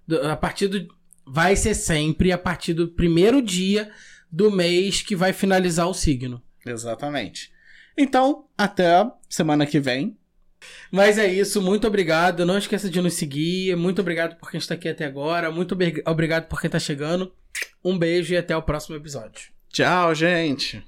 do- 0.05 0.21
a 0.27 0.35
partir 0.35 0.67
do. 0.67 0.87
Vai 1.25 1.55
ser 1.55 1.73
sempre 1.73 2.31
a 2.31 2.37
partir 2.37 2.73
do 2.73 2.87
primeiro 2.89 3.41
dia 3.41 3.89
do 4.31 4.51
mês 4.51 5.01
que 5.01 5.15
vai 5.15 5.31
finalizar 5.33 5.87
o 5.87 5.93
signo. 5.93 6.41
Exatamente. 6.65 7.51
Então, 7.97 8.45
até 8.57 9.09
semana 9.29 9.65
que 9.65 9.79
vem. 9.79 10.17
Mas 10.91 11.17
é 11.17 11.31
isso, 11.31 11.61
muito 11.61 11.87
obrigado. 11.87 12.45
Não 12.45 12.57
esqueça 12.57 12.89
de 12.89 13.01
nos 13.01 13.13
seguir. 13.13 13.75
Muito 13.75 13.99
obrigado 14.01 14.37
por 14.37 14.49
quem 14.51 14.57
está 14.57 14.73
aqui 14.73 14.87
até 14.89 15.05
agora. 15.05 15.49
Muito 15.51 15.73
obri- 15.73 16.01
obrigado 16.05 16.47
por 16.47 16.59
quem 16.59 16.67
está 16.67 16.79
chegando. 16.79 17.31
Um 17.83 17.97
beijo 17.97 18.33
e 18.33 18.37
até 18.37 18.55
o 18.55 18.61
próximo 18.61 18.95
episódio. 18.95 19.51
Tchau, 19.69 20.13
gente. 20.15 20.83